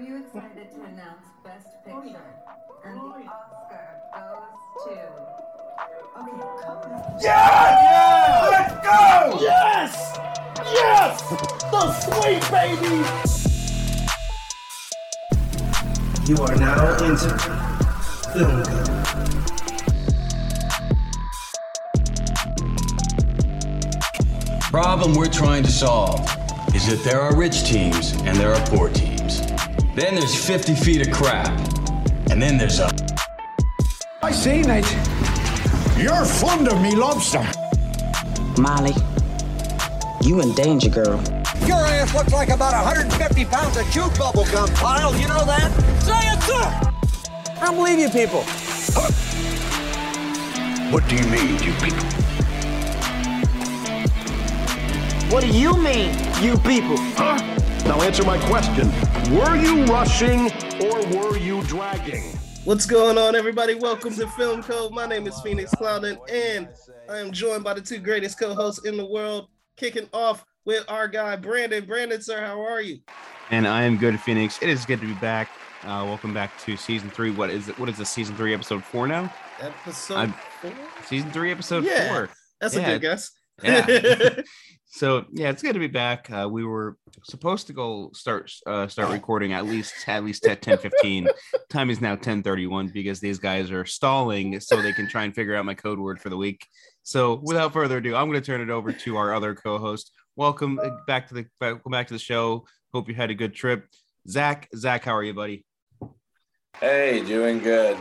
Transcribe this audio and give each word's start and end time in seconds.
Are 0.00 0.02
you 0.02 0.16
excited 0.16 0.72
to 0.72 0.82
announce 0.84 1.26
Best 1.44 1.84
Picture? 1.84 2.24
And 2.86 2.96
the 2.96 3.02
Oscar 3.28 4.00
goes 4.14 4.48
to. 4.86 4.96
Okay, 6.16 6.40
come 6.64 6.80
Yeah! 7.20 8.48
Let's 8.50 8.72
go! 8.82 9.38
Yes! 9.42 9.92
Yes! 10.72 11.20
The 11.70 11.92
sweet 12.00 12.40
baby! 12.50 13.04
You 16.26 16.36
are 16.44 16.56
now 16.56 16.96
into 17.04 17.28
Film 18.32 18.62
Code. 18.64 18.88
Problem 24.70 25.14
we're 25.14 25.28
trying 25.28 25.62
to 25.64 25.70
solve 25.70 26.20
is 26.74 26.86
that 26.86 27.02
there 27.04 27.20
are 27.20 27.36
rich 27.36 27.64
teams 27.64 28.12
and 28.22 28.34
there 28.38 28.54
are 28.54 28.66
poor 28.68 28.88
teams. 28.88 29.09
Then 30.00 30.14
there's 30.14 30.34
50 30.34 30.76
feet 30.76 31.06
of 31.06 31.12
crap. 31.12 31.46
And 32.30 32.40
then 32.40 32.56
there's 32.56 32.78
a 32.78 32.90
I 34.22 34.32
see, 34.32 34.62
Nate. 34.62 34.90
You're 35.98 36.24
fond 36.24 36.68
of 36.68 36.80
me 36.80 36.96
lobster. 36.96 37.46
Molly, 38.58 38.94
you 40.22 40.40
in 40.40 40.54
danger, 40.54 40.88
girl. 40.88 41.22
Your 41.66 41.84
ass 41.84 42.14
looks 42.14 42.32
like 42.32 42.48
about 42.48 42.72
150 42.72 43.44
pounds 43.44 43.76
of 43.76 43.92
chewed 43.92 44.18
bubble 44.18 44.46
gum, 44.46 44.70
Kyle. 44.70 45.14
You 45.16 45.28
know 45.28 45.44
that? 45.44 45.70
Say 46.00 46.16
it, 46.32 46.42
sir! 46.44 47.60
I 47.60 47.66
don't 47.66 47.76
believe 47.76 47.98
you 47.98 48.08
people. 48.08 48.40
What 50.90 51.06
do 51.10 51.16
you 51.16 51.26
mean, 51.28 51.62
you 51.62 51.74
people? 51.74 52.06
What 55.28 55.42
do 55.42 55.48
you 55.48 55.76
mean, 55.76 56.16
you 56.42 56.56
people? 56.56 56.96
Huh? 57.18 57.36
Now 57.84 58.00
answer 58.00 58.24
my 58.24 58.38
question. 58.48 58.90
Were 59.28 59.56
you 59.56 59.84
rushing 59.84 60.50
or 60.82 61.00
were 61.16 61.36
you 61.36 61.62
dragging? 61.64 62.22
What's 62.64 62.86
going 62.86 63.16
on, 63.18 63.34
everybody? 63.36 63.74
Welcome 63.74 64.14
to 64.14 64.26
Film 64.28 64.62
Code. 64.62 64.92
My 64.92 65.06
name 65.06 65.26
is 65.26 65.38
Phoenix 65.40 65.70
Clouden, 65.74 66.18
and 66.30 66.68
I 67.08 67.18
am 67.18 67.30
joined 67.30 67.62
by 67.62 67.74
the 67.74 67.80
two 67.80 67.98
greatest 67.98 68.38
co-hosts 68.38 68.84
in 68.86 68.96
the 68.96 69.04
world. 69.06 69.48
Kicking 69.76 70.08
off 70.12 70.44
with 70.64 70.84
our 70.88 71.06
guy 71.08 71.36
Brandon. 71.36 71.84
Brandon, 71.84 72.20
sir, 72.20 72.40
how 72.44 72.60
are 72.60 72.80
you? 72.80 72.98
And 73.50 73.66
I 73.68 73.82
am 73.82 73.96
good, 73.98 74.18
Phoenix. 74.20 74.60
It 74.62 74.68
is 74.68 74.84
good 74.84 75.00
to 75.00 75.06
be 75.06 75.14
back. 75.14 75.48
Uh, 75.82 76.04
welcome 76.06 76.34
back 76.34 76.58
to 76.62 76.76
season 76.76 77.08
three. 77.10 77.30
What 77.30 77.50
is 77.50 77.68
it? 77.68 77.78
What 77.78 77.88
is 77.88 77.98
the 77.98 78.04
Season 78.06 78.36
three, 78.36 78.52
episode 78.54 78.82
four 78.84 79.06
now? 79.06 79.32
Episode 79.60 80.14
I'm- 80.16 80.34
four. 80.60 80.72
Season 81.06 81.30
three, 81.30 81.50
episode 81.52 81.84
Yeah. 81.84 82.08
four. 82.08 82.30
That's 82.60 82.74
Yeah. 82.74 82.82
a 82.88 82.92
good 82.98 83.00
guess. 83.02 83.30
Yeah. 83.62 83.86
So 84.92 85.24
yeah, 85.32 85.50
it's 85.50 85.62
good 85.62 85.74
to 85.74 85.78
be 85.78 85.86
back. 85.86 86.28
Uh, 86.30 86.48
we 86.50 86.64
were 86.64 86.98
supposed 87.22 87.68
to 87.68 87.72
go 87.72 88.10
start 88.12 88.52
uh, 88.66 88.88
start 88.88 89.10
recording 89.12 89.52
at 89.52 89.64
least 89.64 89.94
at 90.08 90.24
least 90.24 90.44
at 90.46 90.62
ten 90.62 90.78
fifteen. 90.78 91.28
Time 91.70 91.90
is 91.90 92.00
now 92.00 92.16
ten 92.16 92.42
thirty 92.42 92.66
one 92.66 92.88
because 92.88 93.20
these 93.20 93.38
guys 93.38 93.70
are 93.70 93.86
stalling 93.86 94.58
so 94.58 94.82
they 94.82 94.92
can 94.92 95.08
try 95.08 95.22
and 95.22 95.34
figure 95.34 95.54
out 95.54 95.64
my 95.64 95.74
code 95.74 96.00
word 96.00 96.20
for 96.20 96.28
the 96.28 96.36
week. 96.36 96.66
So 97.04 97.40
without 97.44 97.72
further 97.72 97.98
ado, 97.98 98.16
I'm 98.16 98.28
going 98.28 98.40
to 98.40 98.44
turn 98.44 98.60
it 98.60 98.68
over 98.68 98.92
to 98.92 99.16
our 99.16 99.32
other 99.32 99.54
co-host. 99.54 100.10
Welcome 100.34 100.80
uh, 100.82 100.90
back 101.06 101.28
to 101.28 101.34
the 101.34 101.46
welcome 101.60 101.92
back 101.92 102.08
to 102.08 102.14
the 102.14 102.18
show. 102.18 102.66
Hope 102.92 103.08
you 103.08 103.14
had 103.14 103.30
a 103.30 103.34
good 103.34 103.54
trip, 103.54 103.86
Zach. 104.28 104.68
Zach, 104.74 105.04
how 105.04 105.14
are 105.14 105.22
you, 105.22 105.34
buddy? 105.34 105.64
Hey, 106.80 107.24
doing 107.24 107.60
good. 107.60 107.96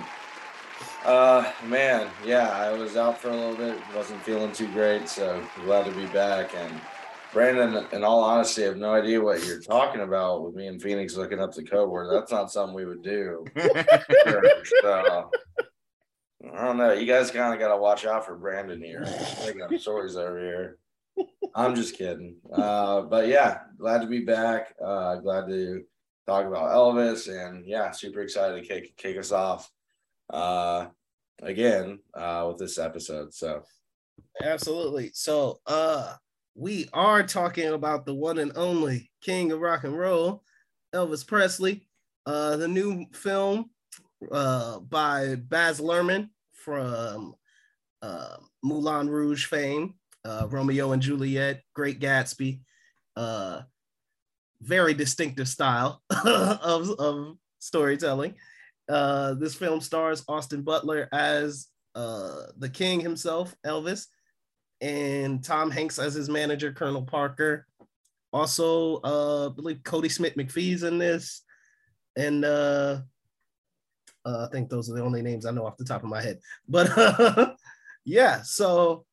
Uh, 1.06 1.50
man, 1.66 2.10
yeah, 2.26 2.50
I 2.50 2.74
was 2.74 2.98
out 2.98 3.20
for 3.20 3.30
a 3.30 3.36
little 3.36 3.56
bit, 3.56 3.78
wasn't 3.96 4.22
feeling 4.24 4.52
too 4.52 4.68
great, 4.74 5.08
so 5.08 5.42
glad 5.64 5.86
to 5.86 5.92
be 5.92 6.06
back. 6.08 6.54
And 6.54 6.80
Brandon, 7.32 7.88
in 7.94 8.04
all 8.04 8.22
honesty, 8.22 8.64
I 8.64 8.68
have 8.68 8.78
no 8.78 8.94
idea 8.94 9.22
what 9.22 9.46
you're 9.46 9.62
talking 9.62 10.02
about 10.02 10.44
with 10.44 10.56
me 10.56 10.68
and 10.68 10.82
Phoenix 10.82 11.16
looking 11.16 11.40
up 11.40 11.54
the 11.54 11.64
code 11.64 11.90
word. 11.90 12.14
That's 12.14 12.32
not 12.32 12.52
something 12.52 12.76
we 12.76 12.86
would 12.86 13.02
do. 13.02 13.46
so, 14.82 15.32
I 16.54 16.66
don't 16.66 16.78
know. 16.78 16.92
You 16.92 17.06
guys 17.06 17.32
kind 17.32 17.54
of 17.54 17.60
got 17.60 17.74
to 17.74 17.78
watch 17.78 18.06
out 18.06 18.26
for 18.26 18.36
Brandon 18.36 18.82
here. 18.82 19.06
Making 19.46 19.62
up 19.62 19.74
stories 19.80 20.18
over 20.18 20.40
here. 20.40 20.78
I'm 21.56 21.76
just 21.76 21.98
kidding. 21.98 22.36
Uh, 22.54 23.02
but 23.02 23.28
yeah, 23.28 23.60
glad 23.78 24.02
to 24.02 24.08
be 24.08 24.20
back. 24.20 24.76
Uh, 24.84 25.16
glad 25.16 25.48
to 25.48 25.84
talk 26.28 26.46
about 26.46 26.72
Elvis, 26.72 27.30
and 27.30 27.66
yeah, 27.66 27.92
super 27.92 28.22
excited 28.22 28.62
to 28.62 28.68
kick 28.68 28.96
kick 28.98 29.18
us 29.18 29.32
off 29.32 29.72
uh, 30.30 30.88
again 31.42 32.00
uh, 32.14 32.46
with 32.48 32.58
this 32.58 32.78
episode. 32.78 33.34
So 33.34 33.64
Absolutely. 34.42 35.12
So, 35.14 35.60
uh, 35.66 36.16
we 36.56 36.90
are 36.94 37.24
talking 37.24 37.70
about 37.70 38.06
the 38.06 38.14
one 38.14 38.38
and 38.38 38.52
only 38.56 39.12
king 39.22 39.52
of 39.52 39.62
rock 39.62 39.84
and 39.86 39.98
roll, 39.98 40.44
Elvis 40.94 41.26
Presley. 41.26 41.88
Uh, 42.26 42.58
the 42.58 42.68
new 42.68 43.06
film 43.14 43.70
uh, 44.32 44.80
by 44.80 45.36
Baz 45.36 45.80
Luhrmann 45.80 46.30
from 46.52 47.34
uh, 48.02 48.38
Moulin 48.62 49.10
Rouge 49.10 49.46
fame, 49.46 49.96
uh, 50.26 50.48
Romeo 50.50 50.92
and 50.92 51.02
Juliet, 51.02 51.64
Great 51.74 52.00
Gatsby. 52.00 52.60
Uh, 53.16 53.62
very 54.62 54.94
distinctive 54.94 55.48
style 55.48 56.02
of, 56.26 56.90
of 57.00 57.38
storytelling. 57.60 58.36
Uh, 58.90 59.36
this 59.36 59.56
film 59.56 59.80
stars 59.82 60.24
Austin 60.28 60.64
Butler 60.64 61.08
as 61.14 61.68
uh, 61.96 62.44
the 62.58 62.70
king 62.70 63.00
himself, 63.00 63.56
Elvis, 63.66 64.08
and 64.82 65.44
Tom 65.44 65.70
Hanks 65.70 66.00
as 66.00 66.14
his 66.14 66.30
manager, 66.30 66.72
Colonel 66.72 67.04
Parker. 67.04 67.66
Also, 68.32 68.98
uh, 69.04 69.50
I 69.50 69.54
believe 69.54 69.78
Kodi 69.78 70.12
Smit-McPhee's 70.12 70.84
in 70.84 70.98
this, 70.98 71.44
and 72.16 72.46
uh, 72.46 73.02
uh, 74.26 74.46
I 74.46 74.52
think 74.52 74.70
those 74.70 74.90
are 74.90 74.94
the 74.94 75.04
only 75.04 75.22
names 75.22 75.46
I 75.46 75.52
know 75.52 75.66
off 75.66 75.78
the 75.78 75.86
top 75.86 76.04
of 76.04 76.10
my 76.10 76.22
head. 76.22 76.40
But 76.68 76.96
uh, 76.98 77.54
yeah, 78.06 78.42
so 78.44 79.06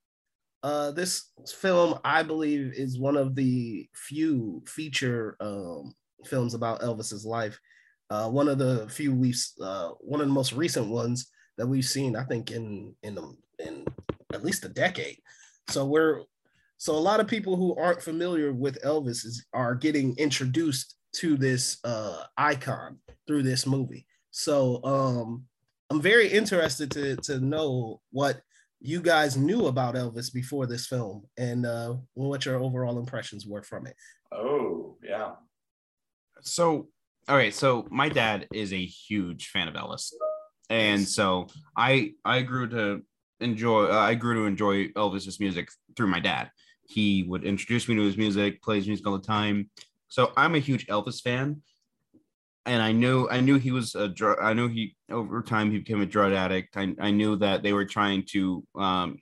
uh, 0.63 0.91
this 0.91 1.31
film, 1.59 1.99
I 2.05 2.23
believe, 2.23 2.73
is 2.75 2.99
one 2.99 3.17
of 3.17 3.35
the 3.35 3.89
few 3.95 4.63
feature 4.67 5.37
um, 5.41 5.95
films 6.25 6.55
about 6.55 6.81
Elvis's 6.81 7.25
life. 7.25 7.59
Uh, 8.11 8.29
one 8.29 8.49
of 8.49 8.59
the 8.59 8.89
few 8.89 9.15
we've, 9.15 9.43
uh, 9.61 9.91
one 10.01 10.21
of 10.21 10.27
the 10.27 10.33
most 10.33 10.53
recent 10.53 10.89
ones 10.89 11.31
that 11.59 11.67
we've 11.67 11.85
seen, 11.85 12.17
I 12.17 12.25
think, 12.25 12.51
in 12.51 12.95
in 13.03 13.19
in 13.59 13.85
at 14.33 14.45
least 14.45 14.65
a 14.65 14.69
decade. 14.69 15.19
So 15.69 15.85
we're 15.87 16.23
so 16.79 16.95
a 16.95 16.99
lot 16.99 17.21
of 17.21 17.27
people 17.27 17.57
who 17.57 17.75
aren't 17.77 18.03
familiar 18.03 18.53
with 18.53 18.83
Elvis 18.83 19.25
is, 19.25 19.47
are 19.53 19.75
getting 19.75 20.15
introduced 20.19 20.95
to 21.15 21.37
this 21.37 21.79
uh, 21.85 22.25
icon 22.37 22.99
through 23.27 23.43
this 23.43 23.67
movie. 23.67 24.07
So 24.31 24.85
um, 24.85 25.45
I'm 25.91 26.01
very 26.01 26.29
interested 26.29 26.91
to 26.93 27.17
to 27.17 27.41
know 27.41 28.01
what 28.11 28.41
you 28.81 29.01
guys 29.01 29.37
knew 29.37 29.67
about 29.67 29.95
Elvis 29.95 30.33
before 30.33 30.67
this 30.67 30.87
film 30.87 31.25
and 31.39 31.65
uh, 31.65 31.95
what 32.15 32.45
your 32.45 32.57
overall 32.57 32.99
impressions 32.99 33.47
were 33.47 33.63
from 33.63 33.87
it. 33.87 33.97
oh 34.33 34.97
yeah, 35.03 35.33
So, 36.43 36.89
all 37.29 37.37
right. 37.37 37.55
So 37.55 37.87
my 37.91 38.09
dad 38.09 38.47
is 38.53 38.73
a 38.73 38.85
huge 38.85 39.49
fan 39.49 39.69
of 39.69 39.75
Elvis, 39.75 40.13
and 40.71 41.07
so 41.07 41.49
I 41.77 42.13
I 42.25 42.43
grew 42.43 42.69
to 42.69 43.03
enjoy 43.41 43.87
uh, 43.87 43.99
I 43.99 44.15
grew 44.15 44.35
to 44.35 44.47
enjoy 44.47 44.89
Elvis's 44.89 45.41
music 45.41 45.69
through 45.97 46.09
my 46.09 46.21
dad. 46.21 46.51
He 46.89 47.25
would 47.25 47.45
introduce 47.45 47.89
me 47.89 47.97
to 47.97 48.03
his 48.03 48.17
music, 48.17 48.63
plays 48.63 48.87
music 48.87 49.07
all 49.07 49.19
the 49.19 49.27
time. 49.27 49.71
So 50.09 50.33
I'm 50.37 50.55
a 50.55 50.61
huge 50.61 50.87
Elvis 50.87 51.21
fan, 51.21 51.63
and 52.65 52.81
I 52.81 52.93
knew 52.93 53.29
I 53.29 53.41
knew 53.41 53.59
he 53.59 53.73
was 53.73 53.95
a 53.95 54.09
drug. 54.09 54.39
I 54.41 54.53
knew 54.53 54.69
he 54.69 54.95
over 55.11 55.43
time 55.43 55.71
he 55.71 55.79
became 55.79 56.03
a 56.03 56.07
drug 56.07 56.33
addict. 56.33 56.77
I 56.77 56.95
I 57.01 57.11
knew 57.11 57.37
that 57.37 57.63
they 57.63 57.73
were 57.73 57.87
trying 57.87 58.25
to 58.33 58.65
um 58.77 59.19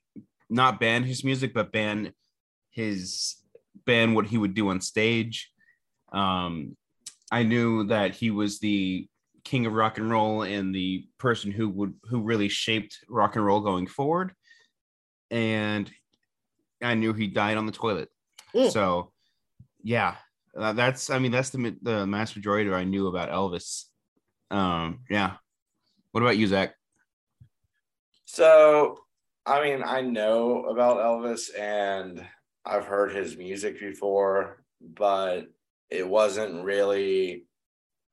not 0.50 0.78
ban 0.78 1.04
his 1.04 1.24
music, 1.24 1.54
but 1.54 1.72
ban 1.72 2.12
his 2.70 3.36
ban 3.86 4.14
what 4.14 4.26
he 4.26 4.38
would 4.38 4.54
do 4.54 4.68
on 4.68 4.80
stage. 4.80 5.50
Um, 6.12 6.76
I 7.34 7.42
knew 7.42 7.82
that 7.86 8.14
he 8.14 8.30
was 8.30 8.60
the 8.60 9.08
king 9.42 9.66
of 9.66 9.72
rock 9.72 9.98
and 9.98 10.08
roll 10.08 10.42
and 10.42 10.72
the 10.72 11.04
person 11.18 11.50
who 11.50 11.68
would 11.68 11.94
who 12.04 12.20
really 12.20 12.48
shaped 12.48 13.00
rock 13.08 13.34
and 13.34 13.44
roll 13.44 13.60
going 13.60 13.88
forward. 13.88 14.32
And 15.32 15.90
I 16.80 16.94
knew 16.94 17.12
he 17.12 17.26
died 17.26 17.56
on 17.56 17.66
the 17.66 17.72
toilet. 17.72 18.08
Mm. 18.54 18.70
So, 18.70 19.10
yeah, 19.82 20.14
uh, 20.56 20.74
that's 20.74 21.10
I 21.10 21.18
mean 21.18 21.32
that's 21.32 21.50
the 21.50 21.76
the 21.82 22.06
mass 22.06 22.36
majority 22.36 22.70
of 22.70 22.76
I 22.76 22.84
knew 22.84 23.08
about 23.08 23.30
Elvis. 23.30 23.86
Um, 24.52 25.00
yeah. 25.10 25.32
What 26.12 26.20
about 26.20 26.36
you, 26.36 26.46
Zach? 26.46 26.76
So, 28.26 29.00
I 29.44 29.60
mean, 29.60 29.82
I 29.84 30.02
know 30.02 30.66
about 30.66 30.98
Elvis 30.98 31.50
and 31.58 32.24
I've 32.64 32.86
heard 32.86 33.12
his 33.12 33.36
music 33.36 33.80
before, 33.80 34.62
but 34.80 35.48
it 35.90 36.08
wasn't 36.08 36.64
really 36.64 37.44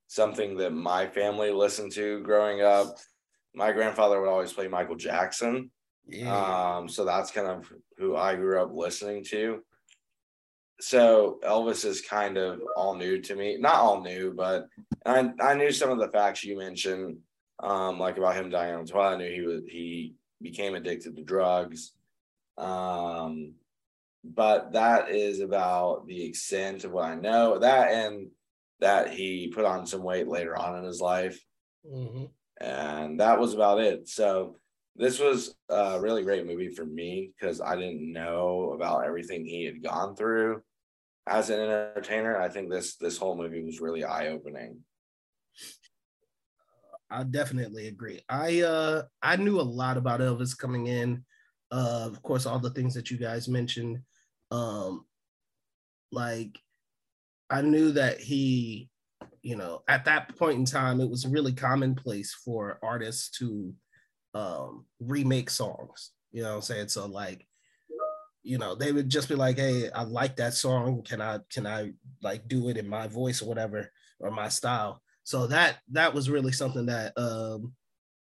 something 0.07 0.57
that 0.57 0.71
my 0.73 1.07
family 1.07 1.51
listened 1.51 1.91
to 1.93 2.21
growing 2.21 2.61
up. 2.61 2.97
My 3.53 3.71
grandfather 3.71 4.19
would 4.19 4.29
always 4.29 4.53
play 4.53 4.67
Michael 4.67 4.95
Jackson. 4.95 5.71
Yeah. 6.07 6.75
Um, 6.77 6.89
so 6.89 7.05
that's 7.05 7.31
kind 7.31 7.47
of 7.47 7.71
who 7.97 8.15
I 8.15 8.35
grew 8.35 8.61
up 8.61 8.71
listening 8.73 9.23
to. 9.25 9.63
so 10.81 11.39
Elvis 11.43 11.85
is 11.85 12.01
kind 12.01 12.37
of 12.37 12.59
all 12.75 12.95
new 12.95 13.21
to 13.21 13.35
me. 13.35 13.57
Not 13.57 13.75
all 13.75 14.01
new, 14.01 14.33
but 14.35 14.67
I 15.05 15.31
I 15.39 15.53
knew 15.53 15.71
some 15.71 15.91
of 15.91 15.99
the 15.99 16.09
facts 16.09 16.43
you 16.43 16.57
mentioned, 16.57 17.19
um, 17.59 17.99
like 17.99 18.17
about 18.17 18.35
him 18.35 18.49
dying 18.49 18.75
on 18.75 18.85
toilet. 18.85 19.15
I 19.15 19.17
knew 19.17 19.31
he 19.31 19.41
was 19.41 19.61
he 19.67 20.15
became 20.41 20.75
addicted 20.75 21.15
to 21.15 21.23
drugs. 21.23 21.93
Um, 22.57 23.53
but 24.23 24.73
that 24.73 25.09
is 25.09 25.39
about 25.39 26.07
the 26.07 26.23
extent 26.25 26.83
of 26.83 26.91
what 26.91 27.05
I 27.05 27.15
know. 27.15 27.59
That 27.59 27.91
and 27.91 28.29
that 28.79 29.11
he 29.11 29.51
put 29.53 29.65
on 29.65 29.85
some 29.85 30.03
weight 30.03 30.27
later 30.27 30.57
on 30.57 30.77
in 30.77 30.83
his 30.83 31.01
life. 31.01 31.39
Mhm. 31.85 32.29
And 32.59 33.19
that 33.19 33.39
was 33.39 33.53
about 33.53 33.79
it. 33.79 34.07
So 34.07 34.57
this 34.95 35.19
was 35.19 35.55
a 35.69 35.99
really 35.99 36.23
great 36.23 36.45
movie 36.45 36.69
for 36.69 36.85
me 36.85 37.31
because 37.35 37.61
I 37.61 37.75
didn't 37.75 38.11
know 38.11 38.73
about 38.73 39.05
everything 39.05 39.45
he 39.45 39.65
had 39.65 39.81
gone 39.83 40.15
through 40.15 40.61
as 41.27 41.49
an 41.49 41.59
entertainer. 41.59 42.37
I 42.37 42.49
think 42.49 42.69
this 42.69 42.97
this 42.97 43.17
whole 43.17 43.37
movie 43.37 43.63
was 43.63 43.81
really 43.81 44.03
eye 44.03 44.27
opening. 44.27 44.83
I 47.09 47.23
definitely 47.23 47.87
agree. 47.87 48.21
I 48.29 48.61
uh 48.61 49.03
I 49.21 49.35
knew 49.35 49.59
a 49.59 49.63
lot 49.63 49.97
about 49.97 50.21
Elvis 50.21 50.57
coming 50.57 50.87
in. 50.87 51.23
Uh, 51.71 52.03
of 52.05 52.21
course, 52.21 52.45
all 52.45 52.59
the 52.59 52.69
things 52.71 52.93
that 52.93 53.09
you 53.09 53.17
guys 53.17 53.47
mentioned. 53.47 53.99
Um, 54.51 55.05
like 56.11 56.59
I 57.49 57.61
knew 57.61 57.91
that 57.93 58.19
he, 58.19 58.89
you 59.41 59.55
know, 59.55 59.83
at 59.87 60.05
that 60.05 60.37
point 60.37 60.59
in 60.59 60.65
time, 60.65 61.01
it 61.01 61.09
was 61.09 61.25
really 61.27 61.53
commonplace 61.53 62.33
for 62.33 62.79
artists 62.83 63.37
to 63.39 63.73
um 64.33 64.85
remake 64.99 65.49
songs. 65.49 66.11
You 66.31 66.43
know 66.43 66.49
what 66.49 66.55
I'm 66.55 66.61
saying? 66.61 66.87
So 66.89 67.05
like, 67.07 67.45
you 68.43 68.57
know, 68.57 68.75
they 68.75 68.91
would 68.91 69.09
just 69.09 69.29
be 69.29 69.35
like, 69.35 69.57
hey, 69.57 69.89
I 69.91 70.03
like 70.03 70.37
that 70.37 70.53
song. 70.53 71.03
Can 71.03 71.21
I 71.21 71.39
can 71.51 71.67
I 71.67 71.93
like 72.21 72.47
do 72.47 72.69
it 72.69 72.77
in 72.77 72.87
my 72.87 73.07
voice 73.07 73.41
or 73.41 73.49
whatever 73.49 73.91
or 74.19 74.31
my 74.31 74.49
style? 74.49 75.01
So 75.23 75.47
that 75.47 75.77
that 75.91 76.13
was 76.13 76.29
really 76.29 76.51
something 76.51 76.87
that 76.87 77.13
um 77.17 77.73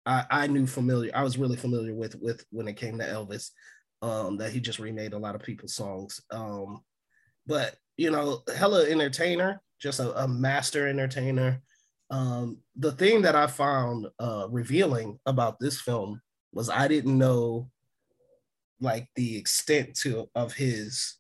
I, 0.06 0.26
I 0.30 0.48
knew 0.48 0.68
familiar. 0.68 1.12
I 1.16 1.24
was 1.24 1.38
really 1.38 1.58
familiar 1.58 1.94
with 1.94 2.16
with 2.22 2.46
when 2.52 2.68
it 2.68 2.78
came 2.78 3.00
to 3.00 3.06
Elvis. 3.06 3.50
Um, 4.06 4.38
that 4.38 4.52
he 4.52 4.60
just 4.60 4.78
remade 4.78 5.14
a 5.14 5.18
lot 5.18 5.34
of 5.34 5.42
people's 5.42 5.74
songs. 5.74 6.22
Um, 6.30 6.84
but 7.48 7.76
you 7.98 8.12
know, 8.12 8.44
hella 8.56 8.86
entertainer, 8.86 9.64
just 9.80 10.00
a, 10.00 10.24
a 10.24 10.28
master 10.28 10.88
entertainer. 10.88 11.60
Um, 12.12 12.60
the 12.76 12.92
thing 12.92 13.24
that 13.24 13.36
I 13.36 13.48
found 13.48 14.06
uh, 14.20 14.46
revealing 14.52 15.20
about 15.26 15.60
this 15.60 15.82
film 15.82 16.22
was 16.54 16.70
I 16.70 16.88
didn't 16.88 17.18
know 17.18 17.72
like 18.80 19.10
the 19.16 19.38
extent 19.38 19.96
to 20.02 20.30
of 20.36 20.54
his 20.54 21.16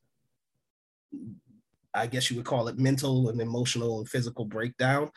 I 1.91 2.05
guess 2.05 2.29
you 2.29 2.37
would 2.37 2.45
call 2.45 2.67
it 2.67 2.77
mental 2.77 3.29
and 3.29 3.41
emotional 3.41 3.99
and 3.99 4.09
physical 4.09 4.45
breakdown 4.45 5.09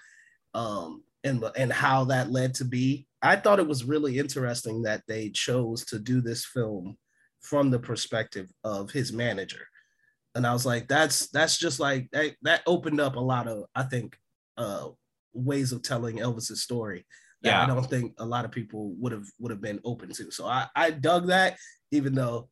um 0.54 1.02
and 1.24 1.44
and 1.56 1.72
how 1.72 2.04
that 2.04 2.30
led 2.30 2.54
to 2.54 2.64
be 2.64 3.06
I 3.20 3.36
thought 3.36 3.58
it 3.58 3.66
was 3.66 3.84
really 3.84 4.18
interesting 4.18 4.82
that 4.82 5.02
they 5.06 5.28
chose 5.30 5.84
to 5.86 5.98
do 5.98 6.20
this 6.22 6.46
film 6.46 6.96
from 7.42 7.70
the 7.70 7.78
perspective 7.78 8.48
of 8.64 8.90
his 8.90 9.12
manager 9.12 9.64
and 10.34 10.46
I 10.46 10.52
was 10.52 10.66
like 10.66 10.88
that's 10.88 11.28
that's 11.30 11.56
just 11.58 11.80
like 11.80 12.08
that, 12.12 12.34
that 12.42 12.62
opened 12.66 13.00
up 13.00 13.16
a 13.16 13.20
lot 13.20 13.48
of 13.48 13.64
I 13.74 13.84
think 13.84 14.16
uh 14.56 14.88
ways 15.32 15.72
of 15.72 15.82
telling 15.82 16.16
Elvis's 16.16 16.62
story 16.62 17.06
that 17.42 17.50
Yeah. 17.50 17.62
I 17.62 17.66
don't 17.66 17.88
think 17.88 18.14
a 18.18 18.24
lot 18.26 18.44
of 18.44 18.50
people 18.50 18.92
would 18.98 19.12
have 19.12 19.26
would 19.38 19.50
have 19.50 19.60
been 19.60 19.80
open 19.84 20.10
to 20.12 20.30
so 20.30 20.46
I 20.46 20.66
I 20.74 20.90
dug 20.90 21.28
that 21.28 21.56
even 21.92 22.14
though 22.14 22.48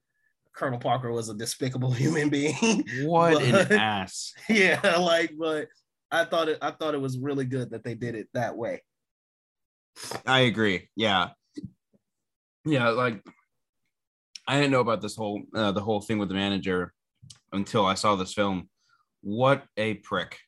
Colonel 0.54 0.78
Parker 0.78 1.12
was 1.12 1.28
a 1.28 1.34
despicable 1.34 1.90
human 2.04 2.28
being 2.28 2.84
What 3.04 3.34
But- 3.34 3.72
an 3.72 3.78
ass. 3.78 4.32
yeah 4.48 4.80
like 4.98 5.32
but 5.38 5.66
i 6.12 6.24
thought 6.24 6.48
it 6.48 6.58
i 6.62 6.70
thought 6.70 6.94
it 6.94 7.00
was 7.00 7.18
really 7.18 7.44
good 7.44 7.70
that 7.72 7.82
they 7.82 7.94
did 7.94 8.14
it 8.14 8.28
that 8.34 8.56
way 8.56 8.80
I 10.26 10.40
agree. 10.40 10.88
Yeah. 10.94 11.30
Yeah, 12.66 12.90
like 12.90 13.24
I 14.46 14.56
didn't 14.56 14.70
know 14.70 14.80
about 14.80 15.02
this 15.02 15.16
whole 15.16 15.42
uh, 15.54 15.72
the 15.72 15.80
whole 15.80 16.00
thing 16.00 16.18
with 16.18 16.28
the 16.28 16.34
manager 16.34 16.92
until 17.52 17.84
I 17.84 17.94
saw 17.94 18.16
this 18.16 18.34
film. 18.34 18.68
What 19.22 19.64
a 19.76 19.94
prick. 19.94 20.38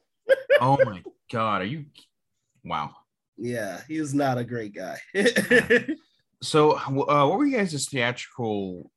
oh 0.60 0.78
my 0.84 1.02
god, 1.30 1.62
are 1.62 1.66
you 1.66 1.86
wow. 2.64 2.90
yeah 3.36 3.80
he 3.86 4.00
was 4.00 4.12
not 4.12 4.36
a 4.36 4.44
great 4.44 4.74
guy 4.74 4.98
So, 6.42 6.78
uh, 6.78 7.26
what 7.26 7.38
were 7.38 7.46
you 7.46 7.56
guys' 7.56 7.88
theatrical 7.88 8.90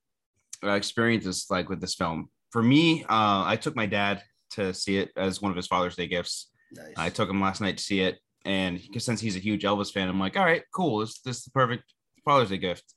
uh, 0.64 0.72
experiences 0.72 1.48
like 1.50 1.70
with 1.70 1.82
this 1.82 1.96
film? 1.96 2.30
For 2.52 2.62
me, 2.62 3.04
uh, 3.04 3.44
I 3.46 3.58
took 3.60 3.76
my 3.76 3.88
dad 3.88 4.22
to 4.52 4.74
see 4.74 4.98
it 4.98 5.12
as 5.16 5.42
one 5.42 5.50
of 5.50 5.58
his 5.58 5.68
Father's 5.68 5.96
Day 5.96 6.08
gifts. 6.08 6.52
nice. 6.72 6.94
I 6.98 7.10
took 7.10 7.30
him 7.30 7.42
last 7.42 7.62
night 7.62 7.78
to 7.78 7.84
see 7.84 8.02
it, 8.02 8.20
and 8.46 8.80
since 8.98 9.22
he's 9.22 9.36
a 9.36 9.40
huge 9.40 9.64
Elvis 9.64 9.92
fan, 9.92 10.08
I'm 10.08 10.20
like, 10.20 10.38
all 10.38 10.46
right, 10.46 10.64
cool. 10.74 11.00
This 11.00 11.20
this 11.22 11.38
is 11.38 11.44
the 11.46 11.52
perfect 11.52 11.84
Father's 12.24 12.50
Day 12.50 12.60
gift, 12.60 12.94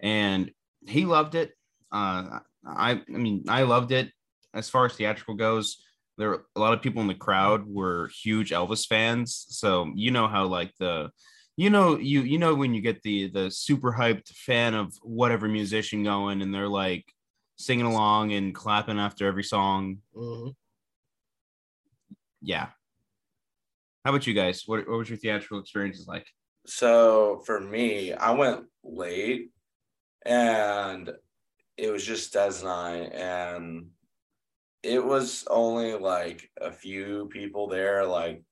and 0.00 0.50
he 0.86 1.04
loved 1.04 1.34
it. 1.34 1.52
Uh, 1.92 2.40
I 2.66 2.90
I 2.92 3.18
mean, 3.18 3.44
I 3.48 3.62
loved 3.62 3.92
it. 3.92 4.10
As 4.54 4.68
far 4.70 4.86
as 4.86 4.94
theatrical 4.94 5.34
goes, 5.34 5.82
there 6.18 6.30
were 6.30 6.46
a 6.56 6.60
lot 6.60 6.72
of 6.72 6.82
people 6.82 7.02
in 7.02 7.08
the 7.08 7.14
crowd 7.14 7.66
were 7.66 8.10
huge 8.22 8.50
Elvis 8.50 8.86
fans, 8.86 9.46
so 9.50 9.90
you 9.94 10.10
know 10.10 10.28
how 10.28 10.46
like 10.46 10.72
the 10.78 11.10
you 11.56 11.70
know 11.70 11.98
you 11.98 12.22
you 12.22 12.38
know 12.38 12.54
when 12.54 12.74
you 12.74 12.80
get 12.80 13.02
the 13.02 13.28
the 13.28 13.50
super 13.50 13.92
hyped 13.92 14.28
fan 14.28 14.74
of 14.74 14.94
whatever 15.02 15.48
musician 15.48 16.04
going 16.04 16.42
and 16.42 16.54
they're 16.54 16.68
like 16.68 17.04
singing 17.56 17.86
along 17.86 18.32
and 18.32 18.54
clapping 18.54 18.98
after 18.98 19.26
every 19.26 19.42
song 19.44 19.98
Mhm. 20.14 20.54
yeah 22.42 22.68
how 24.04 24.10
about 24.10 24.26
you 24.26 24.34
guys 24.34 24.64
what, 24.66 24.86
what 24.88 24.98
was 24.98 25.08
your 25.08 25.16
theatrical 25.18 25.58
experiences 25.58 26.06
like 26.06 26.26
So 26.66 27.42
for 27.46 27.60
me, 27.60 28.12
I 28.12 28.32
went 28.32 28.66
late 28.84 29.50
and 30.26 31.10
it 31.76 31.92
was 31.92 32.04
just 32.04 32.32
Des 32.32 32.60
and 32.60 32.68
I, 32.68 32.92
and 33.12 33.86
it 34.82 35.04
was 35.04 35.46
only 35.48 35.94
like 35.94 36.50
a 36.60 36.70
few 36.70 37.28
people 37.32 37.68
there, 37.68 38.04
like 38.04 38.42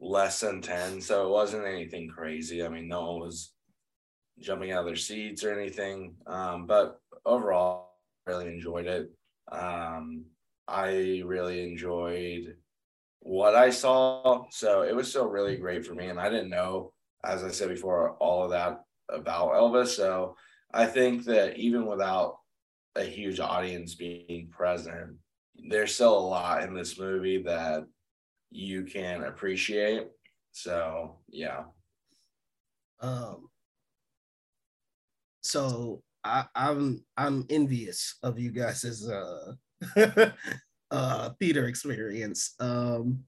less 0.00 0.40
than 0.40 0.62
10. 0.62 1.00
So 1.00 1.26
it 1.26 1.30
wasn't 1.30 1.66
anything 1.66 2.08
crazy. 2.08 2.64
I 2.64 2.68
mean, 2.68 2.88
no 2.88 3.12
one 3.12 3.20
was 3.20 3.52
jumping 4.40 4.72
out 4.72 4.80
of 4.80 4.86
their 4.86 4.96
seats 4.96 5.44
or 5.44 5.58
anything. 5.58 6.14
Um, 6.26 6.66
but 6.66 7.00
overall, 7.24 7.96
really 8.26 8.46
enjoyed 8.46 8.86
it. 8.86 9.10
Um, 9.50 10.24
I 10.66 11.22
really 11.24 11.62
enjoyed 11.62 12.56
what 13.20 13.54
I 13.54 13.70
saw. 13.70 14.44
So 14.50 14.82
it 14.82 14.94
was 14.94 15.08
still 15.08 15.28
really 15.28 15.56
great 15.56 15.86
for 15.86 15.94
me. 15.94 16.06
And 16.06 16.20
I 16.20 16.28
didn't 16.28 16.50
know, 16.50 16.92
as 17.24 17.42
I 17.42 17.50
said 17.50 17.68
before, 17.68 18.12
all 18.20 18.44
of 18.44 18.50
that 18.50 18.84
about 19.08 19.52
Elvis. 19.52 19.88
So 19.88 20.36
I 20.72 20.86
think 20.86 21.24
that 21.24 21.56
even 21.56 21.86
without 21.86 22.38
a 22.94 23.04
huge 23.04 23.40
audience 23.40 23.94
being 23.94 24.48
present, 24.50 25.16
there's 25.68 25.94
still 25.94 26.18
a 26.18 26.20
lot 26.20 26.62
in 26.62 26.74
this 26.74 26.98
movie 26.98 27.42
that 27.44 27.86
you 28.50 28.84
can 28.84 29.24
appreciate. 29.24 30.08
So 30.52 31.18
yeah. 31.28 31.64
um 33.00 33.48
so 35.42 36.02
i 36.24 36.44
i'm 36.54 37.04
i'm 37.16 37.46
envious 37.48 38.18
of 38.22 38.38
you 38.38 38.50
guys' 38.50 39.08
uh 39.08 39.52
uh 40.90 41.30
theater 41.38 41.68
experience 41.68 42.54
um 42.60 43.20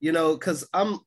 you 0.00 0.10
know 0.10 0.34
because 0.34 0.66
i'm 0.74 0.98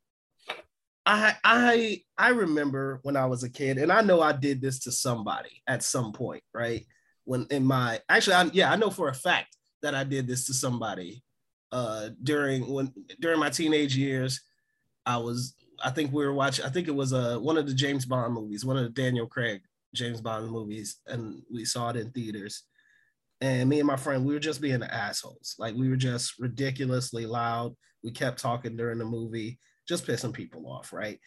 i 1.08 1.34
i 1.44 2.02
i 2.18 2.30
remember 2.30 3.00
when 3.04 3.16
i 3.16 3.26
was 3.26 3.44
a 3.44 3.50
kid 3.50 3.78
and 3.78 3.92
i 3.92 4.02
know 4.02 4.22
i 4.22 4.32
did 4.32 4.62
this 4.62 4.80
to 4.80 4.92
somebody 4.92 5.64
at 5.68 5.84
some 5.84 6.12
point 6.12 6.44
right? 6.54 6.86
When 7.24 7.48
in 7.50 7.66
my 7.66 8.00
actually 8.10 8.36
I, 8.36 8.44
yeah 8.54 8.72
i 8.72 8.76
know 8.76 8.90
for 8.90 9.10
a 9.10 9.14
fact 9.14 9.58
that 9.82 9.96
i 9.96 10.04
did 10.04 10.28
this 10.28 10.46
to 10.48 10.54
somebody 10.54 11.24
uh 11.72 12.10
during 12.24 12.72
when 12.72 12.94
during 13.20 13.40
my 13.40 13.50
teenage 13.50 13.96
years. 13.96 14.42
I 15.06 15.18
was 15.18 15.56
i 15.84 15.90
think 15.90 16.12
we 16.12 16.26
were 16.26 16.34
watching 16.34 16.66
i 16.66 16.70
think 16.70 16.88
it 16.88 16.96
was 16.96 17.14
uh 17.14 17.38
one 17.38 17.58
of 17.58 17.66
the 17.66 17.74
james 17.74 18.06
bond 18.06 18.34
movies 18.34 18.66
one 18.66 18.78
of 18.78 18.84
the 18.84 18.90
daniel 18.90 19.26
craig 19.26 19.62
james 19.94 20.22
bond 20.22 20.50
movies 20.50 20.98
and 21.08 21.42
we 21.52 21.66
saw 21.66 21.90
it 21.90 21.96
in 21.98 22.12
theaters. 22.12 22.64
And 23.42 23.70
me 23.70 23.80
and 23.80 23.88
my 23.88 23.98
friend 23.98 24.26
we 24.26 24.34
were 24.34 24.40
just 24.40 24.62
being 24.62 24.82
assholes. 24.84 25.56
Like 25.60 25.76
we 25.76 25.90
were 25.90 25.96
just 25.96 26.40
ridiculously 26.40 27.26
loud. 27.26 27.76
We 28.04 28.12
kept 28.12 28.40
talking 28.40 28.76
during 28.76 28.98
the 28.98 29.06
movie 29.06 29.60
just 29.88 30.06
pissing 30.06 30.34
people 30.34 30.68
off 30.68 30.94
right? 30.94 31.20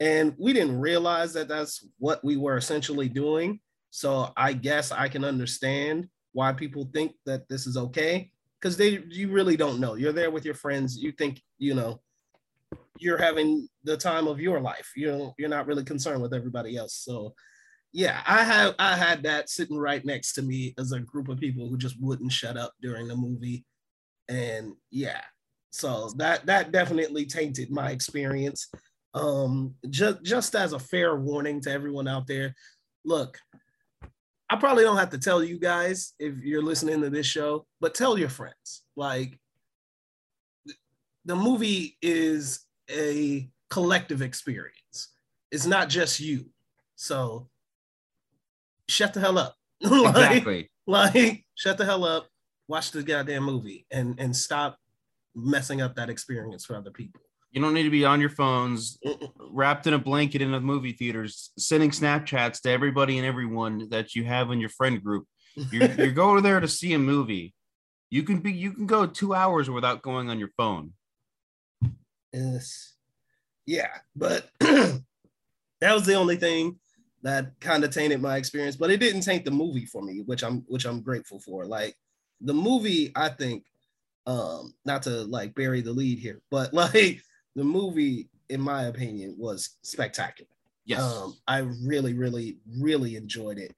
And 0.00 0.34
we 0.38 0.52
didn't 0.52 0.78
realize 0.78 1.32
that 1.32 1.48
that's 1.48 1.84
what 1.98 2.24
we 2.24 2.36
were 2.36 2.56
essentially 2.56 3.08
doing. 3.08 3.60
So 3.90 4.32
i 4.36 4.52
guess 4.52 4.92
i 4.92 5.08
can 5.08 5.24
understand 5.24 6.08
why 6.32 6.52
people 6.52 6.90
think 6.92 7.14
that 7.24 7.48
this 7.48 7.66
is 7.66 7.76
okay 7.76 8.30
because 8.60 8.76
they 8.76 9.02
you 9.08 9.30
really 9.30 9.56
don't 9.56 9.80
know. 9.80 9.94
You're 9.94 10.12
there 10.12 10.30
with 10.30 10.44
your 10.44 10.54
friends. 10.54 10.98
You 10.98 11.12
think 11.12 11.42
you 11.58 11.74
know 11.74 12.00
you're 12.98 13.18
having 13.18 13.68
the 13.84 13.96
time 13.96 14.26
of 14.26 14.40
your 14.40 14.60
life. 14.60 14.92
You 14.94 15.10
know 15.10 15.34
you're 15.38 15.48
not 15.48 15.66
really 15.66 15.84
concerned 15.84 16.22
with 16.22 16.34
everybody 16.34 16.76
else. 16.76 16.94
So 16.94 17.34
yeah 17.92 18.20
i 18.26 18.44
have 18.44 18.74
i 18.78 18.94
had 18.94 19.22
that 19.22 19.48
sitting 19.48 19.78
right 19.78 20.04
next 20.04 20.34
to 20.34 20.42
me 20.42 20.74
as 20.78 20.92
a 20.92 21.00
group 21.00 21.28
of 21.28 21.40
people 21.40 21.66
who 21.70 21.78
just 21.78 21.96
wouldn't 22.02 22.30
shut 22.30 22.56
up 22.56 22.74
during 22.82 23.08
the 23.08 23.16
movie. 23.16 23.64
And 24.28 24.74
yeah, 24.90 25.22
so 25.70 26.10
that 26.16 26.46
that 26.46 26.72
definitely 26.72 27.26
tainted 27.26 27.70
my 27.70 27.90
experience. 27.90 28.68
Um, 29.14 29.74
just 29.90 30.22
just 30.22 30.54
as 30.54 30.72
a 30.72 30.78
fair 30.78 31.16
warning 31.16 31.60
to 31.62 31.70
everyone 31.70 32.08
out 32.08 32.26
there, 32.26 32.54
look, 33.04 33.38
I 34.50 34.56
probably 34.56 34.84
don't 34.84 34.96
have 34.96 35.10
to 35.10 35.18
tell 35.18 35.42
you 35.42 35.58
guys 35.58 36.14
if 36.18 36.38
you're 36.42 36.62
listening 36.62 37.00
to 37.02 37.10
this 37.10 37.26
show, 37.26 37.66
but 37.80 37.94
tell 37.94 38.18
your 38.18 38.28
friends. 38.28 38.82
Like 38.96 39.38
the 41.24 41.36
movie 41.36 41.96
is 42.00 42.64
a 42.90 43.48
collective 43.70 44.22
experience. 44.22 45.08
It's 45.50 45.66
not 45.66 45.88
just 45.88 46.20
you. 46.20 46.46
So 46.96 47.48
shut 48.88 49.12
the 49.14 49.20
hell 49.20 49.38
up. 49.38 49.54
like, 49.80 50.06
Exactly. 50.38 50.70
like 50.86 51.44
shut 51.54 51.78
the 51.78 51.84
hell 51.84 52.04
up. 52.04 52.28
Watch 52.68 52.90
the 52.90 53.02
goddamn 53.02 53.44
movie 53.44 53.86
and 53.90 54.18
and 54.18 54.34
stop 54.36 54.78
messing 55.38 55.80
up 55.80 55.94
that 55.96 56.10
experience 56.10 56.64
for 56.64 56.76
other 56.76 56.90
people. 56.90 57.20
You 57.52 57.62
don't 57.62 57.74
need 57.74 57.84
to 57.84 57.90
be 57.90 58.04
on 58.04 58.20
your 58.20 58.30
phones, 58.30 58.98
wrapped 59.38 59.86
in 59.86 59.94
a 59.94 59.98
blanket 59.98 60.42
in 60.42 60.52
the 60.52 60.60
movie 60.60 60.92
theaters, 60.92 61.50
sending 61.58 61.90
Snapchats 61.90 62.60
to 62.62 62.70
everybody 62.70 63.16
and 63.16 63.26
everyone 63.26 63.88
that 63.88 64.14
you 64.14 64.24
have 64.24 64.50
in 64.50 64.60
your 64.60 64.68
friend 64.68 65.02
group. 65.02 65.26
You're, 65.72 65.90
you're 65.98 66.12
going 66.12 66.42
there 66.42 66.60
to 66.60 66.68
see 66.68 66.92
a 66.92 66.98
movie. 66.98 67.54
You 68.10 68.22
can 68.22 68.40
be 68.40 68.52
you 68.52 68.72
can 68.72 68.86
go 68.86 69.06
two 69.06 69.34
hours 69.34 69.68
without 69.68 70.02
going 70.02 70.30
on 70.30 70.38
your 70.38 70.50
phone. 70.56 70.92
Yes. 72.32 72.94
Yeah, 73.66 73.90
but 74.16 74.50
that 74.60 75.02
was 75.82 76.06
the 76.06 76.14
only 76.14 76.36
thing 76.36 76.78
that 77.22 77.58
kind 77.60 77.84
of 77.84 77.90
tainted 77.90 78.22
my 78.22 78.36
experience, 78.36 78.76
but 78.76 78.90
it 78.90 79.00
didn't 79.00 79.22
taint 79.22 79.44
the 79.44 79.50
movie 79.50 79.84
for 79.84 80.02
me, 80.02 80.22
which 80.24 80.42
I'm 80.42 80.64
which 80.68 80.86
I'm 80.86 81.00
grateful 81.00 81.40
for. 81.40 81.66
Like 81.66 81.96
the 82.40 82.54
movie, 82.54 83.12
I 83.14 83.28
think, 83.28 83.64
um, 84.28 84.74
not 84.84 85.02
to 85.04 85.24
like 85.24 85.54
bury 85.54 85.80
the 85.80 85.92
lead 85.92 86.18
here, 86.18 86.40
but 86.50 86.72
like 86.74 87.20
the 87.56 87.64
movie, 87.64 88.28
in 88.48 88.60
my 88.60 88.84
opinion, 88.84 89.34
was 89.36 89.76
spectacular. 89.82 90.50
Yes. 90.84 91.00
Um, 91.00 91.36
I 91.48 91.66
really, 91.84 92.14
really, 92.14 92.58
really 92.78 93.16
enjoyed 93.16 93.58
it. 93.58 93.74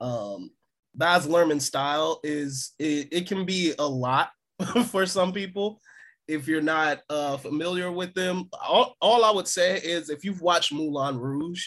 Um, 0.00 0.50
Baz 0.94 1.26
Luhrmann's 1.26 1.66
style 1.66 2.20
is 2.22 2.72
it, 2.78 3.08
it 3.10 3.26
can 3.26 3.44
be 3.44 3.74
a 3.78 3.86
lot 3.86 4.30
for 4.86 5.04
some 5.04 5.32
people 5.32 5.80
if 6.28 6.46
you're 6.46 6.62
not 6.62 7.00
uh, 7.10 7.36
familiar 7.36 7.90
with 7.90 8.14
them. 8.14 8.48
All, 8.66 8.94
all 9.00 9.24
I 9.24 9.30
would 9.30 9.48
say 9.48 9.78
is 9.78 10.08
if 10.08 10.24
you've 10.24 10.40
watched 10.40 10.72
Moulin 10.72 11.18
Rouge, 11.18 11.66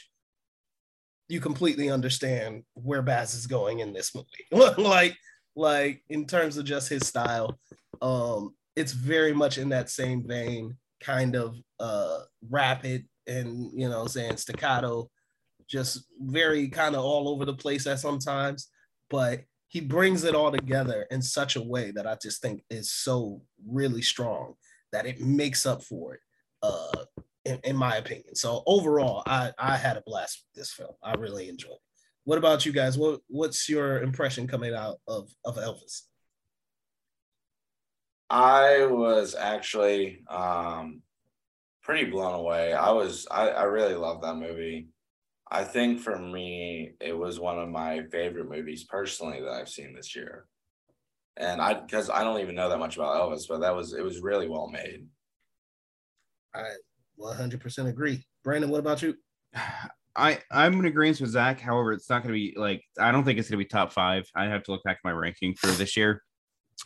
you 1.27 1.41
completely 1.41 1.89
understand 1.91 2.63
where 2.73 3.01
Baz 3.01 3.33
is 3.33 3.47
going 3.47 3.79
in 3.79 3.93
this 3.93 4.15
movie. 4.15 4.27
like, 4.81 5.15
like 5.55 6.01
in 6.09 6.25
terms 6.25 6.57
of 6.57 6.65
just 6.65 6.89
his 6.89 7.05
style, 7.05 7.59
um, 8.01 8.55
it's 8.75 8.91
very 8.91 9.33
much 9.33 9.57
in 9.57 9.69
that 9.69 9.89
same 9.89 10.27
vein, 10.27 10.75
kind 11.01 11.35
of 11.35 11.55
uh, 11.79 12.21
rapid 12.49 13.05
and 13.27 13.71
you 13.73 13.89
know, 13.89 14.07
saying 14.07 14.37
staccato, 14.37 15.09
just 15.67 16.05
very 16.21 16.67
kind 16.69 16.95
of 16.95 17.03
all 17.03 17.27
over 17.29 17.45
the 17.45 17.53
place 17.53 17.85
at 17.87 17.99
sometimes, 17.99 18.69
but 19.09 19.41
he 19.67 19.81
brings 19.81 20.23
it 20.23 20.33
all 20.33 20.51
together 20.51 21.05
in 21.11 21.21
such 21.21 21.55
a 21.55 21.61
way 21.61 21.91
that 21.91 22.07
I 22.07 22.15
just 22.21 22.41
think 22.41 22.63
is 22.69 22.91
so 22.91 23.41
really 23.67 24.01
strong 24.01 24.53
that 24.93 25.05
it 25.05 25.19
makes 25.19 25.65
up 25.65 25.83
for 25.83 26.13
it, 26.15 26.21
uh, 26.63 27.03
in, 27.43 27.59
in 27.65 27.75
my 27.75 27.97
opinion. 27.97 28.35
So 28.35 28.63
overall, 28.65 29.23
I, 29.25 29.51
I 29.57 29.75
had 29.75 29.97
a 29.97 30.03
blast 30.05 30.45
with 30.45 30.61
this 30.61 30.71
film. 30.71 30.93
I 31.03 31.15
really 31.15 31.49
enjoyed 31.49 31.71
it. 31.71 31.79
What 32.23 32.37
about 32.37 32.65
you 32.65 32.71
guys? 32.71 32.97
What 32.97 33.21
what's 33.27 33.69
your 33.69 34.01
impression 34.01 34.47
coming 34.47 34.73
out 34.73 34.97
of, 35.07 35.29
of 35.45 35.55
Elvis? 35.57 36.03
I 38.29 38.85
was 38.85 39.35
actually 39.35 40.23
um, 40.27 41.01
pretty 41.81 42.09
blown 42.09 42.33
away. 42.33 42.73
I 42.73 42.91
was 42.91 43.27
I, 43.31 43.49
I 43.49 43.63
really 43.63 43.95
love 43.95 44.21
that 44.21 44.35
movie. 44.35 44.89
I 45.49 45.63
think 45.63 46.01
for 46.01 46.19
me, 46.19 46.91
it 46.99 47.17
was 47.17 47.39
one 47.39 47.57
of 47.57 47.69
my 47.69 48.03
favorite 48.11 48.49
movies 48.49 48.83
personally 48.83 49.39
that 49.41 49.53
I've 49.53 49.69
seen 49.69 49.95
this 49.95 50.15
year. 50.15 50.45
And 51.37 51.61
I 51.61 51.75
because 51.75 52.09
I 52.09 52.23
don't 52.23 52.41
even 52.41 52.55
know 52.55 52.69
that 52.69 52.79
much 52.79 52.97
about 52.97 53.15
Elvis, 53.15 53.47
but 53.47 53.61
that 53.61 53.75
was 53.75 53.93
it 53.93 54.03
was 54.03 54.21
really 54.21 54.49
well 54.49 54.67
made. 54.67 55.07
I 56.53 56.63
100% 57.19 57.87
agree. 57.87 58.23
Brandon, 58.43 58.69
what 58.69 58.79
about 58.79 59.01
you? 59.01 59.15
I 60.15 60.39
I'm 60.51 60.73
in 60.79 60.85
agreement 60.85 61.21
with 61.21 61.29
Zach. 61.29 61.59
However, 61.61 61.93
it's 61.93 62.09
not 62.09 62.23
going 62.23 62.33
to 62.33 62.39
be 62.39 62.55
like 62.57 62.83
I 62.99 63.11
don't 63.11 63.23
think 63.23 63.37
it's 63.37 63.49
going 63.49 63.59
to 63.59 63.63
be 63.63 63.69
top 63.69 63.93
five. 63.93 64.25
I 64.35 64.45
have 64.45 64.63
to 64.63 64.71
look 64.71 64.83
back 64.83 64.97
at 64.97 65.07
my 65.07 65.11
ranking 65.11 65.53
for 65.53 65.67
this 65.67 65.95
year. 65.95 66.23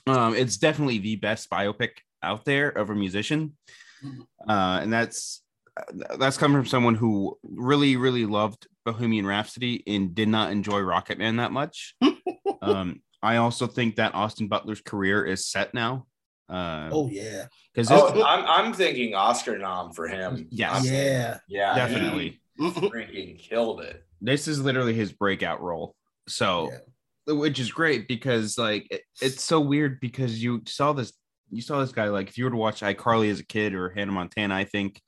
Um, 0.07 0.35
it's 0.35 0.57
definitely 0.57 0.99
the 0.99 1.17
best 1.17 1.49
biopic 1.49 1.91
out 2.23 2.45
there 2.45 2.69
of 2.69 2.89
a 2.89 2.95
musician, 2.95 3.57
uh, 4.47 4.79
and 4.81 4.91
that's 4.91 5.41
that's 6.17 6.37
coming 6.37 6.57
from 6.57 6.67
someone 6.67 6.95
who 6.95 7.37
really 7.43 7.97
really 7.97 8.25
loved 8.25 8.67
Bohemian 8.85 9.25
Rhapsody 9.25 9.83
and 9.87 10.15
did 10.15 10.27
not 10.27 10.51
enjoy 10.51 10.79
Rocket 10.79 11.17
Man 11.17 11.37
that 11.37 11.51
much. 11.51 11.95
um, 12.61 13.01
I 13.21 13.37
also 13.37 13.67
think 13.67 13.97
that 13.97 14.15
Austin 14.15 14.47
Butler's 14.47 14.81
career 14.81 15.25
is 15.25 15.45
set 15.45 15.73
now. 15.73 16.07
Uh, 16.49 16.89
oh 16.91 17.07
yeah, 17.07 17.45
because 17.73 17.89
oh, 17.91 18.23
I'm 18.23 18.45
I'm 18.45 18.73
thinking 18.73 19.15
Oscar 19.15 19.57
nom 19.57 19.93
for 19.93 20.07
him. 20.07 20.47
Yes. 20.51 20.89
Yeah. 20.89 21.37
yeah, 21.47 21.75
definitely. 21.75 22.41
he 22.57 22.71
freaking 22.71 23.39
killed 23.39 23.81
it. 23.81 24.03
this 24.19 24.47
is 24.47 24.59
literally 24.59 24.93
his 24.93 25.13
breakout 25.13 25.61
role. 25.61 25.95
So, 26.27 26.69
which 27.27 27.59
is 27.59 27.71
great 27.71 28.07
because 28.07 28.57
like 28.57 28.87
it- 28.91 29.03
it's 29.21 29.43
so 29.43 29.59
weird 29.59 29.99
because 29.99 30.41
you 30.43 30.61
saw 30.65 30.93
this 30.93 31.13
you 31.49 31.61
saw 31.61 31.79
this 31.81 31.91
guy 31.91 32.05
like 32.07 32.29
if 32.29 32.37
you 32.37 32.45
were 32.45 32.51
to 32.51 32.57
watch 32.57 32.81
iCarly 32.81 33.29
as 33.29 33.39
a 33.39 33.45
kid 33.45 33.73
or 33.73 33.89
Hannah 33.89 34.11
Montana, 34.13 34.55
I 34.55 34.63
think, 34.63 35.01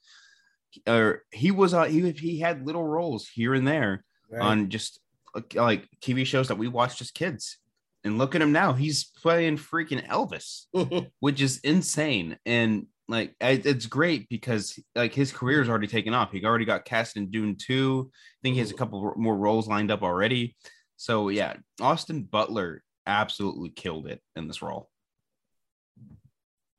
or 0.87 1.23
he 1.31 1.51
was 1.51 1.73
uh, 1.73 1.85
he 1.85 2.11
he 2.11 2.39
had 2.39 2.65
little 2.65 2.83
roles 2.83 3.27
here 3.27 3.53
and 3.53 3.67
there 3.67 4.03
Right. 4.29 4.41
on 4.41 4.69
just 4.69 4.99
like, 5.35 5.53
like 5.55 5.87
TV 6.01 6.25
shows 6.25 6.47
that 6.47 6.57
we 6.57 6.67
watched 6.67 7.01
as 7.01 7.11
kids. 7.11 7.57
And 8.03 8.17
look 8.17 8.35
at 8.35 8.41
him 8.41 8.51
now; 8.51 8.73
he's 8.73 9.05
playing 9.05 9.57
freaking 9.57 10.05
Elvis, 10.07 10.65
which 11.19 11.39
is 11.41 11.59
insane. 11.59 12.37
And 12.45 12.87
like 13.07 13.35
it's 13.39 13.85
great 13.85 14.27
because 14.27 14.77
like 14.95 15.13
his 15.13 15.31
career 15.31 15.61
is 15.61 15.69
already 15.69 15.87
taken 15.87 16.13
off. 16.13 16.31
He 16.31 16.43
already 16.43 16.65
got 16.65 16.83
cast 16.83 17.15
in 17.15 17.29
Dune 17.31 17.55
2. 17.55 18.09
I 18.11 18.11
think 18.41 18.53
he 18.55 18.59
has 18.59 18.71
a 18.71 18.75
couple 18.75 19.13
more 19.15 19.37
roles 19.37 19.67
lined 19.67 19.91
up 19.91 20.03
already. 20.03 20.55
So 20.97 21.29
yeah, 21.29 21.55
Austin 21.81 22.23
Butler 22.23 22.83
absolutely 23.05 23.69
killed 23.69 24.07
it 24.07 24.21
in 24.35 24.47
this 24.47 24.61
role. 24.61 24.89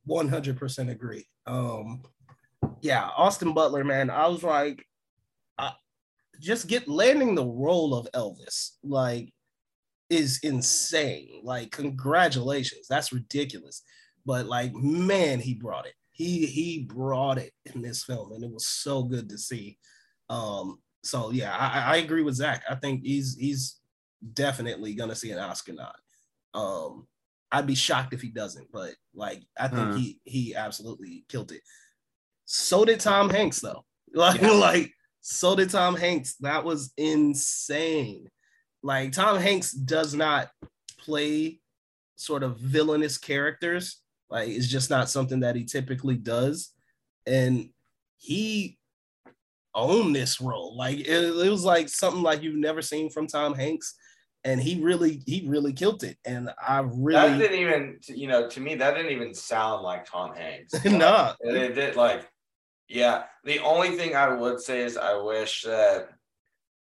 100% 0.08 0.90
agree. 0.90 1.26
Um, 1.46 2.02
yeah, 2.80 3.08
Austin 3.16 3.54
Butler, 3.54 3.84
man, 3.84 4.10
I 4.10 4.28
was 4.28 4.42
like, 4.42 4.84
I, 5.58 5.72
just 6.40 6.66
get 6.66 6.88
landing 6.88 7.34
the 7.34 7.44
role 7.44 7.94
of 7.94 8.08
Elvis, 8.14 8.72
like, 8.82 9.32
is 10.10 10.40
insane. 10.42 11.40
Like, 11.42 11.70
congratulations, 11.70 12.86
that's 12.88 13.12
ridiculous. 13.12 13.82
But 14.26 14.46
like, 14.46 14.74
man, 14.74 15.40
he 15.40 15.54
brought 15.54 15.86
it. 15.86 15.94
He 16.10 16.46
he 16.46 16.84
brought 16.84 17.38
it 17.38 17.52
in 17.74 17.82
this 17.82 18.04
film, 18.04 18.32
and 18.32 18.44
it 18.44 18.50
was 18.50 18.66
so 18.66 19.02
good 19.02 19.28
to 19.28 19.38
see. 19.38 19.78
Um, 20.30 20.78
so 21.02 21.30
yeah, 21.30 21.54
I, 21.54 21.94
I 21.94 21.96
agree 21.96 22.22
with 22.22 22.36
Zach. 22.36 22.62
I 22.68 22.76
think 22.76 23.02
he's 23.02 23.36
he's 23.36 23.80
definitely 24.32 24.94
gonna 24.94 25.14
see 25.14 25.30
an 25.30 25.38
Oscar 25.38 25.72
nod. 25.74 25.94
Um, 26.54 27.06
I'd 27.52 27.66
be 27.66 27.74
shocked 27.74 28.14
if 28.14 28.20
he 28.22 28.30
doesn't, 28.30 28.70
but 28.72 28.94
like 29.14 29.42
I 29.58 29.68
think 29.68 29.88
Huh. 29.90 29.94
he 29.96 30.20
he 30.24 30.54
absolutely 30.54 31.24
killed 31.28 31.52
it. 31.52 31.62
So 32.46 32.84
did 32.84 33.00
Tom 33.00 33.30
Hanks 33.30 33.60
though. 33.60 33.84
Like 34.14 34.40
Yeah. 34.40 34.50
like 34.52 34.92
so 35.20 35.56
did 35.56 35.70
Tom 35.70 35.96
Hanks. 35.96 36.36
That 36.40 36.64
was 36.64 36.92
insane. 36.96 38.28
Like 38.82 39.12
Tom 39.12 39.38
Hanks 39.40 39.72
does 39.72 40.14
not 40.14 40.50
play 40.98 41.60
sort 42.16 42.42
of 42.42 42.58
villainous 42.58 43.18
characters. 43.18 44.00
Like 44.30 44.48
it's 44.48 44.68
just 44.68 44.90
not 44.90 45.10
something 45.10 45.40
that 45.40 45.56
he 45.56 45.64
typically 45.64 46.16
does. 46.16 46.70
And 47.26 47.70
he 48.18 48.78
owned 49.74 50.14
this 50.14 50.40
role. 50.40 50.76
Like 50.76 50.98
it, 51.00 51.08
it 51.08 51.50
was 51.50 51.64
like 51.64 51.88
something 51.88 52.22
like 52.22 52.42
you've 52.42 52.54
never 52.56 52.82
seen 52.82 53.10
from 53.10 53.26
Tom 53.26 53.54
Hanks. 53.54 53.94
And 54.44 54.60
he 54.60 54.82
really, 54.82 55.22
he 55.26 55.44
really 55.48 55.72
killed 55.72 56.04
it. 56.04 56.18
And 56.26 56.50
I 56.60 56.80
really 56.80 57.14
That 57.30 57.38
didn't 57.38 57.58
even, 57.58 57.98
you 58.08 58.28
know, 58.28 58.48
to 58.48 58.60
me, 58.60 58.74
that 58.74 58.94
didn't 58.94 59.12
even 59.12 59.34
sound 59.34 59.82
like 59.82 60.04
Tom 60.04 60.34
Hanks. 60.34 60.74
Nah. 60.84 61.32
It, 61.40 61.54
it 61.56 61.74
did 61.74 61.96
like, 61.96 62.28
yeah. 62.88 63.24
The 63.44 63.60
only 63.60 63.96
thing 63.96 64.14
I 64.14 64.28
would 64.34 64.60
say 64.60 64.82
is 64.82 64.98
I 64.98 65.16
wish 65.16 65.62
that 65.62 66.08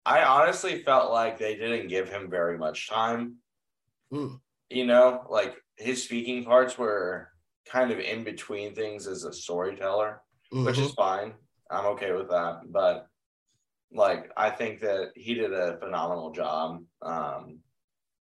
I 0.06 0.24
honestly 0.24 0.82
felt 0.82 1.12
like 1.12 1.38
they 1.38 1.56
didn't 1.56 1.90
give 1.90 2.10
him 2.10 2.30
very 2.30 2.58
much 2.58 2.90
time. 2.90 3.36
Mm. 4.14 4.40
You 4.70 4.86
know, 4.86 5.26
like 5.30 5.56
his 5.76 6.04
speaking 6.04 6.46
parts 6.46 6.78
were 6.78 7.28
kind 7.68 7.92
of 7.92 8.00
in 8.00 8.24
between 8.24 8.74
things 8.74 9.08
as 9.08 9.26
a 9.26 9.34
storyteller, 9.34 10.22
which 10.52 10.78
Mhm. 10.78 10.86
is 10.86 10.92
fine. 10.94 11.34
I'm 11.70 11.86
okay 11.88 12.14
with 12.14 12.30
that. 12.30 12.62
But 12.72 13.08
like, 13.94 14.32
I 14.38 14.50
think 14.50 14.82
that 14.82 15.12
he 15.16 15.34
did 15.34 15.54
a 15.54 15.78
phenomenal 15.78 16.32
job. 16.32 16.84
Um, 17.02 17.60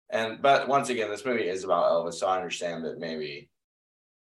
and 0.09 0.41
but 0.41 0.67
once 0.67 0.89
again, 0.89 1.09
this 1.09 1.25
movie 1.25 1.47
is 1.47 1.63
about 1.63 1.91
Elvis, 1.91 2.15
so 2.15 2.27
I 2.27 2.37
understand 2.37 2.83
that 2.85 2.99
maybe 2.99 3.49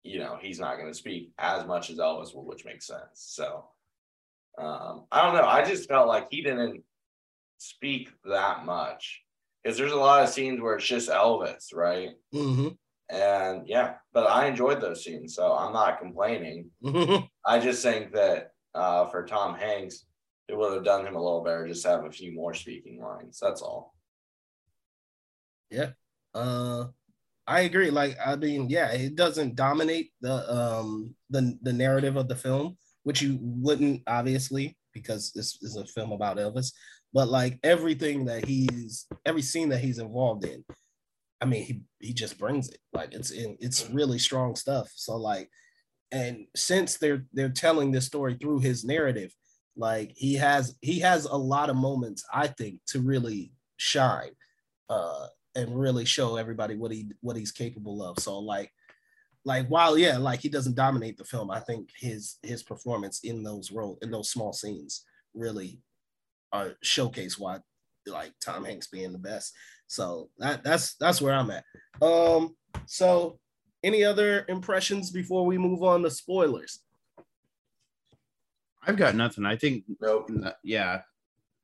you 0.03 0.19
know, 0.19 0.37
he's 0.41 0.59
not 0.59 0.77
going 0.77 0.91
to 0.91 0.97
speak 0.97 1.31
as 1.37 1.65
much 1.65 1.89
as 1.89 1.97
Elvis 1.97 2.33
will, 2.33 2.45
which 2.45 2.65
makes 2.65 2.87
sense. 2.87 3.01
So 3.15 3.65
um, 4.57 5.05
I 5.11 5.23
don't 5.23 5.35
know. 5.35 5.47
I 5.47 5.63
just 5.63 5.89
felt 5.89 6.07
like 6.07 6.27
he 6.29 6.41
didn't 6.41 6.83
speak 7.57 8.09
that 8.25 8.65
much 8.65 9.21
because 9.63 9.77
there's 9.77 9.91
a 9.91 9.97
lot 9.97 10.23
of 10.23 10.29
scenes 10.29 10.61
where 10.61 10.75
it's 10.75 10.85
just 10.85 11.09
Elvis, 11.09 11.73
right? 11.73 12.11
Mm-hmm. 12.33 12.69
And 13.09 13.67
yeah, 13.67 13.95
but 14.13 14.27
I 14.27 14.45
enjoyed 14.45 14.81
those 14.81 15.03
scenes, 15.03 15.35
so 15.35 15.53
I'm 15.53 15.73
not 15.73 15.99
complaining. 15.99 16.69
I 17.45 17.59
just 17.59 17.81
think 17.81 18.13
that 18.13 18.51
uh, 18.75 19.07
for 19.07 19.25
Tom 19.25 19.55
Hanks, 19.55 20.05
it 20.49 20.57
would 20.57 20.73
have 20.73 20.83
done 20.83 21.05
him 21.05 21.15
a 21.15 21.21
little 21.21 21.43
better 21.43 21.67
just 21.67 21.83
to 21.83 21.89
have 21.89 22.05
a 22.05 22.11
few 22.11 22.33
more 22.33 22.53
speaking 22.53 23.01
lines. 23.01 23.39
That's 23.41 23.61
all. 23.61 23.93
Yeah. 25.69 25.91
Uh 26.33 26.85
I 27.47 27.61
agree. 27.61 27.89
Like 27.89 28.17
I 28.23 28.35
mean, 28.35 28.69
yeah, 28.69 28.91
it 28.91 29.15
doesn't 29.15 29.55
dominate 29.55 30.11
the 30.21 30.51
um 30.53 31.15
the 31.29 31.57
the 31.61 31.73
narrative 31.73 32.15
of 32.15 32.27
the 32.27 32.35
film, 32.35 32.77
which 33.03 33.21
you 33.21 33.37
wouldn't 33.41 34.03
obviously 34.07 34.77
because 34.93 35.31
this 35.33 35.61
is 35.61 35.75
a 35.75 35.85
film 35.85 36.11
about 36.11 36.37
Elvis. 36.37 36.73
But 37.13 37.27
like 37.27 37.59
everything 37.63 38.25
that 38.25 38.45
he's 38.45 39.07
every 39.25 39.41
scene 39.41 39.69
that 39.69 39.79
he's 39.79 39.99
involved 39.99 40.45
in, 40.45 40.63
I 41.41 41.45
mean, 41.45 41.63
he 41.63 41.81
he 41.99 42.13
just 42.13 42.37
brings 42.37 42.69
it. 42.69 42.79
Like 42.93 43.13
it's 43.13 43.31
in 43.31 43.57
it's 43.59 43.89
really 43.89 44.19
strong 44.19 44.55
stuff. 44.55 44.91
So 44.95 45.15
like, 45.15 45.49
and 46.11 46.45
since 46.55 46.97
they're 46.97 47.25
they're 47.33 47.49
telling 47.49 47.91
this 47.91 48.05
story 48.05 48.35
through 48.39 48.59
his 48.59 48.83
narrative, 48.83 49.33
like 49.79 50.11
he 50.15 50.33
has 50.35 50.75
he 50.81 50.99
has 50.99 51.25
a 51.25 51.35
lot 51.35 51.69
of 51.69 51.77
moments, 51.77 52.25
I 52.33 52.47
think, 52.47 52.81
to 52.87 52.99
really 52.99 53.53
shine. 53.77 54.31
Uh 54.89 55.27
and 55.55 55.79
really 55.79 56.05
show 56.05 56.35
everybody 56.35 56.75
what 56.75 56.91
he 56.91 57.09
what 57.21 57.37
he's 57.37 57.51
capable 57.51 58.03
of. 58.03 58.19
So 58.19 58.37
like 58.39 58.71
like 59.45 59.67
while 59.67 59.97
yeah, 59.97 60.17
like 60.17 60.41
he 60.41 60.49
doesn't 60.49 60.75
dominate 60.75 61.17
the 61.17 61.23
film, 61.23 61.49
I 61.49 61.61
think 61.61 61.89
his 61.97 62.35
his 62.43 62.61
performance 62.61 63.21
in 63.21 63.41
those 63.41 63.71
role 63.71 63.97
in 64.01 64.11
those 64.11 64.29
small 64.29 64.53
scenes 64.53 65.05
really 65.33 65.81
uh 66.51 66.69
showcase 66.83 67.39
why 67.39 67.59
like 68.05 68.33
Tom 68.43 68.65
Hanks 68.65 68.87
being 68.87 69.13
the 69.13 69.17
best. 69.17 69.53
So 69.87 70.29
that 70.39 70.63
that's 70.63 70.95
that's 70.95 71.21
where 71.21 71.33
I'm 71.33 71.51
at. 71.51 71.63
Um 72.01 72.55
so 72.85 73.39
any 73.81 74.03
other 74.03 74.45
impressions 74.49 75.09
before 75.09 75.45
we 75.45 75.57
move 75.57 75.83
on 75.83 76.03
to 76.03 76.11
spoilers? 76.11 76.81
I've 78.89 78.97
got 78.97 79.15
nothing. 79.15 79.45
I 79.45 79.55
think 79.55 79.83
nope. 80.01 80.29
yeah. 80.63 81.01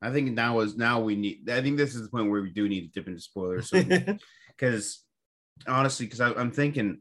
I 0.01 0.11
think 0.11 0.31
now 0.33 0.59
is 0.59 0.77
now 0.77 0.99
we 0.99 1.15
need. 1.15 1.49
I 1.49 1.61
think 1.61 1.77
this 1.77 1.95
is 1.95 2.03
the 2.03 2.09
point 2.09 2.29
where 2.29 2.41
we 2.41 2.51
do 2.51 2.69
need 2.69 2.81
to 2.81 2.87
dip 2.87 3.07
into 3.07 3.19
spoilers, 3.19 3.71
because 3.71 5.03
so, 5.65 5.71
honestly, 5.71 6.05
because 6.05 6.21
I'm 6.21 6.51
thinking, 6.51 6.99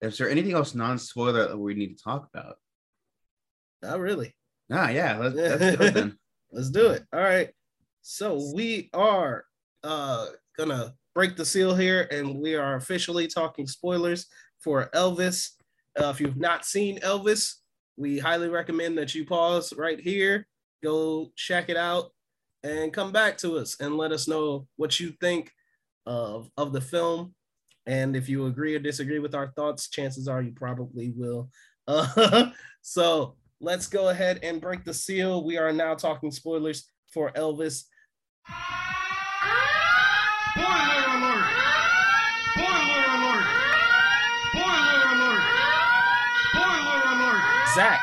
is 0.00 0.18
there 0.18 0.30
anything 0.30 0.52
else 0.52 0.74
non-spoiler 0.74 1.48
that 1.48 1.58
we 1.58 1.74
need 1.74 1.96
to 1.96 2.04
talk 2.04 2.28
about? 2.32 2.56
Not 3.82 3.98
really. 3.98 4.34
Nah, 4.68 4.88
yeah. 4.88 5.18
Let's, 5.18 5.34
let's 5.34 5.76
do 5.76 5.82
it 5.84 5.94
then. 5.94 6.18
let's 6.52 6.70
do 6.70 6.90
it. 6.90 7.04
All 7.12 7.20
right. 7.20 7.50
So 8.02 8.40
we 8.54 8.90
are 8.94 9.44
uh 9.82 10.26
gonna 10.56 10.94
break 11.14 11.36
the 11.36 11.44
seal 11.44 11.74
here, 11.74 12.06
and 12.10 12.40
we 12.40 12.54
are 12.54 12.76
officially 12.76 13.26
talking 13.26 13.66
spoilers 13.66 14.26
for 14.60 14.90
Elvis. 14.94 15.50
Uh, 15.98 16.06
if 16.06 16.20
you've 16.20 16.36
not 16.36 16.64
seen 16.64 17.00
Elvis, 17.00 17.54
we 17.96 18.18
highly 18.18 18.48
recommend 18.48 18.98
that 18.98 19.14
you 19.14 19.24
pause 19.24 19.72
right 19.76 20.00
here, 20.00 20.46
go 20.82 21.30
check 21.36 21.68
it 21.68 21.76
out, 21.76 22.10
and 22.62 22.92
come 22.92 23.12
back 23.12 23.38
to 23.38 23.56
us 23.56 23.76
and 23.80 23.96
let 23.96 24.10
us 24.10 24.26
know 24.26 24.66
what 24.76 24.98
you 24.98 25.12
think 25.20 25.52
of, 26.06 26.50
of 26.56 26.72
the 26.72 26.80
film. 26.80 27.34
And 27.86 28.16
if 28.16 28.28
you 28.28 28.46
agree 28.46 28.74
or 28.74 28.78
disagree 28.78 29.18
with 29.18 29.34
our 29.34 29.48
thoughts, 29.48 29.88
chances 29.88 30.26
are 30.26 30.42
you 30.42 30.52
probably 30.52 31.12
will. 31.14 31.50
Uh, 31.86 32.50
so 32.82 33.36
let's 33.60 33.86
go 33.86 34.08
ahead 34.08 34.40
and 34.42 34.60
break 34.60 34.84
the 34.84 34.94
seal. 34.94 35.44
We 35.44 35.58
are 35.58 35.72
now 35.72 35.94
talking 35.94 36.30
spoilers 36.30 36.90
for 37.12 37.30
Elvis. 37.32 37.84
Spoiler 40.50 41.04
alert! 41.14 41.46
Spoiler 42.52 43.04
alert! 43.14 43.46
Spoiler 44.48 45.00
alert! 45.12 45.44
Spoiler 46.50 47.00
alert! 47.12 47.63
Zach, 47.74 48.00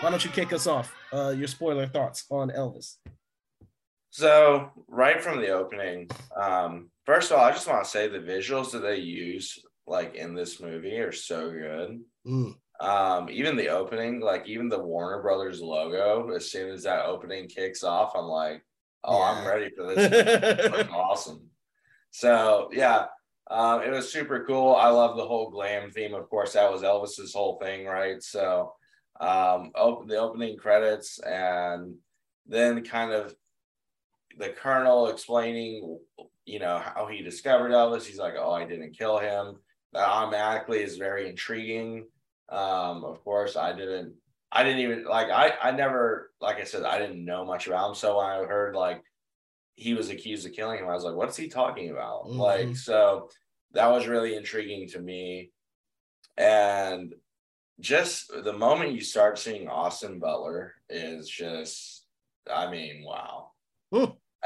why 0.00 0.08
don't 0.08 0.24
you 0.24 0.30
kick 0.30 0.54
us 0.54 0.66
off? 0.66 0.94
Uh, 1.12 1.34
your 1.36 1.46
spoiler 1.46 1.86
thoughts 1.86 2.24
on 2.30 2.48
Elvis. 2.48 2.96
So 4.08 4.70
right 4.88 5.22
from 5.22 5.38
the 5.38 5.50
opening, 5.50 6.08
um, 6.34 6.88
first 7.04 7.30
of 7.30 7.36
all, 7.36 7.44
I 7.44 7.50
just 7.50 7.68
want 7.68 7.84
to 7.84 7.90
say 7.90 8.08
the 8.08 8.20
visuals 8.20 8.70
that 8.72 8.78
they 8.78 8.96
use 8.96 9.58
like 9.86 10.14
in 10.14 10.34
this 10.34 10.62
movie 10.62 10.96
are 10.96 11.12
so 11.12 11.50
good. 11.50 12.00
Mm. 12.26 12.54
Um, 12.80 13.28
even 13.28 13.54
the 13.54 13.68
opening, 13.68 14.20
like 14.20 14.48
even 14.48 14.70
the 14.70 14.82
Warner 14.82 15.20
Brothers 15.20 15.60
logo, 15.60 16.30
as 16.34 16.50
soon 16.50 16.70
as 16.70 16.84
that 16.84 17.04
opening 17.04 17.48
kicks 17.48 17.84
off, 17.84 18.12
I'm 18.16 18.24
like, 18.24 18.64
oh, 19.04 19.18
yeah. 19.18 19.24
I'm 19.24 19.46
ready 19.46 19.70
for 19.76 19.94
this. 19.94 20.88
awesome. 20.90 21.50
So 22.12 22.70
yeah, 22.72 23.08
um, 23.50 23.82
it 23.82 23.90
was 23.90 24.10
super 24.10 24.46
cool. 24.46 24.74
I 24.74 24.88
love 24.88 25.18
the 25.18 25.26
whole 25.26 25.50
glam 25.50 25.90
theme. 25.90 26.14
Of 26.14 26.30
course, 26.30 26.54
that 26.54 26.72
was 26.72 26.80
Elvis's 26.80 27.34
whole 27.34 27.58
thing, 27.58 27.84
right? 27.84 28.22
So 28.22 28.72
um, 29.20 29.72
open 29.74 30.08
the 30.08 30.18
opening 30.18 30.56
credits 30.56 31.18
and 31.18 31.96
then 32.46 32.84
kind 32.84 33.12
of 33.12 33.34
the 34.38 34.48
colonel 34.48 35.08
explaining, 35.08 35.98
you 36.44 36.58
know, 36.58 36.78
how 36.78 37.06
he 37.06 37.22
discovered 37.22 37.70
Elvis. 37.70 38.04
He's 38.04 38.18
like, 38.18 38.34
"Oh, 38.36 38.52
I 38.52 38.64
didn't 38.64 38.96
kill 38.96 39.18
him." 39.18 39.56
That 39.92 40.08
automatically 40.08 40.82
is 40.82 40.96
very 40.96 41.28
intriguing. 41.28 42.06
Um, 42.48 43.04
of 43.04 43.22
course, 43.24 43.56
I 43.56 43.72
didn't. 43.72 44.14
I 44.50 44.64
didn't 44.64 44.80
even 44.80 45.04
like. 45.04 45.30
I 45.30 45.52
I 45.62 45.70
never, 45.70 46.30
like 46.40 46.56
I 46.56 46.64
said, 46.64 46.84
I 46.84 46.98
didn't 46.98 47.24
know 47.24 47.44
much 47.44 47.66
about 47.66 47.90
him. 47.90 47.94
So 47.94 48.18
when 48.18 48.26
I 48.26 48.44
heard 48.44 48.74
like 48.74 49.02
he 49.74 49.94
was 49.94 50.10
accused 50.10 50.46
of 50.46 50.52
killing 50.52 50.78
him, 50.78 50.88
I 50.88 50.94
was 50.94 51.04
like, 51.04 51.14
"What's 51.14 51.36
he 51.36 51.48
talking 51.48 51.90
about?" 51.90 52.24
Mm-hmm. 52.24 52.38
Like, 52.40 52.76
so 52.76 53.28
that 53.72 53.90
was 53.90 54.06
really 54.06 54.34
intriguing 54.34 54.88
to 54.88 55.00
me. 55.00 55.50
And 56.36 57.14
just 57.82 58.30
the 58.44 58.52
moment 58.52 58.92
you 58.92 59.00
start 59.00 59.38
seeing 59.38 59.68
Austin 59.68 60.18
Butler 60.18 60.74
is 60.88 61.28
just, 61.28 62.06
I 62.50 62.70
mean, 62.70 63.04
wow. 63.04 63.50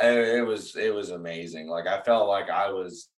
It, 0.03 0.39
it 0.39 0.47
was 0.47 0.77
it 0.77 0.95
was 0.95 1.11
amazing. 1.11 1.69
Like 1.69 1.87
I 1.87 2.03
felt 2.03 2.29
like 2.29 2.51
I 2.51 2.71
was 2.71 3.09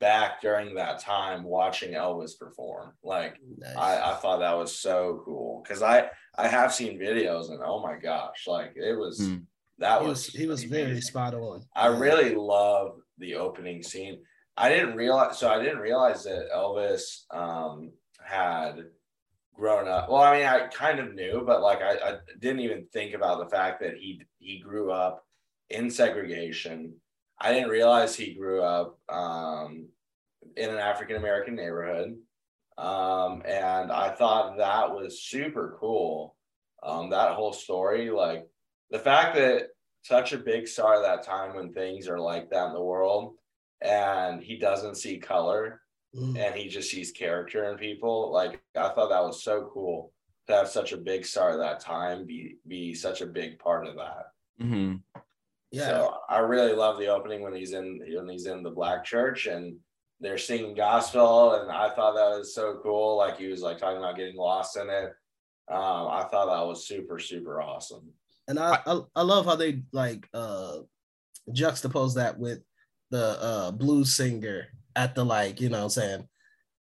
back 0.00 0.40
during 0.42 0.74
that 0.74 0.98
time 0.98 1.44
watching 1.44 1.92
Elvis 1.92 2.38
perform. 2.38 2.92
Like 3.02 3.38
nice. 3.58 3.76
I, 3.76 4.12
I 4.12 4.14
thought 4.16 4.40
that 4.40 4.56
was 4.56 4.76
so 4.76 5.22
cool 5.24 5.62
because 5.62 5.82
I 5.82 6.10
I 6.36 6.48
have 6.48 6.74
seen 6.74 6.98
videos 6.98 7.50
and 7.50 7.60
oh 7.64 7.82
my 7.82 7.96
gosh, 7.96 8.44
like 8.46 8.72
it 8.76 8.98
was 8.98 9.20
mm. 9.20 9.42
that 9.78 10.02
he 10.02 10.08
was, 10.08 10.26
was 10.26 10.34
he 10.34 10.46
was 10.46 10.64
amazing. 10.64 10.86
very 10.86 11.00
spot 11.00 11.34
on. 11.34 11.62
I 11.74 11.86
really 11.86 12.34
love 12.34 12.98
the 13.18 13.36
opening 13.36 13.82
scene. 13.82 14.18
I 14.56 14.68
didn't 14.68 14.96
realize 14.96 15.38
so 15.38 15.48
I 15.48 15.62
didn't 15.62 15.78
realize 15.78 16.24
that 16.24 16.48
Elvis 16.54 17.24
um 17.34 17.92
had 18.22 18.84
grown 19.54 19.88
up. 19.88 20.10
Well, 20.10 20.22
I 20.22 20.36
mean, 20.36 20.46
I 20.46 20.66
kind 20.68 20.98
of 20.98 21.14
knew, 21.14 21.42
but 21.46 21.62
like 21.62 21.80
I, 21.80 21.92
I 21.92 22.16
didn't 22.40 22.60
even 22.60 22.86
think 22.92 23.14
about 23.14 23.38
the 23.38 23.50
fact 23.50 23.80
that 23.80 23.96
he 23.96 24.22
he 24.38 24.58
grew 24.58 24.90
up 24.90 25.24
in 25.70 25.90
segregation. 25.90 26.94
I 27.40 27.52
didn't 27.52 27.70
realize 27.70 28.14
he 28.14 28.34
grew 28.34 28.62
up 28.62 28.98
um, 29.08 29.88
in 30.56 30.70
an 30.70 30.78
African 30.78 31.16
American 31.16 31.54
neighborhood. 31.54 32.16
Um, 32.76 33.42
and 33.46 33.92
I 33.92 34.10
thought 34.10 34.58
that 34.58 34.90
was 34.90 35.22
super 35.22 35.76
cool. 35.78 36.36
Um, 36.82 37.10
that 37.10 37.32
whole 37.32 37.52
story, 37.52 38.10
like 38.10 38.46
the 38.90 38.98
fact 38.98 39.36
that 39.36 39.68
such 40.02 40.32
a 40.32 40.38
big 40.38 40.68
star 40.68 41.00
that 41.00 41.22
time 41.22 41.54
when 41.54 41.72
things 41.72 42.08
are 42.08 42.20
like 42.20 42.50
that 42.50 42.68
in 42.68 42.74
the 42.74 42.82
world 42.82 43.36
and 43.80 44.42
he 44.42 44.58
doesn't 44.58 44.96
see 44.96 45.18
color 45.18 45.80
mm. 46.16 46.38
and 46.38 46.54
he 46.54 46.68
just 46.68 46.90
sees 46.90 47.10
character 47.10 47.70
in 47.70 47.78
people. 47.78 48.32
Like 48.32 48.60
I 48.74 48.88
thought 48.88 49.10
that 49.10 49.24
was 49.24 49.42
so 49.42 49.70
cool 49.72 50.12
to 50.46 50.54
have 50.54 50.68
such 50.68 50.92
a 50.92 50.96
big 50.96 51.24
star 51.24 51.52
at 51.52 51.58
that 51.58 51.80
time 51.80 52.26
be 52.26 52.56
be 52.66 52.94
such 52.94 53.20
a 53.20 53.26
big 53.26 53.58
part 53.58 53.86
of 53.86 53.96
that. 53.96 54.26
Mm-hmm. 54.60 54.96
Yeah. 55.70 55.86
So 55.88 56.18
I 56.28 56.38
really 56.38 56.72
love 56.72 56.98
the 56.98 57.08
opening 57.08 57.42
when 57.42 57.54
he's 57.54 57.72
in 57.72 58.00
when 58.14 58.28
he's 58.28 58.46
in 58.46 58.62
the 58.62 58.70
black 58.70 59.04
church 59.04 59.46
and 59.46 59.76
they're 60.20 60.38
singing 60.38 60.74
gospel 60.74 61.54
and 61.56 61.70
I 61.70 61.90
thought 61.90 62.14
that 62.14 62.38
was 62.38 62.54
so 62.54 62.78
cool. 62.82 63.16
Like 63.16 63.38
he 63.38 63.48
was 63.48 63.60
like 63.60 63.78
talking 63.78 63.98
about 63.98 64.16
getting 64.16 64.36
lost 64.36 64.76
in 64.76 64.88
it. 64.88 65.12
Um, 65.66 66.08
I 66.08 66.26
thought 66.30 66.46
that 66.46 66.66
was 66.66 66.86
super 66.86 67.18
super 67.18 67.60
awesome. 67.60 68.10
And 68.46 68.58
I 68.58 68.78
I, 68.86 69.00
I 69.16 69.22
love 69.22 69.46
how 69.46 69.56
they 69.56 69.82
like 69.92 70.28
uh 70.34 70.78
juxtapose 71.50 72.14
that 72.14 72.38
with 72.38 72.60
the 73.10 73.42
uh 73.42 73.70
blues 73.70 74.16
singer 74.16 74.68
at 74.96 75.14
the 75.14 75.24
like 75.24 75.60
you 75.60 75.68
know 75.68 75.78
what 75.78 75.84
I'm 75.84 75.90
saying 75.90 76.28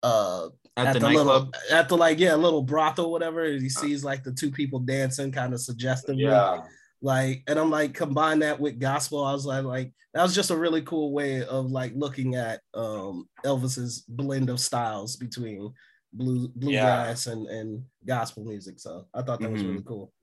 uh 0.04 0.50
at, 0.78 0.88
at 0.88 0.94
the, 0.94 1.00
the 1.00 1.10
little 1.10 1.52
at 1.72 1.90
the 1.90 1.98
like 1.98 2.20
yeah 2.20 2.36
little 2.36 2.62
brothel 2.62 3.12
whatever 3.12 3.46
he 3.46 3.68
uh. 3.68 3.70
sees 3.70 4.04
like 4.04 4.24
the 4.24 4.32
two 4.32 4.52
people 4.52 4.80
dancing 4.80 5.32
kind 5.32 5.54
of 5.54 5.62
suggestively 5.62 6.24
yeah 6.24 6.62
like 7.02 7.44
and 7.48 7.60
i'm 7.60 7.70
like 7.70 7.94
combine 7.94 8.40
that 8.40 8.60
with 8.60 8.80
gospel 8.80 9.24
i 9.24 9.32
was 9.32 9.46
like 9.46 9.64
like 9.64 9.94
that 10.14 10.22
was 10.24 10.36
just 10.36 10.52
a 10.52 10.56
really 10.56 10.82
cool 10.82 11.12
way 11.12 11.44
of 11.44 11.72
like 11.72 11.92
looking 11.96 12.36
at 12.36 12.62
um 12.74 13.28
elvis's 13.46 14.04
blend 14.08 14.50
of 14.50 14.60
styles 14.60 15.16
between 15.16 15.74
blue 16.16 16.48
bluegrass 16.56 17.28
and 17.28 17.48
and 17.48 17.84
gospel 18.06 18.46
music. 18.46 18.80
So 18.80 19.08
I 19.14 19.22
thought 19.22 19.40
that 19.42 19.52
was 19.52 19.62
Mhm. 19.62 19.68
really 19.68 19.84
cool. 19.84 20.14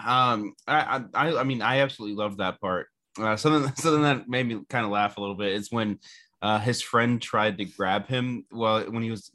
Um, 0.00 0.54
I, 0.66 1.04
I, 1.12 1.40
I 1.40 1.42
mean, 1.42 1.60
I 1.60 1.80
absolutely 1.80 2.16
love 2.16 2.36
that 2.36 2.60
part. 2.60 2.86
Uh, 3.18 3.36
something, 3.36 3.74
something 3.76 4.02
that 4.02 4.28
made 4.28 4.46
me 4.46 4.60
kind 4.68 4.84
of 4.84 4.90
laugh 4.90 5.16
a 5.16 5.20
little 5.20 5.34
bit 5.36 5.52
is 5.52 5.70
when 5.72 5.98
uh, 6.42 6.58
his 6.58 6.80
friend 6.82 7.20
tried 7.20 7.58
to 7.58 7.64
grab 7.64 8.06
him 8.06 8.44
while 8.50 8.82
when 8.90 9.02
he 9.02 9.10
was 9.10 9.30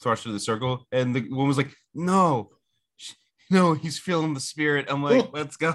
thrust 0.00 0.22
through 0.22 0.32
the 0.32 0.40
circle, 0.40 0.86
and 0.92 1.14
the 1.14 1.22
woman 1.30 1.48
was 1.48 1.56
like, 1.56 1.74
"No, 1.94 2.50
sh- 2.96 3.14
no, 3.50 3.72
he's 3.74 3.98
feeling 3.98 4.34
the 4.34 4.40
spirit." 4.40 4.86
I'm 4.88 5.02
like, 5.02 5.30
"Let's 5.32 5.56
go." 5.56 5.74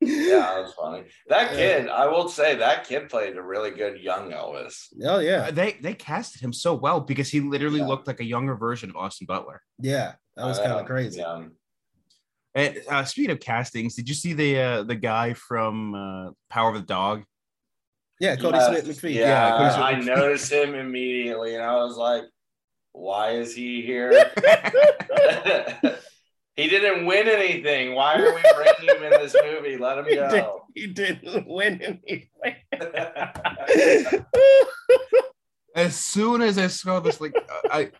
Yeah, 0.00 0.38
that 0.40 0.62
was 0.62 0.74
funny. 0.74 1.04
That 1.28 1.52
Yeah. 1.52 1.56
kid, 1.56 1.88
I 1.88 2.06
will 2.06 2.28
say, 2.28 2.56
that 2.56 2.84
kid 2.86 3.08
played 3.08 3.36
a 3.36 3.42
really 3.42 3.70
good 3.70 3.98
young 4.00 4.30
Elvis. 4.32 4.88
Oh 5.02 5.18
yeah, 5.18 5.46
Uh, 5.46 5.50
They 5.50 5.72
they 5.80 5.94
casted 5.94 6.40
him 6.42 6.52
so 6.52 6.74
well 6.74 7.00
because 7.00 7.30
he 7.30 7.40
literally 7.40 7.80
Yeah. 7.80 7.86
looked 7.86 8.06
like 8.06 8.20
a 8.20 8.24
younger 8.24 8.54
version 8.54 8.90
of 8.90 8.96
Austin 8.96 9.26
Butler. 9.26 9.62
yeah, 9.80 10.14
that 10.36 10.44
was 10.46 10.58
I 10.58 10.66
kind 10.66 10.80
of 10.80 10.86
crazy. 10.86 11.20
Yeah. 11.20 11.44
And 12.54 12.80
uh, 12.88 13.04
speaking 13.04 13.32
of 13.32 13.40
castings, 13.40 13.96
did 13.96 14.08
you 14.08 14.14
see 14.14 14.32
the 14.32 14.58
uh, 14.58 14.82
the 14.84 14.94
guy 14.94 15.34
from 15.34 15.94
uh, 15.94 16.30
Power 16.50 16.68
of 16.70 16.76
the 16.76 16.82
Dog? 16.82 17.24
Yeah, 18.20 18.36
Kodi 18.36 18.52
Yes, 18.52 18.84
Smith 18.84 18.96
McPhee. 18.96 19.14
Yeah, 19.14 19.50
Kodi 19.58 19.72
Smit 19.74 19.84
I 19.84 19.98
noticed 20.14 20.52
him 20.52 20.74
immediately, 20.74 21.54
and 21.56 21.64
I 21.64 21.74
was 21.76 21.96
like, 21.96 22.22
"Why 22.92 23.30
is 23.32 23.54
he 23.54 23.82
here?" 23.82 24.12
he 26.56 26.68
didn't 26.68 27.06
win 27.06 27.26
anything. 27.28 27.94
Why 27.94 28.14
are 28.14 28.34
we 28.34 28.42
bringing 28.54 28.96
him 28.96 29.02
in 29.02 29.10
this 29.20 29.34
movie? 29.44 29.76
Let 29.76 29.98
him 29.98 30.04
He, 30.04 30.14
did, 30.14 30.30
go. 30.30 30.62
he 30.74 30.86
didn't 30.86 31.48
win 31.48 31.82
anything. 31.82 32.28
as 35.74 35.96
soon 35.96 36.40
as 36.40 36.56
I 36.56 36.68
saw 36.68 37.00
this, 37.00 37.20
like 37.20 37.34
I, 37.68 37.90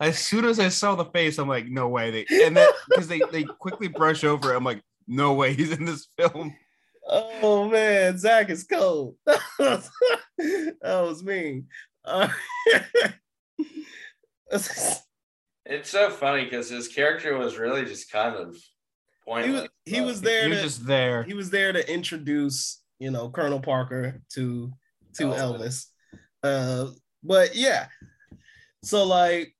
as 0.00 0.18
soon 0.18 0.44
as 0.44 0.58
I 0.60 0.68
saw 0.68 0.94
the 0.94 1.04
face, 1.06 1.38
I'm 1.38 1.48
like, 1.48 1.66
no 1.68 1.88
way. 1.88 2.10
They 2.10 2.44
and 2.44 2.56
then 2.56 2.68
because 2.88 3.08
they 3.08 3.20
they 3.32 3.44
quickly 3.44 3.88
brush 3.88 4.24
over, 4.24 4.52
it, 4.52 4.56
I'm 4.56 4.64
like, 4.64 4.82
no 5.06 5.34
way, 5.34 5.54
he's 5.54 5.72
in 5.72 5.84
this 5.84 6.06
film. 6.18 6.54
oh 7.08 7.68
man, 7.68 8.18
Zach 8.18 8.50
is 8.50 8.64
cold. 8.64 9.16
that 9.26 9.90
was 10.82 11.22
mean. 11.22 11.66
Uh, 12.04 12.28
It's 15.66 15.88
so 15.88 16.10
funny 16.10 16.44
because 16.44 16.68
his 16.68 16.88
character 16.88 17.36
was 17.38 17.56
really 17.56 17.84
just 17.84 18.12
kind 18.12 18.36
of 18.36 18.56
he 19.42 19.50
was 19.50 19.68
he 19.86 20.00
was 20.02 20.20
there 20.20 20.44
He 20.44 20.50
was 20.50 20.58
to 20.58 20.64
just 20.64 20.86
there. 20.86 21.22
he 21.22 21.32
was 21.32 21.48
there 21.50 21.72
to 21.72 21.92
introduce 21.92 22.82
you 22.98 23.10
know 23.10 23.30
Colonel 23.30 23.60
Parker 23.60 24.20
to 24.34 24.70
to 25.14 25.24
Elvis. 25.28 25.86
Elvis. 26.44 26.88
Uh, 26.88 26.90
but 27.22 27.54
yeah, 27.56 27.86
so 28.82 29.04
like, 29.04 29.53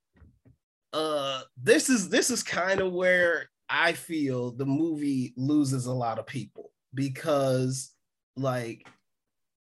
uh, 0.94 1.42
this 1.60 1.90
is 1.90 2.08
this 2.08 2.30
is 2.30 2.42
kind 2.42 2.80
of 2.80 2.92
where 2.92 3.50
I 3.68 3.92
feel 3.92 4.52
the 4.52 4.64
movie 4.64 5.34
loses 5.36 5.86
a 5.86 5.92
lot 5.92 6.18
of 6.18 6.26
people 6.26 6.70
because 6.94 7.92
like 8.36 8.86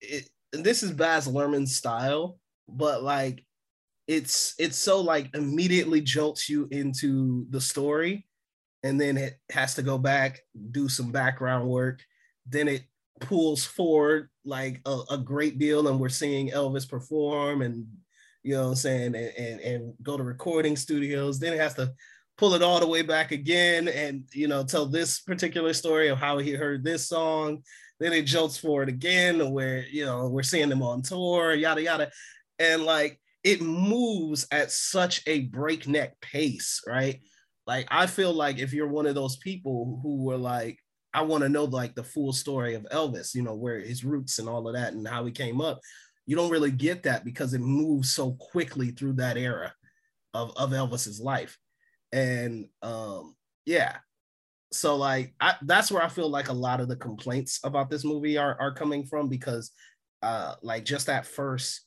it. 0.01 0.29
This 0.53 0.83
is 0.83 0.91
Baz 0.91 1.29
Luhrmann's 1.29 1.77
style, 1.77 2.37
but 2.67 3.03
like 3.03 3.45
it's 4.07 4.53
it's 4.59 4.77
so 4.77 4.99
like 4.99 5.33
immediately 5.33 6.01
jolts 6.01 6.49
you 6.49 6.67
into 6.71 7.45
the 7.49 7.61
story 7.61 8.27
and 8.83 8.99
then 8.99 9.15
it 9.15 9.39
has 9.51 9.75
to 9.75 9.81
go 9.81 9.97
back 9.97 10.39
do 10.71 10.89
some 10.89 11.11
background 11.11 11.65
work 11.67 12.01
then 12.45 12.67
it 12.67 12.83
pulls 13.21 13.63
forward 13.63 14.29
like 14.43 14.81
a, 14.85 14.99
a 15.11 15.17
great 15.17 15.59
deal 15.59 15.87
and 15.87 15.99
we're 15.99 16.09
seeing 16.09 16.49
elvis 16.49 16.89
perform 16.89 17.61
and 17.61 17.85
you 18.43 18.55
know 18.55 18.63
what 18.63 18.69
i'm 18.69 18.75
saying 18.75 19.15
and, 19.15 19.31
and 19.37 19.59
and 19.61 19.93
go 20.01 20.17
to 20.17 20.23
recording 20.23 20.75
studios. 20.75 21.39
Then 21.39 21.53
it 21.53 21.59
has 21.59 21.75
to 21.75 21.93
pull 22.37 22.53
it 22.53 22.61
all 22.61 22.79
the 22.79 22.87
way 22.87 23.01
back 23.01 23.31
again 23.31 23.87
and 23.87 24.23
you 24.33 24.47
know 24.47 24.63
tell 24.63 24.85
this 24.85 25.19
particular 25.19 25.73
story 25.73 26.07
of 26.07 26.17
how 26.17 26.37
he 26.37 26.51
heard 26.51 26.83
this 26.83 27.07
song. 27.07 27.63
Then 27.99 28.13
it 28.13 28.23
jolts 28.23 28.57
forward 28.57 28.89
again 28.89 29.51
where 29.51 29.85
you 29.91 30.05
know 30.05 30.27
we're 30.27 30.43
seeing 30.43 30.69
them 30.69 30.81
on 30.81 31.01
tour 31.01 31.53
yada 31.53 31.81
yada. 31.81 32.11
And 32.59 32.83
like 32.83 33.19
it 33.43 33.61
moves 33.61 34.47
at 34.51 34.71
such 34.71 35.21
a 35.27 35.41
breakneck 35.41 36.19
pace 36.21 36.81
right? 36.87 37.19
Like 37.67 37.87
i 37.91 38.07
feel 38.07 38.33
like 38.33 38.57
if 38.57 38.73
you're 38.73 38.87
one 38.87 39.05
of 39.05 39.15
those 39.15 39.37
people 39.37 39.99
who 40.01 40.23
were 40.23 40.37
like 40.37 40.79
i 41.13 41.21
want 41.21 41.43
to 41.43 41.49
know 41.49 41.65
like 41.65 41.93
the 41.93 42.03
full 42.03 42.33
story 42.33 42.73
of 42.73 42.83
elvis 42.91 43.35
you 43.35 43.43
know 43.43 43.53
where 43.53 43.79
his 43.79 44.03
roots 44.03 44.39
and 44.39 44.49
all 44.49 44.67
of 44.67 44.73
that 44.73 44.93
and 44.93 45.07
how 45.07 45.23
he 45.25 45.31
came 45.31 45.61
up 45.61 45.79
you 46.25 46.35
don't 46.35 46.51
really 46.51 46.71
get 46.71 47.03
that 47.03 47.25
because 47.25 47.53
it 47.53 47.61
moves 47.61 48.13
so 48.13 48.33
quickly 48.33 48.91
through 48.91 49.13
that 49.13 49.37
era 49.37 49.73
of, 50.33 50.55
of 50.57 50.71
elvis's 50.71 51.19
life 51.19 51.57
and 52.11 52.67
um 52.81 53.35
yeah 53.65 53.97
so 54.71 54.95
like 54.95 55.33
I, 55.39 55.55
that's 55.63 55.91
where 55.91 56.03
i 56.03 56.07
feel 56.07 56.29
like 56.29 56.49
a 56.49 56.53
lot 56.53 56.79
of 56.79 56.87
the 56.87 56.95
complaints 56.95 57.59
about 57.63 57.89
this 57.89 58.03
movie 58.05 58.37
are, 58.37 58.59
are 58.59 58.73
coming 58.73 59.05
from 59.05 59.27
because 59.27 59.71
uh 60.21 60.55
like 60.61 60.85
just 60.85 61.07
that 61.07 61.25
first 61.25 61.81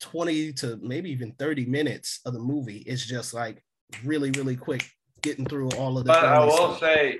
20 0.00 0.52
to 0.54 0.78
maybe 0.82 1.10
even 1.10 1.32
30 1.32 1.66
minutes 1.66 2.20
of 2.26 2.32
the 2.34 2.38
movie 2.38 2.78
is 2.78 3.04
just 3.04 3.32
like 3.34 3.62
really 4.04 4.30
really 4.32 4.56
quick 4.56 4.88
getting 5.22 5.46
through 5.46 5.70
all 5.70 5.98
of 5.98 6.04
the 6.04 6.12
But 6.12 6.24
I 6.24 6.44
will 6.44 6.52
stuff. 6.52 6.80
say 6.80 7.18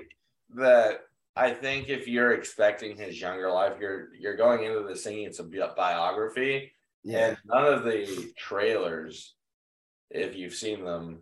that 0.55 1.01
I 1.37 1.53
think 1.53 1.89
if 1.89 2.07
you're 2.07 2.33
expecting 2.33 2.97
his 2.97 3.21
younger 3.21 3.51
life, 3.51 3.73
you're 3.79 4.09
you're 4.19 4.35
going 4.35 4.63
into 4.63 4.87
this 4.87 5.03
thinking 5.03 5.25
it's 5.25 5.39
a 5.39 5.43
bi- 5.43 5.71
biography, 5.75 6.71
yeah 7.03 7.29
and 7.29 7.37
none 7.45 7.71
of 7.73 7.83
the 7.83 8.31
trailers, 8.37 9.35
if 10.09 10.35
you've 10.35 10.55
seen 10.55 10.83
them, 10.83 11.19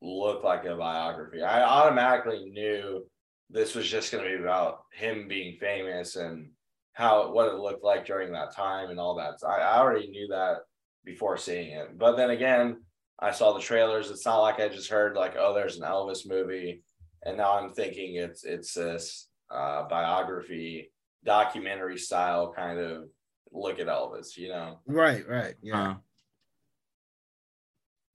look 0.00 0.42
like 0.42 0.64
a 0.64 0.76
biography. 0.76 1.42
I 1.42 1.62
automatically 1.62 2.50
knew 2.50 3.04
this 3.50 3.74
was 3.74 3.88
just 3.88 4.12
going 4.12 4.24
to 4.24 4.30
be 4.30 4.42
about 4.42 4.84
him 4.92 5.28
being 5.28 5.58
famous 5.58 6.16
and 6.16 6.50
how 6.94 7.32
what 7.32 7.48
it 7.48 7.58
looked 7.58 7.84
like 7.84 8.06
during 8.06 8.32
that 8.32 8.54
time 8.54 8.90
and 8.90 8.98
all 8.98 9.16
that. 9.16 9.40
So 9.40 9.48
I, 9.48 9.58
I 9.58 9.78
already 9.78 10.08
knew 10.08 10.28
that 10.28 10.58
before 11.04 11.36
seeing 11.36 11.72
it. 11.72 11.98
But 11.98 12.16
then 12.16 12.30
again, 12.30 12.82
I 13.18 13.32
saw 13.32 13.52
the 13.52 13.60
trailers. 13.60 14.10
It's 14.10 14.24
not 14.24 14.40
like 14.40 14.60
I 14.60 14.68
just 14.68 14.90
heard 14.90 15.16
like, 15.16 15.34
oh, 15.38 15.54
there's 15.54 15.76
an 15.76 15.84
Elvis 15.84 16.26
movie, 16.26 16.82
and 17.24 17.36
now 17.36 17.58
I'm 17.58 17.72
thinking 17.74 18.16
it's 18.16 18.44
it's 18.44 18.74
this 18.74 19.29
uh, 19.50 19.88
biography, 19.88 20.92
documentary 21.24 21.98
style 21.98 22.52
kind 22.54 22.78
of 22.78 23.04
look 23.52 23.78
at 23.80 23.86
Elvis. 23.88 24.36
You 24.36 24.48
know? 24.48 24.78
right 24.86 25.26
right 25.28 25.54
yeah 25.62 25.96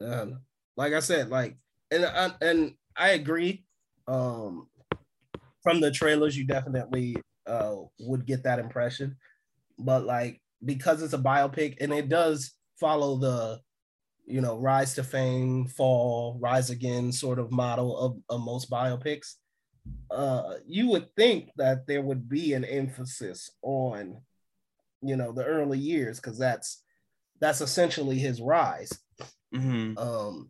Uh, 0.01 0.21
um, 0.21 0.39
like 0.77 0.93
I 0.93 0.99
said, 0.99 1.29
like, 1.29 1.57
and 1.89 2.05
I, 2.05 2.31
and 2.41 2.73
I 2.97 3.11
agree. 3.11 3.63
Um, 4.07 4.67
from 5.63 5.79
the 5.79 5.91
trailers, 5.91 6.37
you 6.37 6.45
definitely 6.45 7.17
uh 7.47 7.75
would 7.99 8.25
get 8.25 8.43
that 8.43 8.59
impression, 8.59 9.15
but 9.79 10.05
like 10.05 10.41
because 10.63 11.01
it's 11.01 11.13
a 11.13 11.17
biopic 11.17 11.77
and 11.81 11.93
it 11.93 12.09
does 12.09 12.53
follow 12.79 13.17
the, 13.17 13.59
you 14.25 14.41
know, 14.41 14.57
rise 14.57 14.95
to 14.95 15.03
fame, 15.03 15.65
fall, 15.65 16.37
rise 16.41 16.69
again 16.69 17.11
sort 17.11 17.39
of 17.39 17.51
model 17.51 17.97
of, 17.97 18.17
of 18.29 18.41
most 18.41 18.69
biopics. 18.69 19.35
Uh, 20.09 20.55
you 20.65 20.89
would 20.89 21.13
think 21.15 21.49
that 21.57 21.87
there 21.87 22.01
would 22.01 22.29
be 22.29 22.53
an 22.53 22.63
emphasis 22.63 23.51
on, 23.61 24.21
you 25.01 25.15
know, 25.15 25.31
the 25.31 25.43
early 25.43 25.79
years 25.79 26.19
because 26.19 26.37
that's 26.37 26.83
that's 27.41 27.61
essentially 27.61 28.17
his 28.17 28.41
rise 28.41 28.97
mhm. 29.53 29.97
um 29.97 30.49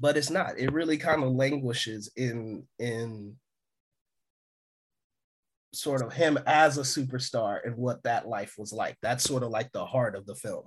but 0.00 0.16
it's 0.16 0.30
not 0.30 0.58
it 0.58 0.72
really 0.72 0.96
kind 0.96 1.22
of 1.22 1.32
languishes 1.32 2.10
in 2.16 2.66
in 2.78 3.36
sort 5.72 6.02
of 6.02 6.12
him 6.12 6.36
as 6.46 6.76
a 6.76 6.82
superstar 6.82 7.60
and 7.64 7.76
what 7.76 8.02
that 8.02 8.26
life 8.26 8.54
was 8.58 8.72
like 8.72 8.96
that's 9.00 9.22
sort 9.22 9.44
of 9.44 9.50
like 9.50 9.70
the 9.70 9.86
heart 9.86 10.16
of 10.16 10.26
the 10.26 10.34
film 10.34 10.64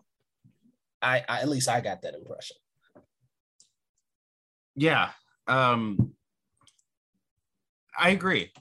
i, 1.02 1.22
I 1.28 1.42
at 1.42 1.50
least 1.50 1.68
i 1.68 1.82
got 1.82 2.02
that 2.04 2.16
impression 2.16 2.56
Yeah. 4.76 5.10
Um 5.48 6.14
I 7.98 8.10
agree. 8.10 8.52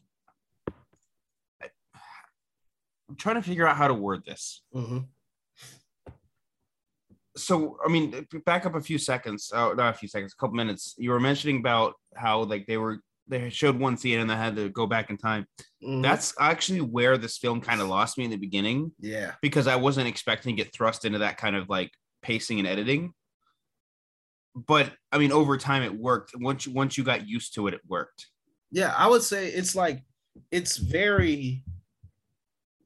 I'm 3.08 3.16
trying 3.16 3.36
to 3.36 3.42
figure 3.42 3.66
out 3.66 3.76
how 3.76 3.88
to 3.88 3.94
word 3.94 4.24
this. 4.24 4.62
Mhm. 4.74 5.08
So, 7.36 7.78
I 7.84 7.88
mean, 7.90 8.26
back 8.44 8.66
up 8.66 8.74
a 8.74 8.80
few 8.80 8.98
seconds. 8.98 9.50
Oh, 9.54 9.72
not 9.72 9.94
a 9.94 9.98
few 9.98 10.08
seconds, 10.08 10.34
a 10.34 10.36
couple 10.40 10.54
minutes. 10.56 10.94
You 10.98 11.10
were 11.10 11.20
mentioning 11.20 11.58
about 11.58 11.94
how 12.14 12.42
like 12.44 12.66
they 12.66 12.76
were 12.76 13.00
they 13.28 13.48
showed 13.50 13.78
one 13.78 13.96
scene 13.96 14.18
and 14.18 14.28
they 14.28 14.34
had 14.36 14.56
to 14.56 14.68
go 14.68 14.86
back 14.86 15.08
in 15.08 15.16
time. 15.16 15.46
Mhm. 15.82 16.02
That's 16.02 16.34
actually 16.40 16.80
where 16.80 17.16
this 17.16 17.38
film 17.38 17.60
kind 17.60 17.80
of 17.80 17.88
lost 17.88 18.18
me 18.18 18.24
in 18.24 18.30
the 18.30 18.36
beginning 18.36 18.92
yeah 18.98 19.34
because 19.40 19.66
I 19.66 19.76
wasn't 19.76 20.08
expecting 20.08 20.56
to 20.56 20.62
get 20.62 20.74
thrust 20.74 21.04
into 21.04 21.18
that 21.20 21.38
kind 21.38 21.56
of 21.56 21.68
like 21.70 21.92
pacing 22.22 22.58
and 22.58 22.68
editing. 22.68 23.14
But 24.54 24.92
I 25.10 25.18
mean, 25.18 25.32
over 25.32 25.56
time 25.56 25.82
it 25.82 25.94
worked. 25.94 26.32
Once 26.36 26.66
you 26.66 26.72
once 26.72 26.98
you 26.98 27.04
got 27.04 27.26
used 27.26 27.54
to 27.54 27.66
it, 27.68 27.74
it 27.74 27.80
worked. 27.86 28.26
Yeah 28.72 28.94
i 28.96 29.06
would 29.06 29.22
say 29.22 29.48
it's 29.48 29.76
like 29.76 30.02
it's 30.50 30.76
very 30.78 31.64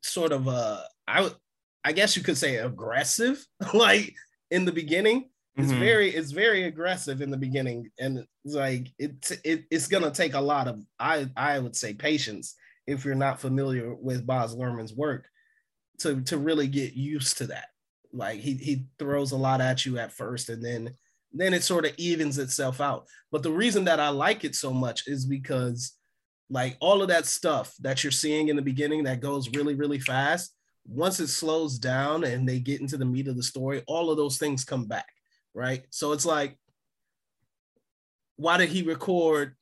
sort 0.02 0.32
of 0.32 0.48
uh 0.48 0.82
i 1.08 1.20
would 1.22 1.34
i 1.84 1.92
guess 1.92 2.16
you 2.16 2.22
could 2.22 2.36
say 2.36 2.56
aggressive 2.56 3.44
like 3.74 4.14
in 4.50 4.64
the 4.64 4.72
beginning. 4.72 5.30
It's 5.58 5.72
Mhm. 5.72 5.78
very 5.78 6.10
it's 6.10 6.32
very 6.32 6.64
aggressive 6.64 7.22
in 7.22 7.30
the 7.30 7.36
beginning, 7.38 7.90
and 7.98 8.18
it's 8.44 8.54
like 8.54 8.92
it, 8.98 9.38
it 9.42 9.64
it's 9.70 9.88
gonna 9.88 10.10
take 10.10 10.34
a 10.34 10.40
lot 10.40 10.68
of 10.68 10.84
I 11.00 11.30
I 11.34 11.58
would 11.58 11.74
say 11.74 11.94
patience 11.94 12.54
if 12.86 13.04
you're 13.06 13.14
not 13.14 13.40
familiar 13.40 13.94
with 13.94 14.26
Baz 14.26 14.54
Luhrmann's 14.54 14.92
work 14.92 15.28
to 16.00 16.20
to 16.22 16.38
really 16.38 16.68
get 16.68 16.94
used 16.94 17.38
to 17.38 17.46
that. 17.48 17.68
Like 18.12 18.40
he 18.40 18.54
he 18.54 18.86
throws 18.98 19.32
a 19.32 19.36
lot 19.38 19.60
at 19.62 19.86
you 19.86 19.98
at 19.98 20.12
first, 20.12 20.50
and 20.50 20.62
then 20.64 20.94
then 21.40 21.54
it 21.54 21.62
sort 21.62 21.86
of 21.86 21.92
evens 21.96 22.38
itself 22.38 22.80
out. 22.80 23.06
But 23.30 23.42
the 23.42 23.52
reason 23.52 23.84
that 23.84 24.00
I 24.00 24.08
like 24.08 24.44
it 24.44 24.54
so 24.54 24.72
much 24.72 25.06
is 25.06 25.26
because 25.26 25.96
like 26.48 26.76
all 26.80 27.02
of 27.02 27.08
that 27.08 27.26
stuff 27.26 27.74
that 27.80 28.02
you're 28.04 28.10
seeing 28.10 28.48
in 28.48 28.56
the 28.56 28.62
beginning 28.62 29.04
that 29.04 29.20
goes 29.20 29.50
really 29.50 29.74
really 29.74 29.98
fast 29.98 30.54
once 30.86 31.18
it 31.18 31.26
slows 31.26 31.78
down 31.78 32.22
and 32.22 32.48
they 32.48 32.60
get 32.60 32.80
into 32.80 32.96
the 32.96 33.04
meat 33.04 33.26
of 33.26 33.36
the 33.36 33.42
story 33.42 33.82
all 33.88 34.10
of 34.10 34.16
those 34.16 34.38
things 34.38 34.64
come 34.64 34.84
back 34.84 35.06
right? 35.56 35.84
So 35.90 36.12
it's 36.12 36.26
like 36.26 36.56
why 38.36 38.58
did 38.58 38.68
he 38.68 38.82
record 38.82 39.56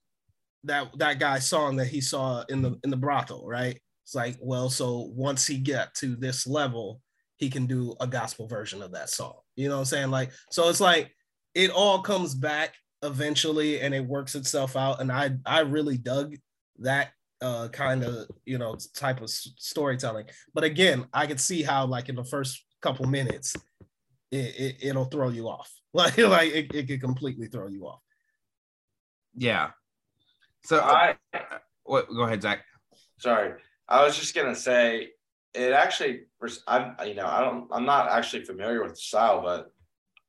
that 0.64 0.98
that 0.98 1.20
guy's 1.20 1.46
song 1.48 1.76
that 1.76 1.86
he 1.86 2.00
saw 2.00 2.44
in 2.48 2.60
the 2.60 2.78
in 2.84 2.90
the 2.90 2.96
brothel 2.96 3.46
right? 3.46 3.80
It's 4.02 4.14
like 4.14 4.36
well 4.40 4.68
so 4.68 5.10
once 5.14 5.46
he 5.46 5.56
get 5.56 5.94
to 5.96 6.16
this 6.16 6.46
level 6.46 7.00
he 7.36 7.48
can 7.48 7.66
do 7.66 7.94
a 8.00 8.06
gospel 8.06 8.46
version 8.46 8.82
of 8.82 8.92
that 8.92 9.08
song. 9.08 9.34
You 9.56 9.68
know 9.68 9.76
what 9.76 9.80
i'm 9.80 9.86
saying? 9.86 10.10
Like 10.10 10.32
so 10.50 10.68
it's 10.68 10.80
like 10.80 11.12
it 11.54 11.70
all 11.70 12.00
comes 12.00 12.34
back 12.34 12.74
eventually 13.02 13.80
and 13.80 13.94
it 13.94 14.04
works 14.04 14.34
itself 14.34 14.76
out 14.76 15.00
and 15.00 15.12
i 15.12 15.30
i 15.46 15.60
really 15.60 15.98
dug 15.98 16.34
that 16.78 17.10
uh 17.42 17.68
kind 17.68 18.02
of 18.02 18.26
you 18.46 18.56
know 18.58 18.76
type 18.94 19.18
of 19.18 19.24
s- 19.24 19.52
storytelling 19.58 20.24
but 20.54 20.64
again 20.64 21.06
i 21.12 21.26
could 21.26 21.40
see 21.40 21.62
how 21.62 21.84
like 21.84 22.08
in 22.08 22.16
the 22.16 22.24
first 22.24 22.64
couple 22.80 23.06
minutes 23.06 23.54
it, 24.30 24.54
it 24.58 24.76
it'll 24.82 25.04
throw 25.04 25.28
you 25.28 25.48
off 25.48 25.70
like 25.92 26.16
like 26.18 26.50
it, 26.52 26.74
it 26.74 26.88
could 26.88 27.00
completely 27.00 27.46
throw 27.46 27.68
you 27.68 27.86
off 27.86 28.00
Yeah. 29.36 29.70
So 30.64 30.80
I 30.80 31.16
what? 31.82 32.08
Go 32.08 32.22
ahead, 32.22 32.40
Zach. 32.40 32.64
sorry. 33.18 33.60
I 33.88 34.02
was 34.02 34.16
just 34.18 34.34
gonna 34.34 34.54
say 34.54 35.10
it 35.52 35.72
actually. 35.72 36.22
I'm 36.66 36.94
you 37.06 37.14
know 37.14 37.26
I 37.26 37.40
don't 37.40 37.68
I'm 37.70 37.84
not 37.84 38.10
actually 38.10 38.44
familiar 38.44 38.82
with 38.82 38.92
the 38.92 39.00
style, 39.00 39.42
but 39.42 39.73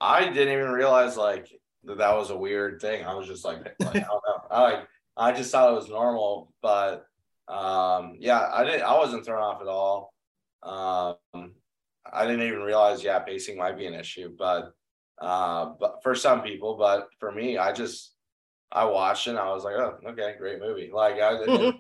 I 0.02 0.26
didn't 0.26 0.54
even 0.54 0.72
realize 0.72 1.18
like 1.18 1.48
that 1.86 1.98
that 2.00 2.16
was 2.16 2.30
a 2.30 2.38
weird 2.38 2.82
thing. 2.82 3.06
I 3.06 3.14
was 3.14 3.28
just 3.28 3.46
like, 3.46 3.60
like 3.80 3.96
I 3.96 4.00
don't 4.00 4.08
know. 4.08 4.42
I 4.52 4.62
like 4.62 4.88
I 5.18 5.32
just 5.32 5.52
thought 5.52 5.72
it 5.72 5.76
was 5.76 5.90
normal, 5.90 6.52
but 6.62 7.06
um 7.48 8.16
yeah, 8.20 8.50
I 8.54 8.64
didn't. 8.64 8.82
I 8.84 8.98
wasn't 8.98 9.26
thrown 9.26 9.42
off 9.44 9.62
at 9.62 9.68
all. 9.68 10.14
Um, 10.64 11.54
I 12.12 12.26
didn't 12.26 12.48
even 12.48 12.62
realize 12.62 13.04
yeah, 13.04 13.20
pacing 13.20 13.58
might 13.58 13.78
be 13.78 13.86
an 13.86 13.94
issue, 13.94 14.34
but 14.38 14.74
uh, 15.22 15.74
but 15.80 16.00
for 16.04 16.16
some 16.16 16.42
people, 16.42 16.76
but 16.76 17.08
for 17.20 17.32
me, 17.32 17.58
I 17.58 17.72
just 17.72 18.14
I 18.72 18.86
watched 18.86 19.28
it 19.28 19.32
and 19.32 19.40
I 19.40 19.52
was 19.54 19.64
like, 19.64 19.76
oh, 19.76 19.98
okay, 20.08 20.36
great 20.38 20.60
movie. 20.60 20.90
Like 20.94 21.22
I 21.22 21.38
didn't, 21.38 21.48
really- 21.60 21.80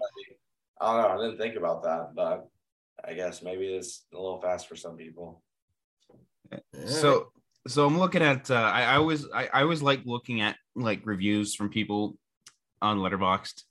I 0.79 0.93
don't 0.93 1.01
know, 1.01 1.17
I 1.17 1.25
didn't 1.25 1.39
think 1.39 1.55
about 1.55 1.83
that, 1.83 2.11
but 2.15 2.47
I 3.03 3.13
guess 3.13 3.41
maybe 3.41 3.67
it's 3.67 4.05
a 4.13 4.17
little 4.17 4.39
fast 4.39 4.67
for 4.67 4.75
some 4.75 4.95
people. 4.95 5.41
So 6.85 7.31
so 7.67 7.85
I'm 7.85 7.97
looking 7.97 8.21
at. 8.21 8.49
Uh, 8.51 8.55
I, 8.55 8.83
I 8.83 8.95
always 8.97 9.25
I, 9.33 9.49
I 9.53 9.61
always 9.61 9.81
like 9.81 10.01
looking 10.05 10.41
at 10.41 10.55
like 10.75 11.01
reviews 11.05 11.55
from 11.55 11.69
people 11.69 12.17
on 12.81 12.99
Letterboxd. 12.99 13.63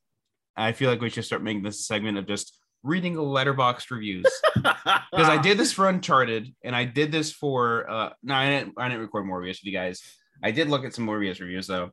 I 0.57 0.73
feel 0.73 0.91
like 0.91 1.01
we 1.01 1.11
should 1.11 1.25
start 1.25 1.43
making 1.43 1.63
this 1.63 1.81
a 1.81 1.83
segment 1.83 2.19
of 2.19 2.27
just 2.27 2.59
reading 2.83 3.15
Letterboxd 3.15 3.91
reviews 3.91 4.27
because 4.55 5.29
I 5.29 5.41
did 5.41 5.59
this 5.59 5.73
for 5.73 5.89
Uncharted 5.89 6.55
and 6.63 6.77
I 6.77 6.85
did 6.85 7.11
this 7.13 7.33
for. 7.33 7.89
uh 7.91 8.11
No, 8.23 8.35
I 8.35 8.49
didn't. 8.51 8.75
I 8.77 8.89
didn't 8.89 9.03
record 9.03 9.27
Morbius 9.27 9.61
with 9.61 9.65
you 9.65 9.73
guys. 9.73 10.03
I 10.43 10.51
did 10.51 10.69
look 10.69 10.85
at 10.85 10.95
some 10.95 11.07
Morbius 11.07 11.41
reviews 11.41 11.67
though. 11.67 11.91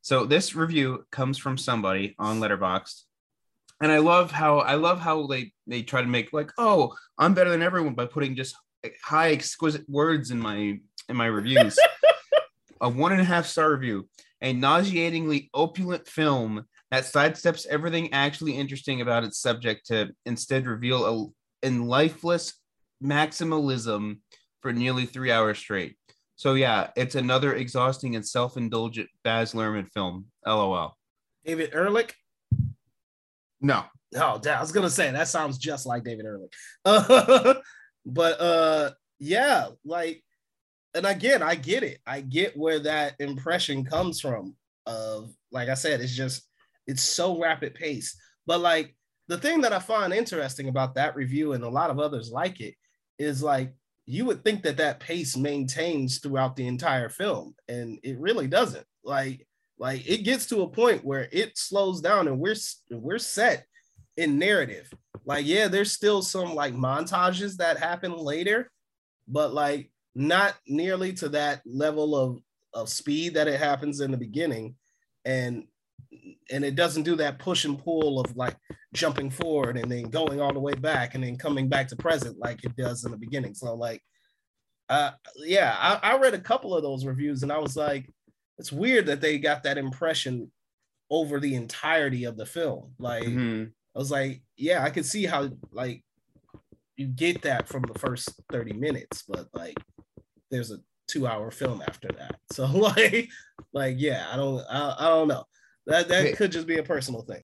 So 0.00 0.26
this 0.26 0.54
review 0.54 1.04
comes 1.10 1.38
from 1.38 1.56
somebody 1.56 2.14
on 2.18 2.40
Letterboxd, 2.40 3.04
and 3.80 3.90
I 3.90 3.98
love 3.98 4.30
how 4.30 4.58
I 4.58 4.74
love 4.74 5.00
how 5.00 5.26
they 5.26 5.52
they 5.66 5.82
try 5.82 6.02
to 6.02 6.06
make 6.06 6.32
like, 6.32 6.50
oh, 6.58 6.94
I'm 7.18 7.34
better 7.34 7.50
than 7.50 7.62
everyone 7.62 7.94
by 7.94 8.06
putting 8.06 8.36
just 8.36 8.54
high 9.02 9.30
exquisite 9.32 9.88
words 9.88 10.30
in 10.30 10.38
my 10.38 10.78
in 11.08 11.16
my 11.16 11.26
reviews. 11.26 11.78
a 12.80 12.88
one 12.88 13.12
and 13.12 13.20
a 13.20 13.24
half 13.24 13.46
star 13.46 13.72
review, 13.72 14.08
a 14.40 14.52
nauseatingly 14.52 15.50
opulent 15.54 16.06
film 16.06 16.64
that 16.90 17.04
sidesteps 17.04 17.66
everything 17.66 18.12
actually 18.12 18.52
interesting 18.52 19.00
about 19.00 19.24
its 19.24 19.38
subject 19.38 19.86
to 19.86 20.10
instead 20.26 20.66
reveal 20.66 21.04
a 21.04 21.66
in 21.66 21.86
lifeless 21.86 22.54
maximalism 23.02 24.18
for 24.60 24.72
nearly 24.72 25.06
three 25.06 25.30
hours 25.30 25.58
straight. 25.58 25.96
So 26.36 26.54
yeah, 26.54 26.90
it's 26.96 27.14
another 27.14 27.54
exhausting 27.54 28.16
and 28.16 28.26
self-indulgent 28.26 29.08
Baz 29.22 29.52
Luhrmann 29.52 29.90
film. 29.92 30.26
LOL. 30.46 30.96
david 31.44 31.70
ehrlich 31.72 32.14
No. 33.60 33.84
Oh, 34.16 34.38
damn, 34.40 34.58
I 34.58 34.60
was 34.60 34.72
gonna 34.72 34.90
say 34.90 35.10
that 35.10 35.28
sounds 35.28 35.58
just 35.58 35.86
like 35.86 36.04
David 36.04 36.26
Ehrlich. 36.26 36.52
Uh, 36.84 37.54
but 38.06 38.40
uh, 38.40 38.90
yeah, 39.18 39.68
like, 39.84 40.22
and 40.94 41.06
again, 41.06 41.42
I 41.42 41.56
get 41.56 41.82
it. 41.82 41.98
I 42.06 42.20
get 42.20 42.56
where 42.56 42.78
that 42.80 43.14
impression 43.18 43.84
comes 43.84 44.20
from. 44.20 44.54
Of 44.86 45.34
like 45.50 45.68
I 45.68 45.74
said, 45.74 46.00
it's 46.00 46.14
just 46.14 46.46
it's 46.86 47.02
so 47.02 47.40
rapid 47.40 47.74
pace. 47.74 48.16
But 48.46 48.60
like 48.60 48.94
the 49.28 49.38
thing 49.38 49.62
that 49.62 49.72
I 49.72 49.78
find 49.78 50.12
interesting 50.12 50.68
about 50.68 50.94
that 50.94 51.16
review 51.16 51.54
and 51.54 51.64
a 51.64 51.68
lot 51.68 51.90
of 51.90 51.98
others 51.98 52.30
like 52.30 52.60
it 52.60 52.74
is 53.18 53.42
like 53.42 53.72
you 54.06 54.26
would 54.26 54.44
think 54.44 54.62
that 54.62 54.76
that 54.76 55.00
pace 55.00 55.36
maintains 55.36 56.18
throughout 56.18 56.56
the 56.56 56.66
entire 56.66 57.08
film, 57.08 57.54
and 57.68 57.98
it 58.02 58.18
really 58.18 58.46
doesn't. 58.46 58.86
Like, 59.02 59.46
like 59.78 60.08
it 60.08 60.24
gets 60.24 60.46
to 60.46 60.62
a 60.62 60.68
point 60.68 61.04
where 61.04 61.28
it 61.32 61.56
slows 61.56 62.00
down, 62.00 62.28
and 62.28 62.38
we're 62.38 62.56
we're 62.90 63.18
set 63.18 63.64
in 64.16 64.38
narrative. 64.38 64.92
Like, 65.24 65.46
yeah, 65.46 65.68
there's 65.68 65.92
still 65.92 66.20
some 66.20 66.54
like 66.54 66.74
montages 66.74 67.56
that 67.56 67.78
happen 67.78 68.14
later, 68.14 68.70
but 69.26 69.54
like 69.54 69.90
not 70.14 70.54
nearly 70.66 71.12
to 71.14 71.28
that 71.30 71.62
level 71.66 72.14
of 72.16 72.40
of 72.72 72.88
speed 72.88 73.34
that 73.34 73.46
it 73.48 73.58
happens 73.60 74.00
in 74.00 74.10
the 74.10 74.16
beginning, 74.16 74.74
and 75.24 75.64
and 76.50 76.64
it 76.64 76.74
doesn't 76.74 77.02
do 77.04 77.16
that 77.16 77.38
push 77.38 77.64
and 77.64 77.78
pull 77.82 78.20
of 78.20 78.36
like 78.36 78.56
jumping 78.92 79.30
forward 79.30 79.76
and 79.76 79.90
then 79.90 80.04
going 80.04 80.40
all 80.40 80.52
the 80.52 80.60
way 80.60 80.74
back 80.74 81.14
and 81.14 81.24
then 81.24 81.36
coming 81.36 81.68
back 81.68 81.88
to 81.88 81.96
present 81.96 82.38
like 82.38 82.62
it 82.64 82.76
does 82.76 83.04
in 83.04 83.10
the 83.10 83.16
beginning. 83.16 83.54
So 83.54 83.74
like, 83.74 84.00
uh, 84.88 85.12
yeah, 85.38 85.74
I, 85.78 86.12
I 86.12 86.18
read 86.18 86.34
a 86.34 86.40
couple 86.40 86.74
of 86.74 86.82
those 86.82 87.04
reviews 87.04 87.42
and 87.42 87.50
I 87.50 87.58
was 87.58 87.76
like, 87.76 88.08
it's 88.58 88.70
weird 88.70 89.06
that 89.06 89.20
they 89.20 89.38
got 89.38 89.64
that 89.64 89.78
impression 89.78 90.52
over 91.10 91.40
the 91.40 91.54
entirety 91.56 92.24
of 92.24 92.36
the 92.36 92.46
film. 92.46 92.92
Like, 92.98 93.24
Mhm. 93.24 93.72
I 93.94 93.98
was 93.98 94.10
like, 94.10 94.42
yeah, 94.56 94.84
I 94.84 94.90
could 94.90 95.06
see 95.06 95.24
how 95.26 95.50
like 95.72 96.04
you 96.96 97.06
get 97.08 97.42
that 97.42 97.68
from 97.68 97.82
the 97.82 97.98
first 97.98 98.28
30 98.52 98.72
minutes, 98.74 99.24
but 99.26 99.48
like 99.52 99.76
there's 100.50 100.70
a 100.70 100.78
two 101.08 101.26
hour 101.26 101.50
film 101.50 101.82
after 101.86 102.08
that. 102.18 102.36
So 102.52 102.66
like, 102.66 103.28
like, 103.72 103.96
yeah, 103.98 104.26
I 104.30 104.36
don't 104.36 104.62
I, 104.70 104.94
I 104.98 105.08
don't 105.08 105.28
know. 105.28 105.44
That 105.86 106.08
that 106.08 106.36
could 106.36 106.52
just 106.52 106.66
be 106.66 106.78
a 106.78 106.82
personal 106.82 107.22
thing. 107.22 107.42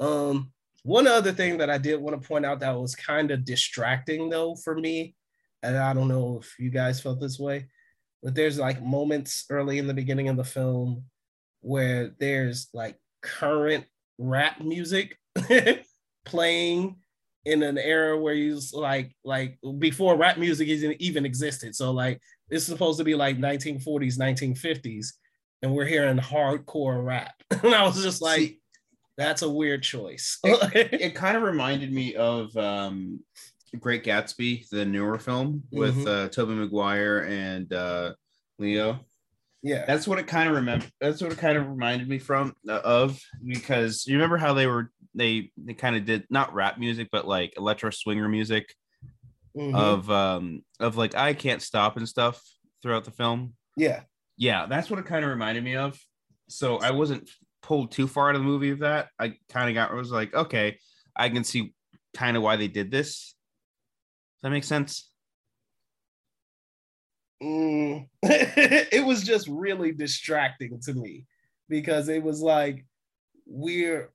Um 0.00 0.52
one 0.84 1.06
other 1.06 1.32
thing 1.32 1.58
that 1.58 1.70
I 1.70 1.78
did 1.78 2.00
want 2.00 2.20
to 2.20 2.28
point 2.28 2.44
out 2.44 2.60
that 2.60 2.78
was 2.78 2.94
kind 2.94 3.30
of 3.30 3.44
distracting 3.44 4.28
though 4.28 4.54
for 4.54 4.74
me, 4.74 5.14
and 5.62 5.76
I 5.76 5.92
don't 5.94 6.08
know 6.08 6.40
if 6.42 6.54
you 6.58 6.70
guys 6.70 7.00
felt 7.00 7.20
this 7.20 7.38
way, 7.38 7.68
but 8.22 8.34
there's 8.34 8.58
like 8.58 8.82
moments 8.82 9.46
early 9.50 9.78
in 9.78 9.86
the 9.86 9.94
beginning 9.94 10.28
of 10.28 10.36
the 10.36 10.44
film 10.44 11.04
where 11.62 12.12
there's 12.18 12.68
like 12.74 12.96
current 13.22 13.86
rap 14.18 14.60
music 14.60 15.18
playing 16.24 16.96
in 17.44 17.62
an 17.62 17.78
era 17.78 18.18
where 18.18 18.34
you 18.34 18.58
like 18.72 19.14
like 19.24 19.58
before 19.78 20.16
rap 20.16 20.38
music 20.38 20.68
even 20.68 21.26
existed. 21.26 21.74
So 21.74 21.90
like 21.92 22.20
it's 22.50 22.64
supposed 22.64 22.98
to 22.98 23.04
be 23.04 23.14
like 23.14 23.38
1940s, 23.38 24.18
1950s, 24.18 25.08
and 25.62 25.74
we're 25.74 25.84
hearing 25.86 26.18
hardcore 26.18 27.04
rap. 27.04 27.34
and 27.62 27.74
I 27.74 27.84
was 27.84 28.02
just 28.02 28.22
like, 28.22 28.38
See- 28.40 28.60
that's 29.16 29.42
a 29.42 29.48
weird 29.50 29.82
choice. 29.82 30.38
it, 30.44 30.92
it 31.00 31.14
kind 31.14 31.36
of 31.36 31.42
reminded 31.42 31.92
me 31.92 32.14
of 32.14 32.56
um 32.56 33.20
Great 33.78 34.04
Gatsby, 34.04 34.68
the 34.70 34.84
newer 34.84 35.18
film 35.18 35.62
with 35.70 35.96
Mhm. 35.96 36.06
uh 36.26 36.28
Tobey 36.28 36.54
Maguire 36.54 37.26
and 37.28 37.72
uh 37.72 38.14
Leo. 38.58 39.00
yeah. 39.62 39.84
That's 39.86 40.06
what 40.06 40.18
it 40.18 40.26
kind 40.28 40.48
of 40.48 40.56
remember. 40.56 40.86
That's 41.00 41.20
what 41.20 41.32
it 41.32 41.38
kind 41.38 41.58
of 41.58 41.68
reminded 41.68 42.08
me 42.08 42.18
from 42.18 42.54
uh, 42.68 42.80
of 42.84 43.20
because 43.44 44.06
you 44.06 44.14
remember 44.14 44.36
how 44.36 44.54
they 44.54 44.66
were 44.68 44.90
they 45.14 45.50
they 45.56 45.74
kind 45.74 45.96
of 45.96 46.04
did 46.04 46.24
not 46.30 46.52
rap 46.54 46.78
music 46.78 47.08
but 47.12 47.26
like 47.26 47.54
electro 47.56 47.90
swinger 47.90 48.28
music 48.28 48.74
Mhm. 49.56 49.74
of 49.74 50.10
um 50.10 50.64
of 50.80 50.96
like 50.96 51.14
I 51.14 51.32
can't 51.34 51.62
stop 51.62 51.96
and 51.96 52.08
stuff 52.08 52.42
throughout 52.82 53.04
the 53.04 53.10
film. 53.12 53.54
yeah. 53.76 54.02
Yeah, 54.36 54.66
that's 54.66 54.90
what 54.90 54.98
it 54.98 55.06
kind 55.06 55.24
of 55.24 55.30
reminded 55.30 55.62
me 55.62 55.76
of. 55.76 55.96
So 56.48 56.78
I 56.78 56.90
wasn't 56.90 57.30
pulled 57.62 57.92
too 57.92 58.08
far 58.08 58.30
out 58.30 58.34
of 58.34 58.40
the 58.40 58.46
movie 58.48 58.70
of 58.70 58.80
that. 58.80 59.08
I 59.16 59.36
kind 59.48 59.68
of 59.68 59.74
got 59.74 59.92
I 59.92 59.94
was 59.94 60.10
like, 60.10 60.34
okay, 60.34 60.78
I 61.14 61.28
can 61.28 61.44
see 61.44 61.72
kind 62.14 62.36
of 62.36 62.42
why 62.42 62.56
they 62.56 62.66
did 62.66 62.90
this. 62.90 63.36
Does 64.36 64.42
that 64.42 64.50
make 64.50 64.64
sense? 64.64 65.08
mm, 67.42 68.08
it 68.22 69.04
was 69.06 69.22
just 69.22 69.46
really 69.48 69.92
distracting 69.92 70.80
to 70.82 70.94
me 70.94 71.26
because 71.68 72.08
it 72.08 72.22
was 72.22 72.40
like 72.40 72.84
we're 73.46 74.10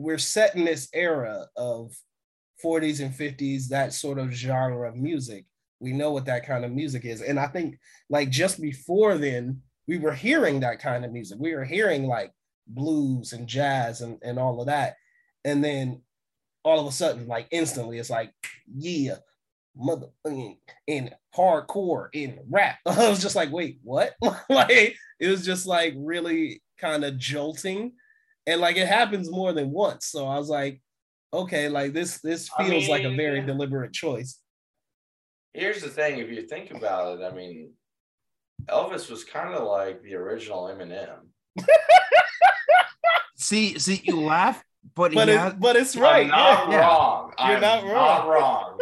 we're 0.00 0.18
set 0.18 0.56
in 0.56 0.64
this 0.64 0.88
era 0.94 1.46
of 1.56 1.94
40s 2.64 3.00
and 3.00 3.12
50s 3.12 3.68
that 3.68 3.92
sort 3.92 4.18
of 4.18 4.32
genre 4.32 4.88
of 4.88 4.96
music. 4.96 5.44
We 5.78 5.92
know 5.92 6.12
what 6.12 6.26
that 6.26 6.46
kind 6.46 6.64
of 6.64 6.72
music 6.72 7.04
is. 7.04 7.22
And 7.22 7.38
i 7.38 7.46
think 7.46 7.78
like 8.08 8.30
just 8.30 8.60
before 8.60 9.18
then 9.18 9.60
we 9.86 9.98
were 9.98 10.12
hearing 10.12 10.60
that 10.60 10.78
kind 10.78 11.04
of 11.04 11.12
music. 11.12 11.38
We 11.40 11.54
were 11.54 11.64
hearing 11.64 12.06
like 12.06 12.32
blues 12.66 13.32
and 13.32 13.46
jazz 13.46 14.00
and, 14.00 14.18
and 14.22 14.38
all 14.38 14.60
of 14.60 14.66
that. 14.66 14.96
And 15.44 15.62
then 15.62 16.02
all 16.62 16.80
of 16.80 16.86
a 16.86 16.92
sudden 16.92 17.26
like 17.26 17.48
instantly 17.50 17.98
it's 17.98 18.10
like 18.10 18.32
yeah 18.76 19.14
mother 19.74 20.08
in 20.86 21.10
hardcore 21.36 22.08
in 22.12 22.38
rap. 22.48 22.78
I 22.86 23.08
was 23.08 23.20
just 23.20 23.36
like 23.36 23.52
wait 23.52 23.80
what? 23.82 24.14
Like 24.48 24.96
it 25.18 25.28
was 25.28 25.44
just 25.44 25.66
like 25.66 25.94
really 25.96 26.62
kind 26.78 27.04
of 27.04 27.18
jolting 27.18 27.92
and 28.50 28.60
like 28.60 28.76
it 28.76 28.86
happens 28.86 29.30
more 29.30 29.52
than 29.52 29.70
once 29.70 30.06
so 30.06 30.26
i 30.26 30.36
was 30.36 30.48
like 30.48 30.80
okay 31.32 31.68
like 31.68 31.92
this 31.92 32.20
this 32.20 32.50
I 32.58 32.68
feels 32.68 32.88
like 32.88 33.04
a 33.04 33.14
very 33.14 33.40
deliberate 33.40 33.92
choice 33.92 34.40
Here's 35.52 35.82
the 35.82 35.88
thing: 35.88 36.18
if 36.18 36.30
you 36.30 36.42
think 36.42 36.70
about 36.70 37.18
it, 37.18 37.24
I 37.24 37.34
mean, 37.34 37.72
Elvis 38.66 39.10
was 39.10 39.24
kind 39.24 39.54
of 39.54 39.66
like 39.66 40.02
the 40.02 40.14
original 40.14 40.64
Eminem. 40.64 41.26
See, 43.36 43.78
see, 43.78 44.02
you 44.04 44.20
laugh, 44.20 44.62
but, 44.94 45.14
but 45.14 45.26
he 45.26 45.34
it, 45.34 45.40
has, 45.40 45.54
but 45.54 45.74
it's 45.74 45.96
right 45.96 46.24
I'm 46.24 46.28
not 46.30 46.70
yeah. 46.70 46.80
wrong. 46.80 47.32
You're 47.38 47.56
I'm 47.56 47.60
not 47.62 47.84
Not 47.86 48.28
wrong. 48.28 48.78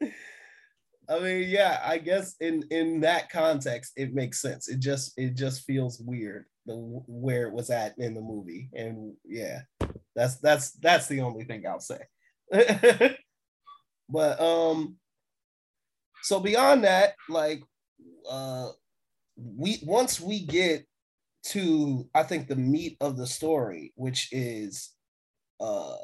wrong. 0.00 0.10
I 1.08 1.18
mean, 1.20 1.48
yeah, 1.50 1.80
I 1.84 1.98
guess 1.98 2.34
in 2.40 2.64
in 2.70 3.02
that 3.02 3.30
context, 3.30 3.92
it 3.94 4.14
makes 4.14 4.40
sense. 4.40 4.68
It 4.68 4.80
just 4.80 5.12
it 5.18 5.34
just 5.34 5.64
feels 5.64 6.00
weird 6.00 6.46
the 6.66 6.74
where 7.06 7.46
it 7.46 7.54
was 7.54 7.70
at 7.70 7.98
in 7.98 8.14
the 8.14 8.20
movie, 8.20 8.68
and 8.74 9.14
yeah, 9.24 9.60
that's 10.14 10.36
that's 10.38 10.72
that's 10.72 11.06
the 11.06 11.20
only 11.20 11.44
thing 11.44 11.64
I'll 11.66 11.80
say. 11.80 12.00
but 14.08 14.40
um, 14.40 14.96
so 16.22 16.40
beyond 16.40 16.84
that, 16.84 17.14
like, 17.28 17.62
uh, 18.28 18.70
we 19.36 19.80
once 19.84 20.20
we 20.20 20.44
get 20.44 20.86
to 21.44 22.08
I 22.14 22.24
think 22.24 22.48
the 22.48 22.56
meat 22.56 22.96
of 23.00 23.16
the 23.16 23.26
story, 23.26 23.92
which 23.96 24.28
is 24.32 24.92
uh 25.60 25.96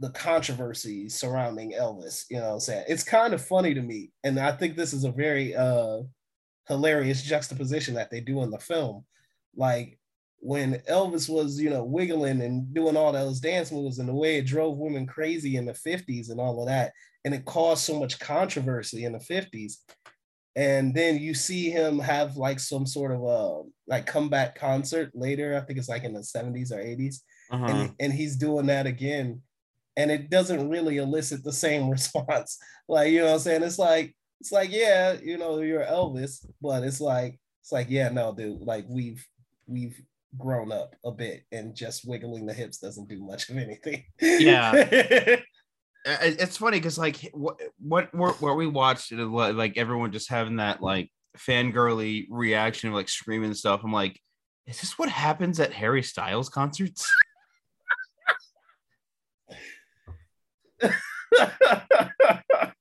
the 0.00 0.10
controversy 0.10 1.08
surrounding 1.08 1.72
Elvis. 1.72 2.24
You 2.28 2.38
know 2.38 2.48
what 2.48 2.54
I'm 2.54 2.60
saying? 2.60 2.84
It's 2.88 3.04
kind 3.04 3.32
of 3.32 3.46
funny 3.46 3.74
to 3.74 3.82
me. 3.82 4.10
And 4.24 4.38
I 4.40 4.52
think 4.52 4.76
this 4.76 4.92
is 4.92 5.04
a 5.04 5.12
very 5.12 5.54
uh 5.54 6.00
hilarious 6.66 7.22
juxtaposition 7.22 7.94
that 7.94 8.10
they 8.10 8.20
do 8.20 8.42
in 8.42 8.50
the 8.50 8.58
film. 8.58 9.04
Like 9.56 9.98
when 10.40 10.74
Elvis 10.90 11.28
was, 11.28 11.60
you 11.60 11.70
know, 11.70 11.84
wiggling 11.84 12.42
and 12.42 12.72
doing 12.74 12.96
all 12.96 13.12
those 13.12 13.40
dance 13.40 13.72
moves 13.72 13.98
and 13.98 14.08
the 14.08 14.14
way 14.14 14.38
it 14.38 14.46
drove 14.46 14.78
women 14.78 15.06
crazy 15.06 15.56
in 15.56 15.64
the 15.64 15.72
50s 15.72 16.30
and 16.30 16.40
all 16.40 16.60
of 16.60 16.68
that. 16.68 16.92
And 17.24 17.34
it 17.34 17.44
caused 17.44 17.84
so 17.84 17.98
much 17.98 18.18
controversy 18.18 19.04
in 19.04 19.12
the 19.12 19.18
50s. 19.18 19.76
And 20.56 20.94
then 20.94 21.18
you 21.18 21.34
see 21.34 21.70
him 21.70 21.98
have 21.98 22.36
like 22.36 22.60
some 22.60 22.86
sort 22.86 23.12
of 23.12 23.22
a 23.24 23.62
like 23.88 24.06
comeback 24.06 24.54
concert 24.54 25.10
later. 25.14 25.56
I 25.56 25.60
think 25.60 25.78
it's 25.78 25.88
like 25.88 26.04
in 26.04 26.12
the 26.12 26.20
70s 26.20 26.70
or 26.70 26.76
80s. 26.76 27.16
uh-huh. 27.50 27.66
And, 27.66 27.94
and 27.98 28.12
he's 28.12 28.36
doing 28.36 28.66
that 28.66 28.86
again 28.86 29.42
and 29.96 30.10
it 30.10 30.30
doesn't 30.30 30.68
really 30.68 30.98
elicit 30.98 31.44
the 31.44 31.52
same 31.52 31.88
response. 31.90 32.58
Like, 32.88 33.10
you 33.10 33.20
know 33.20 33.26
what 33.26 33.34
I'm 33.34 33.38
saying? 33.40 33.62
It's 33.62 33.78
like, 33.78 34.14
it's 34.40 34.52
like, 34.52 34.70
yeah, 34.70 35.16
you 35.22 35.38
know, 35.38 35.60
you're 35.60 35.84
Elvis, 35.84 36.44
but 36.60 36.82
it's 36.82 37.00
like, 37.00 37.38
it's 37.62 37.72
like, 37.72 37.86
yeah, 37.88 38.10
no, 38.10 38.34
dude, 38.34 38.60
like 38.60 38.84
we've 38.88 39.24
we've 39.66 40.00
grown 40.36 40.72
up 40.72 40.96
a 41.04 41.12
bit 41.12 41.44
and 41.52 41.74
just 41.74 42.06
wiggling 42.06 42.46
the 42.46 42.52
hips 42.52 42.78
doesn't 42.78 43.08
do 43.08 43.20
much 43.20 43.50
of 43.50 43.56
anything. 43.56 44.04
Yeah. 44.20 45.36
It's 46.06 46.58
funny 46.58 46.76
because 46.76 46.98
like 46.98 47.30
what 47.32 47.58
what 48.12 48.14
where, 48.14 48.52
we 48.52 48.66
watched 48.66 49.10
it 49.10 49.16
like 49.16 49.78
everyone 49.78 50.12
just 50.12 50.28
having 50.28 50.56
that 50.56 50.82
like 50.82 51.10
fangirly 51.38 52.26
reaction 52.28 52.90
of 52.90 52.94
like 52.94 53.08
screaming 53.08 53.46
and 53.46 53.56
stuff 53.56 53.80
i'm 53.84 53.90
like 53.90 54.20
is 54.66 54.78
this 54.82 54.98
what 54.98 55.08
happens 55.08 55.58
at 55.60 55.72
harry 55.72 56.02
styles 56.02 56.50
concerts 56.50 57.10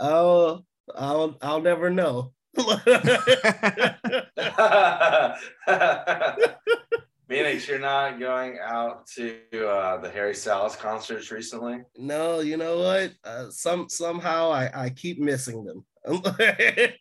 oh, 0.00 0.62
I'll 0.94 1.36
I'll 1.40 1.60
never 1.60 1.90
know. 1.90 2.32
Phoenix, 7.28 7.68
you're 7.68 7.78
not 7.78 8.20
going 8.20 8.58
out 8.62 9.06
to 9.08 9.40
uh, 9.68 9.98
the 9.98 10.10
Harry 10.10 10.34
Styles 10.34 10.76
concerts 10.76 11.30
recently. 11.30 11.80
no, 11.98 12.40
you 12.40 12.56
know 12.56 12.78
what? 12.78 13.12
Uh, 13.24 13.50
some 13.50 13.88
somehow 13.88 14.50
I, 14.50 14.84
I 14.84 14.90
keep 14.90 15.18
missing 15.18 15.64
them. 15.64 15.84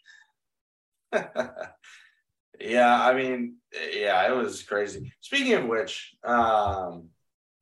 yeah, 2.60 3.02
I 3.02 3.14
mean, 3.14 3.58
yeah, 3.94 4.28
it 4.28 4.36
was 4.36 4.64
crazy. 4.64 5.14
Speaking 5.22 5.54
of 5.54 5.68
which, 5.68 6.16
um, 6.24 7.10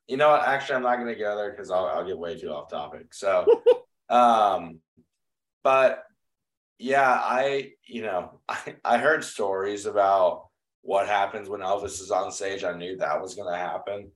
you 0.08 0.18
know 0.18 0.30
what? 0.30 0.48
Actually, 0.48 0.76
I'm 0.76 0.84
not 0.84 0.96
going 0.96 1.14
to 1.14 1.16
go 1.16 1.36
there 1.36 1.52
because 1.52 1.70
I'll, 1.70 1.86
I'll 1.86 2.08
get 2.08 2.18
way 2.18 2.40
too 2.40 2.50
off 2.50 2.70
topic. 2.70 3.14
So, 3.14 3.46
um, 4.10 4.80
but 5.64 6.06
yeah, 6.84 7.12
I, 7.24 7.72
you 7.86 8.02
know, 8.02 8.42
I, 8.50 8.76
I 8.84 8.98
heard 8.98 9.24
stories 9.24 9.86
about 9.86 10.48
what 10.82 11.08
happens 11.08 11.48
when 11.48 11.62
Elvis 11.62 12.02
is 12.02 12.12
on 12.12 12.32
stage. 12.32 12.64
I 12.64 12.78
knew 12.78 12.98
that 12.98 13.22
was 13.22 13.36
going 13.36 13.52
to 13.52 13.58
happen. 13.58 14.12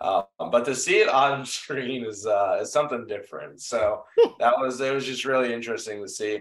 Uh, 0.00 0.22
but 0.38 0.64
to 0.64 0.74
see 0.74 0.98
it 0.98 1.08
on 1.08 1.44
screen 1.60 2.04
is 2.04 2.26
uh, 2.26 2.58
is 2.60 2.72
something 2.72 3.06
different. 3.06 3.60
So 3.60 4.04
that 4.38 4.54
was 4.58 4.80
it 4.80 4.94
was 4.94 5.04
just 5.04 5.24
really 5.24 5.52
interesting 5.52 6.00
to 6.00 6.08
see. 6.08 6.40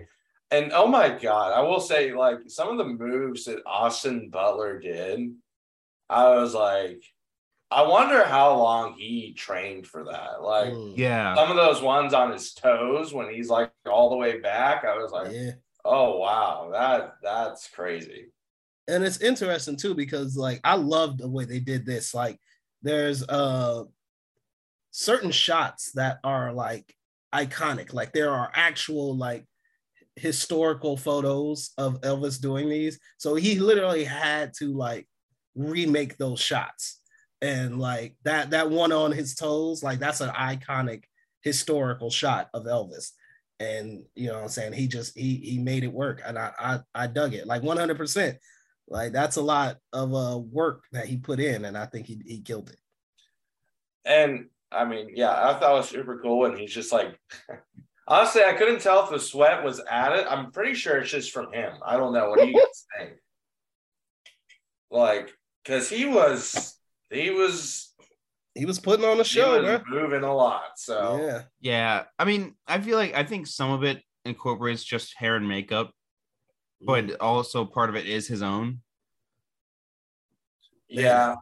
And 0.52 0.72
oh 0.74 0.88
my 0.88 1.10
god, 1.10 1.54
I 1.54 1.62
will 1.62 1.80
say 1.80 2.14
like 2.14 2.40
some 2.48 2.70
of 2.70 2.78
the 2.78 2.86
moves 2.86 3.46
that 3.46 3.62
Austin 3.66 4.30
Butler 4.30 4.80
did, 4.80 5.34
I 6.10 6.30
was 6.30 6.54
like, 6.54 7.04
I 7.72 7.84
wonder 7.84 8.24
how 8.26 8.56
long 8.56 8.96
he 8.98 9.34
trained 9.34 9.88
for 9.88 10.04
that. 10.04 10.44
Like 10.44 10.74
Mm, 10.74 10.94
yeah 10.98 11.36
some 11.36 11.50
of 11.50 11.58
those 11.58 11.82
ones 11.82 12.14
on 12.14 12.32
his 12.32 12.54
toes 12.54 13.14
when 13.14 13.34
he's 13.34 13.50
like 13.50 13.72
all 13.90 14.10
the 14.10 14.18
way 14.18 14.40
back, 14.40 14.84
I 14.84 14.98
was 14.98 15.12
like, 15.12 15.32
yeah. 15.32 15.52
Oh 15.86 16.18
wow, 16.20 16.70
that 16.72 17.16
that's 17.24 17.68
crazy. 17.70 18.32
and 18.88 19.04
it's 19.04 19.22
interesting 19.22 19.78
too 19.78 19.94
because 19.96 20.36
like 20.36 20.60
I 20.64 20.76
love 20.76 21.18
the 21.18 21.30
way 21.30 21.46
they 21.46 21.60
did 21.60 21.86
this. 21.86 22.14
Like 22.14 22.40
there's 22.82 23.24
uh 23.28 23.84
certain 24.92 25.32
shots 25.32 25.92
that 25.94 26.20
are 26.24 26.54
like 26.54 26.94
iconic. 27.34 27.94
Like 27.94 28.12
there 28.14 28.32
are 28.32 28.52
actual 28.54 29.16
like 29.16 29.46
historical 30.16 30.98
photos 30.98 31.72
of 31.78 32.02
Elvis 32.02 32.40
doing 32.42 32.70
these. 32.70 33.00
So 33.18 33.36
he 33.36 33.60
literally 33.60 34.04
had 34.04 34.54
to 34.60 34.74
like 34.74 35.08
remake 35.56 36.18
those 36.18 36.40
shots. 36.40 37.00
And 37.42 37.80
like 37.80 38.16
that 38.24 38.52
that 38.52 38.70
one 38.70 38.92
on 38.92 39.12
his 39.12 39.36
toes, 39.36 39.82
like 39.84 40.00
that's 40.00 40.22
an 40.22 40.30
iconic 40.30 41.06
historical 41.42 42.10
shot 42.12 42.50
of 42.54 42.66
Elvis. 42.66 43.12
And 43.62 44.04
you 44.16 44.28
know 44.28 44.36
what 44.36 44.44
I'm 44.44 44.50
saying? 44.50 44.74
He 44.74 44.88
just 44.88 45.18
he 45.18 45.36
he 45.36 45.60
made 45.60 45.84
it 45.84 45.94
work. 45.94 46.22
And 46.26 46.38
I 46.38 46.52
I, 46.60 46.80
I 46.96 47.08
dug 47.08 47.34
it 47.34 47.46
like 47.46 47.62
100 47.62 47.98
percent 47.98 48.38
like 48.88 49.14
that's 49.14 49.38
a 49.38 49.42
lot 49.42 49.78
of 49.94 50.14
uh 50.14 50.38
work 50.38 50.84
that 50.92 51.06
he 51.06 51.18
put 51.18 51.40
in, 51.40 51.66
and 51.66 51.78
I 51.78 51.86
think 51.86 52.08
he 52.08 52.22
he 52.26 52.42
killed 52.42 52.70
it. 52.70 52.78
And 54.04 54.48
I 54.72 54.86
mean, 54.86 55.12
yeah, 55.16 55.32
I 55.32 55.60
thought 55.60 55.74
it 55.74 55.78
was 55.78 55.90
super 55.90 56.20
cool. 56.20 56.46
And 56.46 56.58
he's 56.58 56.74
just 56.74 56.92
like, 56.92 57.18
honestly, 58.08 58.44
I 58.44 58.54
couldn't 58.54 58.82
tell 58.82 59.04
if 59.04 59.10
the 59.10 59.20
sweat 59.20 59.64
was 59.64 59.82
at 59.90 60.14
it. 60.14 60.28
I'm 60.30 60.52
pretty 60.52 60.74
sure 60.74 60.98
it's 60.98 61.12
just 61.12 61.32
from 61.32 61.54
him. 61.54 61.74
I 61.86 61.98
don't 61.98 62.14
know. 62.14 62.30
What 62.30 62.48
you 62.48 62.54
guys 62.54 62.86
think? 62.98 63.14
Like, 64.90 65.34
because 65.64 65.90
he 65.90 66.06
was, 66.06 66.78
he 67.10 67.30
was, 67.30 67.91
He 68.54 68.66
was 68.66 68.80
putting 68.80 69.06
on 69.06 69.14
a 69.14 69.24
he 69.24 69.24
show, 69.24 69.62
was 69.62 69.82
bro. 69.82 70.02
moving 70.02 70.24
a 70.24 70.36
lot. 70.36 70.78
So 70.78 71.20
Yeah, 71.22 71.44
yeah 71.62 72.04
i 72.20 72.26
mean 72.26 72.56
i 72.68 72.80
feel 72.80 72.98
like 72.98 73.14
i 73.16 73.24
think 73.24 73.48
some 73.48 73.72
of 73.72 73.84
it 73.84 74.02
incorporates 74.26 74.84
just 74.84 75.16
hair 75.18 75.36
and 75.36 75.48
makeup 75.48 75.88
mm-hmm. 76.84 76.86
but 76.86 77.22
also 77.22 77.66
part 77.66 77.90
of 77.90 77.96
it 77.96 78.06
is 78.06 78.28
his 78.28 78.42
own 78.42 78.82
yeah. 80.92 81.36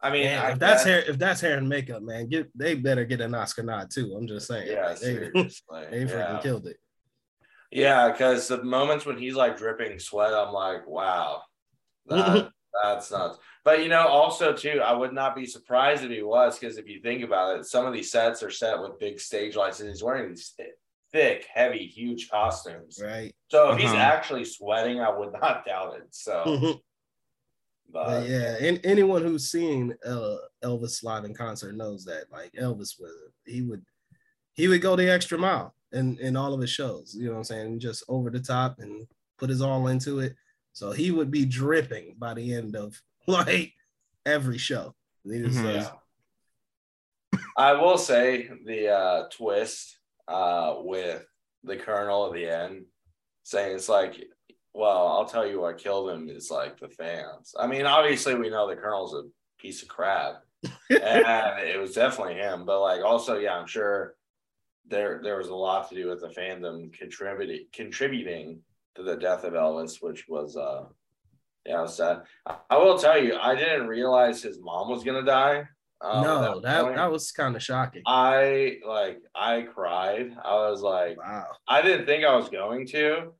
I 0.00 0.10
mean, 0.10 0.24
Yeah, 0.24 0.42
I 0.42 0.50
if 0.52 0.58
that's 0.58 0.84
hair, 0.84 0.98
if 1.00 1.18
that's 1.18 1.40
hair 1.40 1.56
and 1.56 1.68
makeup, 1.68 2.02
man, 2.02 2.28
get 2.28 2.50
they 2.54 2.74
better 2.74 3.04
get 3.04 3.20
an 3.20 3.34
Oscar 3.34 3.62
nod 3.62 3.90
too. 3.90 4.14
I'm 4.16 4.26
just 4.26 4.46
saying, 4.46 4.68
Yeah, 4.70 4.88
like, 4.88 4.98
they, 5.00 5.06
seriously. 5.14 5.84
they 5.90 6.04
freaking 6.04 6.34
yeah. 6.34 6.40
killed 6.42 6.66
it. 6.66 6.76
Yeah, 7.72 8.10
because 8.10 8.46
the 8.46 8.62
moments 8.62 9.06
when 9.06 9.18
he's 9.18 9.34
like 9.34 9.56
dripping 9.56 9.98
sweat, 9.98 10.32
I'm 10.32 10.52
like, 10.52 10.86
wow, 10.86 11.42
that, 12.06 12.50
that's 12.82 13.10
nuts. 13.10 13.38
But 13.64 13.82
you 13.82 13.88
know, 13.88 14.06
also 14.06 14.52
too, 14.52 14.80
I 14.84 14.92
would 14.92 15.12
not 15.12 15.34
be 15.34 15.46
surprised 15.46 16.04
if 16.04 16.10
he 16.10 16.22
was, 16.22 16.58
because 16.58 16.78
if 16.78 16.88
you 16.88 17.00
think 17.00 17.22
about 17.22 17.58
it, 17.58 17.64
some 17.66 17.86
of 17.86 17.92
these 17.92 18.10
sets 18.10 18.42
are 18.42 18.50
set 18.50 18.80
with 18.80 18.98
big 18.98 19.18
stage 19.20 19.56
lights, 19.56 19.80
and 19.80 19.88
he's 19.88 20.02
wearing 20.02 20.28
these 20.28 20.54
thick, 21.12 21.46
heavy, 21.52 21.86
huge 21.86 22.28
costumes. 22.30 23.00
Right. 23.02 23.34
So 23.50 23.70
if 23.72 23.78
he's 23.78 23.90
Uh-huh. 23.90 23.98
actually 23.98 24.44
sweating, 24.44 25.00
I 25.00 25.10
would 25.16 25.32
not 25.40 25.64
doubt 25.64 25.96
it. 25.96 26.08
So, 26.10 26.42
but 27.92 28.04
But 28.06 28.28
yeah, 28.28 28.56
and 28.60 28.80
anyone 28.84 29.22
who's 29.22 29.50
seen 29.50 29.94
uh, 30.04 30.36
Elvis 30.62 31.02
live 31.02 31.24
in 31.24 31.34
concert 31.34 31.74
knows 31.76 32.04
that 32.04 32.24
like 32.30 32.52
Elvis 32.52 33.00
was 33.00 33.12
he 33.44 33.62
would 33.62 33.84
he 34.54 34.68
would 34.68 34.80
go 34.80 34.96
the 34.96 35.10
extra 35.10 35.38
mile 35.38 35.74
in 35.92 36.18
in 36.18 36.36
all 36.36 36.52
of 36.54 36.60
his 36.60 36.70
shows. 36.70 37.14
You 37.18 37.26
know 37.26 37.32
what 37.32 37.38
I'm 37.38 37.44
saying? 37.44 37.80
Just 37.80 38.04
over 38.08 38.30
the 38.30 38.40
top 38.40 38.78
and 38.80 39.06
put 39.38 39.50
his 39.50 39.60
all 39.60 39.88
into 39.88 40.20
it. 40.20 40.34
So 40.76 40.92
he 40.92 41.10
would 41.10 41.30
be 41.30 41.46
dripping 41.46 42.16
by 42.18 42.34
the 42.34 42.52
end 42.52 42.76
of 42.76 43.00
like 43.26 43.72
every 44.26 44.58
show. 44.58 44.94
He 45.24 45.40
was, 45.40 45.56
Mhm. 45.56 45.64
uh, 45.64 45.90
yeah. 47.32 47.40
I 47.56 47.72
will 47.72 47.96
say 47.96 48.50
the 48.66 48.88
uh, 48.90 49.28
twist 49.30 49.98
uh, 50.28 50.74
with 50.80 51.24
the 51.64 51.78
colonel 51.78 52.26
at 52.26 52.34
the 52.34 52.46
end 52.46 52.84
saying 53.42 53.74
it's 53.74 53.88
like, 53.88 54.22
well, 54.74 55.06
I'll 55.08 55.24
tell 55.24 55.46
you 55.46 55.62
what 55.62 55.78
killed 55.78 56.10
him 56.10 56.28
is 56.28 56.50
like 56.50 56.78
the 56.78 56.90
fans. 56.90 57.54
I 57.58 57.66
mean, 57.66 57.86
obviously 57.86 58.34
we 58.34 58.50
know 58.50 58.68
the 58.68 58.76
colonel's 58.76 59.14
a 59.14 59.22
piece 59.58 59.80
of 59.82 59.88
crap, 59.88 60.42
and 60.90 61.58
it 61.60 61.80
was 61.80 61.94
definitely 61.94 62.34
him. 62.34 62.66
But 62.66 62.82
like, 62.82 63.02
also, 63.02 63.38
yeah, 63.38 63.56
I'm 63.56 63.66
sure 63.66 64.14
there 64.86 65.20
there 65.22 65.38
was 65.38 65.48
a 65.48 65.54
lot 65.54 65.88
to 65.88 65.94
do 65.94 66.08
with 66.10 66.20
the 66.20 66.28
fandom 66.28 66.92
contributing 66.92 67.64
contributing 67.72 68.60
to 68.96 69.02
the 69.02 69.16
death 69.16 69.44
of 69.44 69.52
Elvis, 69.54 70.02
which 70.02 70.26
was 70.28 70.56
uh, 70.56 70.84
yeah, 71.64 71.82
was 71.82 71.96
sad. 71.96 72.22
I, 72.46 72.56
I 72.70 72.78
will 72.78 72.98
tell 72.98 73.22
you, 73.22 73.36
I 73.36 73.54
didn't 73.54 73.86
realize 73.86 74.42
his 74.42 74.58
mom 74.60 74.88
was 74.88 75.04
gonna 75.04 75.24
die. 75.24 75.64
um, 76.00 76.22
no, 76.24 76.56
at 76.56 76.62
that 76.62 76.94
that 76.96 77.10
was 77.12 77.30
kind 77.32 77.56
of 77.56 77.62
shocking. 77.62 78.02
I 78.06 78.78
like 78.86 79.20
I 79.34 79.62
cried. 79.62 80.36
I 80.44 80.54
was 80.68 80.82
like, 80.82 81.18
Wow. 81.18 81.46
I 81.68 81.82
didn't 81.82 82.06
think 82.06 82.24
I 82.24 82.36
was 82.36 82.48
going 82.48 82.86
to, 82.88 83.32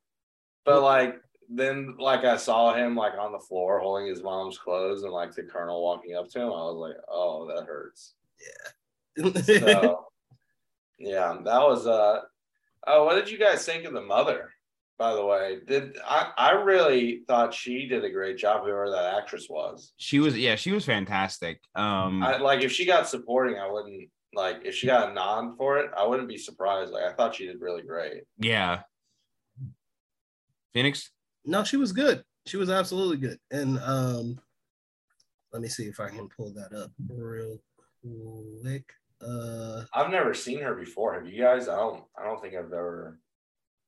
but 0.64 0.82
like 0.82 1.16
then 1.48 1.94
like 1.98 2.24
I 2.24 2.36
saw 2.36 2.74
him 2.74 2.96
like 2.96 3.12
on 3.18 3.32
the 3.32 3.38
floor 3.38 3.78
holding 3.78 4.08
his 4.08 4.22
mom's 4.22 4.58
clothes 4.58 5.02
and 5.04 5.12
like 5.12 5.32
the 5.34 5.44
colonel 5.44 5.82
walking 5.82 6.16
up 6.16 6.28
to 6.30 6.40
him. 6.40 6.46
I 6.46 6.64
was 6.66 6.76
like, 6.76 6.96
oh, 7.08 7.46
that 7.54 7.66
hurts. 7.66 8.14
Yeah. 9.16 9.30
so 9.42 10.06
yeah, 10.98 11.36
that 11.44 11.60
was 11.60 11.86
uh 11.86 12.20
oh, 12.86 13.04
what 13.04 13.14
did 13.14 13.30
you 13.30 13.38
guys 13.38 13.64
think 13.64 13.84
of 13.84 13.92
the 13.92 14.00
mother? 14.00 14.50
By 14.98 15.14
the 15.14 15.24
way, 15.24 15.58
did 15.66 15.96
I 16.04 16.32
I 16.38 16.50
really 16.52 17.22
thought 17.28 17.52
she 17.52 17.86
did 17.86 18.04
a 18.04 18.10
great 18.10 18.38
job, 18.38 18.62
whoever 18.62 18.90
that 18.90 19.14
actress 19.18 19.46
was. 19.50 19.92
She 19.98 20.18
was 20.20 20.36
yeah, 20.36 20.56
she 20.56 20.72
was 20.72 20.84
fantastic. 20.84 21.60
Um 21.74 22.22
I 22.22 22.38
like 22.38 22.62
if 22.62 22.72
she 22.72 22.86
got 22.86 23.08
supporting, 23.08 23.58
I 23.58 23.70
wouldn't 23.70 24.08
like 24.34 24.62
if 24.64 24.74
she 24.74 24.86
got 24.86 25.10
a 25.10 25.14
nod 25.14 25.56
for 25.58 25.78
it, 25.78 25.90
I 25.96 26.06
wouldn't 26.06 26.28
be 26.28 26.38
surprised. 26.38 26.92
Like 26.92 27.04
I 27.04 27.12
thought 27.12 27.34
she 27.34 27.46
did 27.46 27.60
really 27.60 27.82
great. 27.82 28.22
yeah. 28.38 28.82
Phoenix? 30.72 31.10
no, 31.46 31.64
she 31.64 31.76
was 31.76 31.92
good. 31.92 32.22
She 32.46 32.56
was 32.56 32.70
absolutely 32.70 33.16
good. 33.16 33.38
And 33.50 33.78
um, 33.80 34.38
let 35.52 35.62
me 35.62 35.68
see 35.68 35.84
if 35.84 36.00
I 36.00 36.08
can 36.10 36.28
pull 36.28 36.52
that 36.52 36.76
up 36.76 36.90
real 37.08 37.58
quick. 38.62 38.84
Uh, 39.20 39.84
I've 39.94 40.10
never 40.10 40.34
seen 40.34 40.60
her 40.60 40.74
before. 40.74 41.14
Have 41.14 41.26
you 41.26 41.42
guys? 41.42 41.68
I 41.68 41.76
don't. 41.76 42.04
I 42.18 42.24
don't 42.24 42.40
think 42.42 42.54
I've 42.54 42.66
ever 42.66 43.18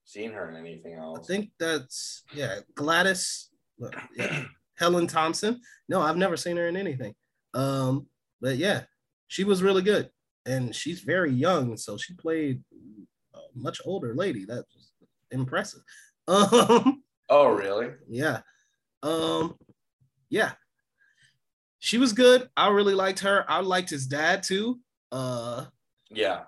seen 0.09 0.31
her 0.31 0.49
in 0.49 0.55
anything 0.55 0.93
else. 0.95 1.19
I 1.19 1.23
think 1.33 1.51
that's 1.59 2.23
yeah, 2.33 2.59
Gladys, 2.75 3.49
look, 3.77 3.95
yeah, 4.17 4.43
Helen 4.77 5.07
Thomson. 5.07 5.59
No, 5.87 6.01
I've 6.01 6.17
never 6.17 6.35
seen 6.37 6.57
her 6.57 6.67
in 6.67 6.75
anything. 6.75 7.13
Um, 7.53 8.07
but 8.41 8.57
yeah, 8.57 8.81
she 9.27 9.43
was 9.43 9.61
really 9.61 9.81
good, 9.83 10.09
and 10.45 10.75
she's 10.75 11.01
very 11.01 11.31
young, 11.31 11.77
so 11.77 11.97
she 11.97 12.13
played 12.15 12.63
a 13.35 13.39
much 13.55 13.81
older 13.85 14.15
lady. 14.15 14.45
That 14.45 14.65
was 14.73 14.91
impressive. 15.31 15.81
Um, 16.27 17.03
Oh, 17.31 17.47
really? 17.47 17.89
yeah, 18.07 18.41
um, 19.03 19.55
yeah, 20.29 20.51
she 21.79 21.97
was 21.97 22.13
good. 22.13 22.49
I 22.57 22.69
really 22.69 22.93
liked 22.93 23.19
her. 23.21 23.45
I 23.47 23.61
liked 23.61 23.89
his 23.89 24.05
dad 24.07 24.43
too. 24.43 24.79
Uh, 25.11 25.65
Yeah. 26.11 26.43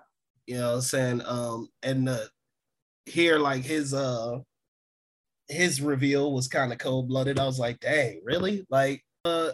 you 0.46 0.56
know 0.58 0.68
what 0.70 0.74
I'm 0.76 0.80
saying 0.82 1.22
um 1.24 1.68
and 1.82 2.08
uh 2.08 2.26
here 3.06 3.38
like 3.38 3.62
his 3.64 3.92
uh 3.94 4.38
his 5.48 5.80
reveal 5.80 6.32
was 6.32 6.48
kind 6.48 6.72
of 6.72 6.78
cold-blooded. 6.78 7.38
I 7.38 7.44
was 7.46 7.58
like 7.58 7.80
dang 7.80 8.20
really? 8.24 8.64
Like 8.70 9.04
uh 9.24 9.50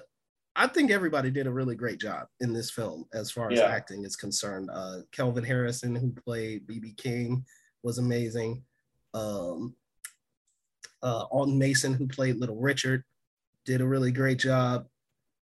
i 0.57 0.67
think 0.67 0.91
everybody 0.91 1.31
did 1.31 1.47
a 1.47 1.51
really 1.53 1.77
great 1.77 2.01
job 2.01 2.27
in 2.41 2.53
this 2.53 2.71
film 2.71 3.05
as 3.15 3.31
far 3.31 3.51
as 3.53 3.59
Yeah. 3.59 3.67
acting 3.67 4.05
is 4.05 4.17
concerned. 4.17 4.69
Uh 4.73 4.99
kelvin 5.13 5.45
harrison 5.45 5.95
who 5.95 6.13
played 6.25 6.67
bb 6.67 6.97
king 6.97 7.45
was 7.83 7.99
amazing. 7.99 8.63
Um 9.15 9.75
uh 11.03 11.25
alton 11.31 11.59
mason 11.59 11.95
who 11.95 12.07
played 12.09 12.37
little 12.37 12.57
richard 12.61 13.05
did 13.65 13.81
a 13.81 13.87
really 13.87 14.11
great 14.11 14.39
job. 14.39 14.87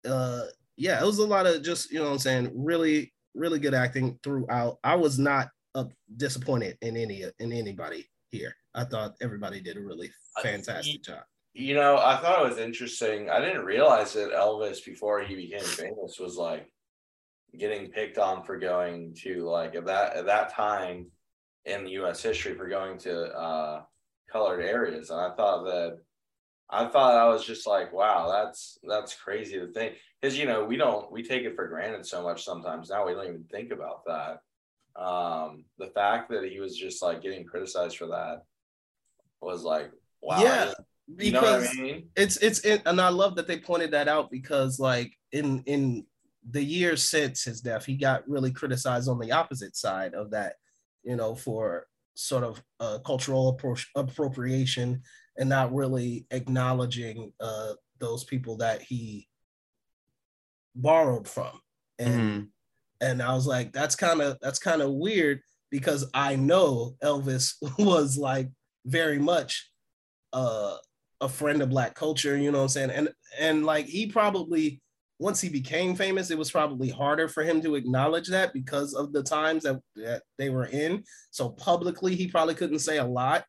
Uh 0.06 0.42
yeah 0.76 1.00
it 1.02 1.06
was 1.06 1.18
a 1.18 1.26
lot 1.26 1.46
of 1.46 1.62
just 1.62 1.90
you 1.90 1.98
know 1.98 2.04
what 2.04 2.12
i'm 2.12 2.18
saying 2.18 2.50
really 2.54 3.12
really 3.34 3.58
good 3.58 3.74
acting 3.74 4.18
throughout. 4.22 4.78
I 4.82 4.94
was 4.94 5.18
not 5.18 5.48
uh, 5.76 5.84
disappointed 6.16 6.76
in 6.82 6.96
any 6.96 7.24
in 7.38 7.52
anybody 7.52 8.08
here 8.30 8.52
i 8.74 8.84
thought 8.84 9.14
everybody 9.20 9.60
did 9.60 9.76
a 9.76 9.80
really 9.80 10.10
fantastic 10.42 11.02
job 11.02 11.22
You 11.58 11.74
know, 11.74 11.96
I 11.96 12.18
thought 12.18 12.44
it 12.44 12.48
was 12.50 12.58
interesting. 12.58 13.30
I 13.30 13.40
didn't 13.40 13.64
realize 13.64 14.12
that 14.12 14.32
Elvis, 14.32 14.84
before 14.84 15.22
he 15.22 15.34
became 15.34 15.64
famous, 15.64 16.18
was 16.20 16.36
like 16.36 16.70
getting 17.56 17.90
picked 17.90 18.18
on 18.18 18.44
for 18.44 18.58
going 18.58 19.14
to 19.22 19.48
like 19.48 19.74
at 19.74 19.86
that 19.86 20.16
at 20.16 20.26
that 20.26 20.52
time 20.52 21.06
in 21.64 21.86
U.S. 21.86 22.22
history 22.22 22.54
for 22.54 22.68
going 22.68 22.98
to 22.98 23.14
uh, 23.34 23.82
colored 24.30 24.60
areas, 24.60 25.08
and 25.08 25.18
I 25.18 25.30
thought 25.34 25.64
that 25.64 25.96
I 26.68 26.88
thought 26.88 27.14
I 27.14 27.28
was 27.28 27.46
just 27.46 27.66
like, 27.66 27.90
wow, 27.90 28.30
that's 28.30 28.78
that's 28.86 29.14
crazy 29.14 29.58
to 29.58 29.68
think 29.72 29.94
because 30.20 30.38
you 30.38 30.44
know 30.44 30.62
we 30.62 30.76
don't 30.76 31.10
we 31.10 31.22
take 31.22 31.44
it 31.44 31.56
for 31.56 31.68
granted 31.68 32.04
so 32.04 32.22
much 32.22 32.44
sometimes 32.44 32.90
now 32.90 33.06
we 33.06 33.14
don't 33.14 33.28
even 33.28 33.44
think 33.50 33.72
about 33.72 34.04
that. 34.04 34.40
Um, 34.98 35.64
the 35.78 35.88
fact 35.88 36.30
that 36.30 36.44
he 36.44 36.58
was 36.60 36.76
just 36.76 37.02
like 37.02 37.22
getting 37.22 37.44
criticized 37.44 37.98
for 37.98 38.06
that 38.06 38.42
was 39.40 39.62
like, 39.62 39.90
wow, 40.22 40.40
yeah 40.40 40.72
you 41.18 41.30
know 41.30 41.40
what 41.40 41.52
I 41.52 41.58
because 41.58 41.78
mean? 41.78 42.08
it's 42.16 42.36
it's 42.38 42.58
it, 42.64 42.82
and 42.84 43.00
i 43.00 43.08
love 43.08 43.36
that 43.36 43.46
they 43.46 43.60
pointed 43.60 43.92
that 43.92 44.08
out 44.08 44.28
because 44.28 44.80
like 44.80 45.12
in 45.30 45.62
in 45.66 46.04
the 46.50 46.62
years 46.62 47.08
since 47.08 47.44
his 47.44 47.60
death 47.60 47.84
he 47.84 47.96
got 47.96 48.28
really 48.28 48.50
criticized 48.50 49.08
on 49.08 49.20
the 49.20 49.30
opposite 49.30 49.76
side 49.76 50.14
of 50.14 50.32
that 50.32 50.54
you 51.04 51.14
know 51.14 51.34
for 51.36 51.86
sort 52.14 52.42
of 52.42 52.60
uh, 52.80 52.98
cultural 53.06 53.56
appro- 53.56 53.86
appropriation 53.94 55.00
and 55.38 55.48
not 55.48 55.72
really 55.72 56.26
acknowledging 56.32 57.32
uh, 57.40 57.74
those 58.00 58.24
people 58.24 58.56
that 58.56 58.82
he 58.82 59.28
borrowed 60.74 61.28
from 61.28 61.60
and 61.98 62.20
Mhm. 62.20 62.48
And 63.00 63.22
i 63.22 63.34
was 63.34 63.46
like 63.46 63.72
that's 63.72 63.96
kind 63.96 64.20
of 64.20 64.36
that's 64.40 64.58
kind 64.58 64.82
of 64.82 64.92
weird 64.92 65.40
because 65.70 66.08
i 66.14 66.36
know 66.36 66.94
elvis 67.02 67.54
was 67.78 68.16
like 68.16 68.48
very 68.86 69.18
much 69.18 69.70
uh 70.32 70.76
a 71.22 71.28
friend 71.28 71.62
of 71.62 71.70
black 71.70 71.94
culture 71.94 72.36
you 72.36 72.50
know 72.52 72.58
what 72.58 72.64
i'm 72.64 72.68
saying? 72.68 72.90
And 72.90 73.08
and 73.38 73.64
like 73.64 73.86
he 73.86 74.06
probably 74.06 74.80
once 75.18 75.40
he 75.40 75.48
became 75.48 75.96
famous 75.96 76.30
it 76.30 76.36
was 76.36 76.50
probably 76.50 76.90
harder 76.90 77.26
for 77.26 77.42
him 77.42 77.62
to 77.62 77.74
acknowledge 77.74 78.28
that 78.28 78.52
because 78.52 78.92
of 78.92 79.14
the 79.14 79.22
times 79.22 79.62
that, 79.62 79.80
that 79.94 80.22
they 80.36 80.50
were 80.50 80.66
in. 80.66 81.02
So 81.30 81.48
publicly 81.48 82.14
he 82.14 82.28
probably 82.28 82.54
couldn't 82.54 82.80
say 82.80 82.98
a 82.98 83.04
lot 83.04 83.44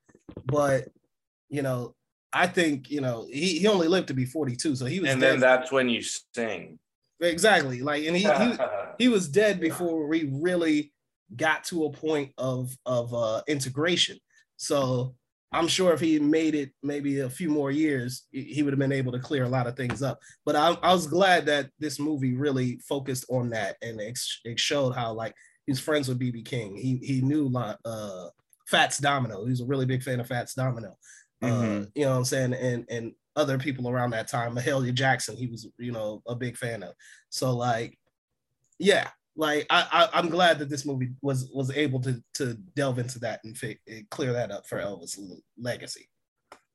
but 0.46 0.88
you 1.50 1.62
know 1.62 1.94
i 2.34 2.48
think 2.48 2.90
you 2.90 3.02
know 3.02 3.28
he, 3.30 3.60
he 3.60 3.68
only 3.68 3.88
lived 3.88 4.08
to 4.08 4.14
be 4.14 4.26
42 4.26 4.76
so 4.76 4.86
he 4.86 5.00
was 5.00 5.10
And 5.10 5.22
then 5.22 5.40
that's 5.40 5.72
when 5.72 5.90
you 5.90 6.02
sing. 6.34 6.80
exactly 7.20 7.82
like 7.82 8.06
and 8.06 8.16
he, 8.16 8.24
he 8.24 8.28
he 8.98 9.08
was 9.08 9.30
dead 9.30 9.60
before 9.60 10.08
we 10.08 10.30
really 10.32 10.94
got 11.36 11.64
to 11.66 11.86
a 11.86 11.92
point 11.92 12.32
of 12.38 12.76
of 12.86 13.14
uh 13.14 13.42
integration. 13.48 14.18
So 14.58 15.16
i'm 15.54 15.68
sure 15.68 15.94
if 15.94 16.02
he 16.02 16.20
made 16.20 16.54
it 16.56 16.72
maybe 16.84 17.22
a 17.22 17.30
few 17.30 17.50
more 17.50 17.72
years 17.72 18.26
he 18.32 18.62
would 18.64 18.74
have 18.74 18.80
been 18.80 18.92
able 18.92 19.14
to 19.14 19.20
clear 19.20 19.46
a 19.46 19.50
lot 19.50 19.66
of 19.66 19.78
things 19.78 20.02
up. 20.02 20.20
But 20.46 20.56
i, 20.58 20.72
I 20.84 20.94
was 20.94 21.08
glad 21.08 21.46
that 21.46 21.70
this 21.80 22.00
movie 22.00 22.36
really 22.36 22.80
focused 22.88 23.26
on 23.30 23.50
that 23.52 23.78
and 23.82 24.00
it, 24.02 24.20
it 24.44 24.60
showed 24.60 24.94
how 24.94 25.14
like 25.14 25.34
he's 25.66 25.80
friends 25.80 26.10
with 26.10 26.20
bb 26.20 26.44
king 26.44 26.76
he 26.76 26.98
he 27.02 27.22
knew 27.22 27.50
uh 27.56 28.28
fats 28.68 28.98
domino. 28.98 29.46
He 29.46 29.52
was 29.52 29.62
a 29.62 29.66
really 29.66 29.86
big 29.86 30.04
fan 30.04 30.20
of 30.20 30.28
fats 30.28 30.54
domino. 30.54 30.98
Uh 31.42 31.48
Mhm. 31.48 31.92
you 31.96 32.04
know 32.04 32.12
what 32.12 32.18
i'm 32.18 32.26
saying? 32.26 32.54
And 32.54 32.86
and 32.90 33.14
other 33.38 33.58
people 33.58 33.88
around 33.90 34.10
that 34.12 34.28
time 34.28 34.56
mahalia 34.56 34.94
jackson 34.94 35.38
he 35.38 35.48
was 35.48 35.68
you 35.78 35.92
know 35.94 36.22
a 36.28 36.36
big 36.36 36.58
fan 36.58 36.84
of. 36.84 36.94
So 37.30 37.56
like, 37.56 37.98
yeah, 38.80 39.10
like 39.36 39.66
I, 39.70 39.88
I 39.92 40.20
I'm 40.20 40.30
glad 40.30 40.60
that 40.60 40.70
this 40.70 40.86
movie 40.86 41.12
was 41.22 41.50
was 41.54 41.76
able 41.76 42.00
to 42.02 42.22
to 42.36 42.56
delve 42.76 43.00
into 43.00 43.20
that 43.20 43.42
and 43.44 43.58
fi- 43.58 43.80
and 43.88 44.10
clear 44.10 44.34
that 44.34 44.52
up 44.52 44.68
for 44.68 44.80
Elvis' 44.80 45.20
legacy. 45.58 46.10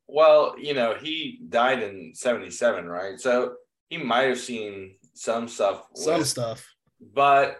Well, 0.08 0.54
you 0.58 0.74
know, 0.74 0.94
he 0.94 1.40
died 1.48 1.82
in 1.82 2.12
77, 2.14 2.86
right? 2.86 3.18
So 3.18 3.54
he 3.88 3.96
might 3.96 4.28
have 4.28 4.38
seen 4.38 4.96
some 5.14 5.48
stuff. 5.48 5.86
Some 5.94 6.24
stuff. 6.24 6.66
But 7.14 7.58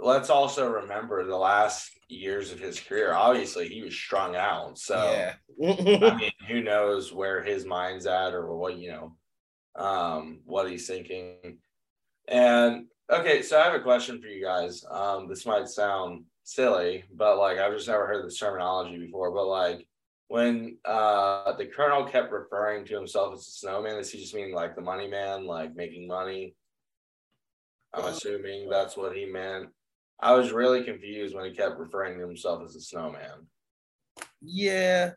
let's 0.00 0.28
also 0.28 0.68
remember 0.68 1.24
the 1.24 1.36
last 1.36 1.90
years 2.08 2.52
of 2.52 2.58
his 2.58 2.80
career. 2.80 3.14
Obviously, 3.14 3.68
he 3.68 3.82
was 3.82 3.94
strung 3.94 4.34
out. 4.34 4.78
So 4.78 4.96
yeah. 4.96 5.34
I 5.62 6.16
mean, 6.16 6.32
who 6.48 6.62
knows 6.62 7.12
where 7.12 7.42
his 7.42 7.64
mind's 7.64 8.06
at 8.06 8.34
or 8.34 8.56
what 8.56 8.76
you 8.76 8.90
know, 8.90 9.16
um, 9.76 10.40
what 10.44 10.70
he's 10.70 10.86
thinking. 10.86 11.58
And 12.26 12.86
okay, 13.10 13.42
so 13.42 13.58
I 13.58 13.64
have 13.64 13.74
a 13.74 13.80
question 13.80 14.20
for 14.20 14.28
you 14.28 14.44
guys. 14.44 14.84
Um, 14.90 15.28
this 15.28 15.46
might 15.46 15.68
sound 15.68 16.24
silly, 16.44 17.04
but 17.14 17.38
like 17.38 17.58
I've 17.58 17.72
just 17.72 17.88
never 17.88 18.06
heard 18.06 18.24
this 18.24 18.38
terminology 18.38 18.98
before. 18.98 19.30
But 19.32 19.46
like 19.46 19.86
when 20.28 20.78
uh 20.84 21.52
the 21.56 21.66
colonel 21.66 22.04
kept 22.04 22.32
referring 22.32 22.84
to 22.86 22.94
himself 22.94 23.34
as 23.34 23.40
a 23.40 23.50
snowman, 23.50 23.96
does 23.96 24.10
he 24.10 24.20
just 24.20 24.34
mean 24.34 24.52
like 24.52 24.74
the 24.74 24.82
money 24.82 25.08
man, 25.08 25.46
like 25.46 25.74
making 25.74 26.06
money? 26.06 26.54
I'm 27.92 28.04
assuming 28.06 28.68
that's 28.68 28.96
what 28.96 29.16
he 29.16 29.24
meant. 29.24 29.68
I 30.20 30.32
was 30.32 30.52
really 30.52 30.82
confused 30.82 31.34
when 31.34 31.44
he 31.44 31.52
kept 31.52 31.78
referring 31.78 32.18
to 32.18 32.26
himself 32.26 32.62
as 32.64 32.74
a 32.76 32.80
snowman. 32.80 33.46
yeah, 34.40 35.12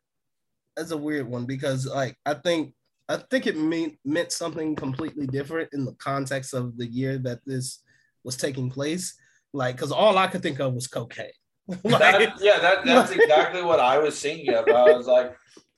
that's 0.76 0.92
a 0.92 0.98
weird 0.98 1.28
one 1.28 1.46
because 1.46 1.88
like 1.88 2.16
I 2.26 2.36
think 2.36 2.74
I 3.10 3.18
think 3.18 3.48
it 3.48 3.58
mean, 3.58 3.98
meant 4.04 4.32
something 4.32 4.76
completely 4.76 5.28
different 5.28 5.70
in 5.74 5.86
the 5.86 5.94
context 5.94 6.54
of 6.54 6.78
the 6.78 6.86
year 6.88 7.18
that 7.20 7.40
this 7.46 7.82
was 8.24 8.36
taking 8.38 8.70
place. 8.70 9.16
Like, 9.54 9.76
because 9.78 9.92
all 9.92 10.18
I 10.18 10.28
could 10.28 10.42
think 10.44 10.60
of 10.60 10.74
was 10.74 10.88
cocaine. 10.88 11.28
like, 11.68 11.84
That- 11.84 12.36
yeah, 12.42 12.60
that, 12.60 12.86
that's 12.86 13.12
exactly 13.12 13.62
what 13.64 13.80
I 13.80 13.98
was 13.98 14.20
thinking 14.22 14.54
of. 14.54 14.68
I 14.68 14.92
was 14.92 15.08
like, 15.08 15.36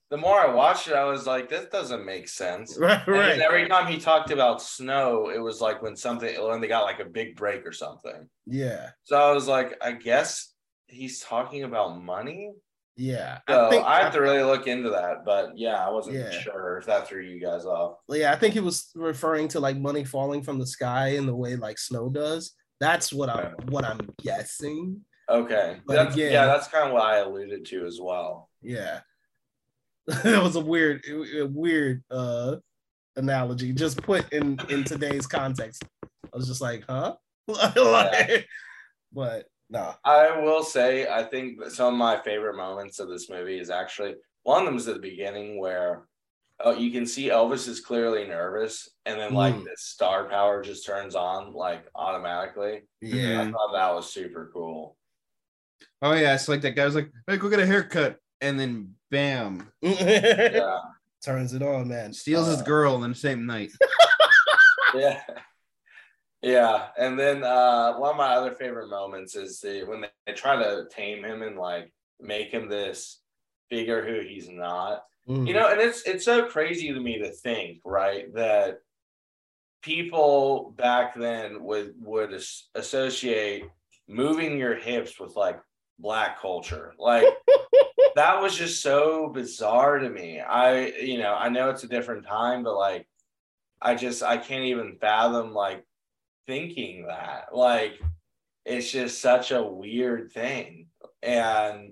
the 0.10 0.18
more 0.18 0.40
I 0.40 0.52
watched 0.52 0.88
it, 0.88 0.96
I 0.96 1.04
was 1.04 1.28
like, 1.28 1.50
this 1.50 1.68
doesn't 1.72 2.04
make 2.04 2.28
sense. 2.28 2.76
right, 2.80 3.06
And 3.08 3.16
right. 3.16 3.40
every 3.40 3.68
time 3.70 3.86
he 3.86 4.00
talked 4.00 4.32
about 4.32 4.60
snow, 4.60 5.30
it 5.30 5.38
was 5.38 5.62
like 5.62 5.84
when 5.84 5.96
something 5.96 6.34
when 6.48 6.60
they 6.62 6.68
got 6.68 6.82
like 6.84 7.00
a 7.00 7.06
big 7.06 7.36
break 7.36 7.64
or 7.64 7.72
something. 7.72 8.28
Yeah, 8.48 8.90
So 9.04 9.18
I 9.22 9.32
was 9.34 9.48
like, 9.48 9.78
I 9.84 9.92
guess 9.92 10.52
he's 10.88 11.20
talking 11.20 11.64
about 11.64 12.02
money. 12.02 12.50
Yeah. 13.00 13.40
So 13.48 13.66
I 13.66 13.70
think 13.70 13.86
I 13.86 14.02
have 14.04 14.14
to 14.14 14.20
really 14.22 14.44
look 14.44 14.68
into 14.68 14.90
that. 14.90 15.24
But 15.26 15.58
yeah, 15.58 15.86
I 15.86 15.90
wasn't 15.90 16.18
Yeah. 16.18 16.32
sure 16.32 16.78
if 16.78 16.86
that 16.88 17.08
threw 17.08 17.22
you 17.22 17.40
guys 17.40 17.66
off. 17.66 17.98
yeah, 18.10 18.32
I 18.32 18.36
think 18.36 18.54
he 18.54 18.60
was 18.60 18.92
referring 18.96 19.48
to 19.50 19.60
like 19.60 19.78
money 19.78 20.04
falling 20.04 20.44
from 20.44 20.60
the 20.60 20.68
sky 20.68 21.10
in 21.10 21.26
the 21.26 21.36
way 21.36 21.56
like 21.56 21.78
snow 21.78 22.10
does. 22.10 22.54
That's 22.80 23.12
what 23.14 23.30
I'm 23.30 23.54
what 23.70 23.86
I'm 23.86 24.10
guessing. 24.22 25.02
Okay. 25.30 25.78
But 25.86 25.94
That's, 25.96 26.16
again- 26.16 26.34
yeah, 26.34 26.46
that's 26.48 26.68
kind 26.68 26.88
of 26.88 26.94
what 26.94 27.04
I 27.04 27.18
alluded 27.20 27.66
to 27.68 27.86
as 27.86 28.00
well. 28.02 28.50
Yeah. 28.62 29.00
it 30.08 30.42
was 30.42 30.56
a 30.56 30.60
weird, 30.62 31.04
a 31.08 31.46
weird 31.46 32.04
uh 32.10 32.58
analogy 33.16 33.74
just 33.74 34.02
put 34.02 34.32
in 34.34 34.60
in 34.70 34.84
today's 34.84 35.28
context. 35.28 35.84
I 36.04 36.38
was 36.38 36.48
just 36.48 36.62
like, 36.62 36.84
huh? 36.88 37.16
like, 37.48 38.48
but 39.14 39.46
no. 39.70 39.94
I 40.04 40.40
will 40.42 40.64
say, 40.64 41.08
I 41.08 41.24
think 41.24 41.64
some 41.70 41.94
of 41.94 41.98
my 41.98 42.20
favorite 42.22 42.56
moments 42.58 43.00
of 43.00 43.08
this 43.10 43.30
movie 43.30 43.60
is 43.60 43.70
actually 43.70 44.16
one 44.44 44.62
of 44.62 44.66
them 44.66 44.78
is 44.78 44.88
at 44.88 44.96
the 44.96 45.02
beginning 45.02 45.60
where 45.60 46.06
oh, 46.62 46.72
you 46.76 46.92
can 46.92 47.06
see 47.06 47.30
Elvis 47.30 47.70
is 47.70 47.80
clearly 47.80 48.28
nervous, 48.28 48.90
and 49.06 49.18
then 49.20 49.34
like 49.34 49.56
Mm. 49.56 49.64
the 49.64 49.72
star 49.78 50.26
power 50.28 50.62
just 50.62 50.86
turns 50.86 51.16
on 51.16 51.54
like 51.54 51.86
automatically. 51.96 52.82
Yeah. 53.02 53.42
I 53.44 53.52
thought 53.52 53.72
that 53.74 53.94
was 53.96 54.12
super 54.12 54.50
cool. 54.54 54.98
Oh 56.02 56.14
yeah, 56.14 56.34
it's 56.36 56.50
like 56.50 56.62
that 56.62 56.76
guy 56.76 56.84
was 56.86 56.96
like, 56.96 57.12
"Hey, 57.28 57.38
go 57.38 57.50
get 57.50 57.60
a 57.62 57.66
haircut," 57.66 58.18
and 58.42 58.60
then 58.60 58.96
bam, 59.10 59.72
Yeah, 59.82 60.80
Turns 61.24 61.54
it 61.54 61.62
on, 61.62 61.88
man. 61.90 62.12
steals 62.14 62.48
his 62.48 62.62
Uh, 62.62 62.64
girl 62.64 63.04
in 63.04 63.10
the 63.12 63.16
same 63.16 63.46
night. 63.46 63.72
yeah, 64.96 65.22
yeah. 66.42 66.88
And 66.98 67.20
then 67.20 67.44
uh, 67.44 67.94
one 67.98 68.12
of 68.12 68.18
my 68.18 68.36
other 68.36 68.54
favorite 68.54 68.90
moments 68.90 69.36
is 69.36 69.60
the 69.60 69.84
when 69.84 70.02
they, 70.02 70.10
they 70.26 70.34
try 70.34 70.56
to 70.56 70.86
tame 70.90 71.24
him 71.24 71.42
and 71.42 71.58
like 71.58 71.92
make 72.20 72.52
him 72.52 72.70
this 72.70 73.22
figure 73.70 74.06
who 74.06 74.28
he's 74.28 74.50
not. 74.50 75.04
Mm. 75.28 75.48
you 75.48 75.54
know 75.54 75.68
and 75.68 75.80
it's 75.80 76.02
it's 76.04 76.26
so 76.26 76.48
crazy 76.48 76.92
to 76.92 77.00
me 77.00 77.20
to 77.20 77.30
think 77.30 77.82
right 77.86 78.34
that 78.34 78.80
people 79.84 80.74
back 80.78 81.14
then 81.14 81.64
would 81.64 81.94
would 82.00 82.34
as- 82.34 82.70
associate 82.74 83.64
moving 84.08 84.58
your 84.58 84.76
hips 84.76 85.20
with 85.20 85.36
like 85.36 85.60
black 86.00 86.42
culture 86.42 86.94
like 86.98 87.26
that 88.16 88.42
was 88.42 88.58
just 88.58 88.82
so 88.82 89.30
bizarre 89.30 90.00
to 90.00 90.10
me 90.10 90.40
i 90.40 90.88
you 90.88 91.18
know 91.20 91.36
i 91.36 91.48
know 91.48 91.70
it's 91.70 91.84
a 91.84 91.88
different 91.88 92.26
time 92.26 92.64
but 92.64 92.76
like 92.76 93.08
i 93.82 93.94
just 93.94 94.24
i 94.24 94.38
can't 94.38 94.66
even 94.66 94.98
fathom 95.00 95.54
like 95.54 95.86
thinking 96.50 97.06
that 97.08 97.54
like 97.54 98.00
it's 98.66 98.92
just 98.92 99.22
such 99.22 99.52
a 99.52 99.62
weird 99.64 100.32
thing 100.32 100.88
and 101.22 101.92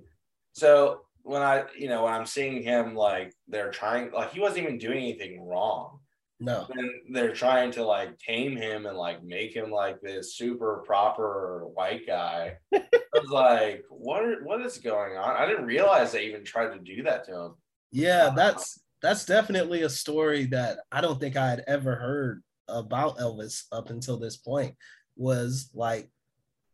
so 0.53 1.01
when 1.27 1.41
I, 1.41 1.65
you 1.77 1.89
know, 1.89 2.05
when 2.05 2.13
I'm 2.13 2.25
seeing 2.25 2.63
him 2.63 2.95
like 2.95 3.33
they're 3.47 3.69
trying, 3.69 4.11
like 4.11 4.31
he 4.31 4.39
wasn't 4.39 4.63
even 4.63 4.77
doing 4.77 4.97
anything 4.97 5.45
wrong. 5.45 5.99
no. 6.39 6.65
And 6.69 6.89
they're 7.11 7.33
trying 7.33 7.71
to 7.71 7.83
like 7.83 8.17
tame 8.17 8.55
him 8.55 8.85
and 8.85 8.97
like 8.97 9.23
make 9.23 9.53
him 9.53 9.69
like 9.69 9.99
this 10.01 10.35
super 10.35 10.83
proper 10.85 11.67
white 11.73 12.07
guy. 12.07 12.57
I 12.73 12.81
was 13.13 13.29
like, 13.29 13.83
what? 13.89 14.23
Are, 14.23 14.43
what 14.43 14.61
is 14.61 14.77
going 14.77 15.17
on? 15.17 15.35
I 15.35 15.45
didn't 15.45 15.65
realize 15.65 16.11
they 16.11 16.25
even 16.25 16.45
tried 16.45 16.73
to 16.73 16.79
do 16.79 17.03
that 17.03 17.25
to 17.25 17.35
him. 17.35 17.55
Yeah, 17.91 18.31
that's 18.35 18.79
that's 19.01 19.25
definitely 19.25 19.81
a 19.83 19.89
story 19.89 20.45
that 20.47 20.79
I 20.91 21.01
don't 21.01 21.19
think 21.19 21.35
I 21.35 21.49
had 21.49 21.63
ever 21.67 21.95
heard 21.95 22.41
about 22.69 23.17
Elvis 23.17 23.63
up 23.71 23.89
until 23.89 24.17
this 24.17 24.37
point. 24.37 24.75
Was 25.15 25.69
like 25.73 26.09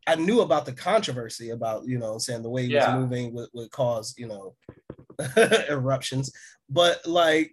I 0.06 0.16
knew 0.16 0.42
about 0.42 0.66
the 0.66 0.72
controversy 0.72 1.50
about, 1.50 1.86
you 1.86 1.98
know, 1.98 2.18
saying 2.18 2.42
the 2.42 2.50
way 2.50 2.64
he 2.64 2.68
Yeah. 2.72 2.94
was 2.94 3.02
moving 3.02 3.32
would, 3.34 3.48
would 3.54 3.70
cause, 3.70 4.14
you 4.18 4.28
know, 4.28 4.54
eruptions. 5.68 6.30
But 6.68 7.06
like 7.06 7.52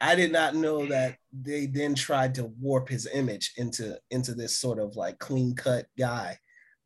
I 0.00 0.14
did 0.14 0.32
not 0.32 0.54
know 0.54 0.86
that 0.86 1.16
they 1.32 1.66
then 1.66 1.94
tried 1.94 2.34
to 2.36 2.44
warp 2.60 2.88
his 2.88 3.06
image 3.12 3.52
into 3.56 3.98
into 4.10 4.34
this 4.34 4.56
sort 4.58 4.78
of 4.78 4.96
like 4.96 5.18
clean 5.18 5.54
cut 5.54 5.86
guy. 5.98 6.38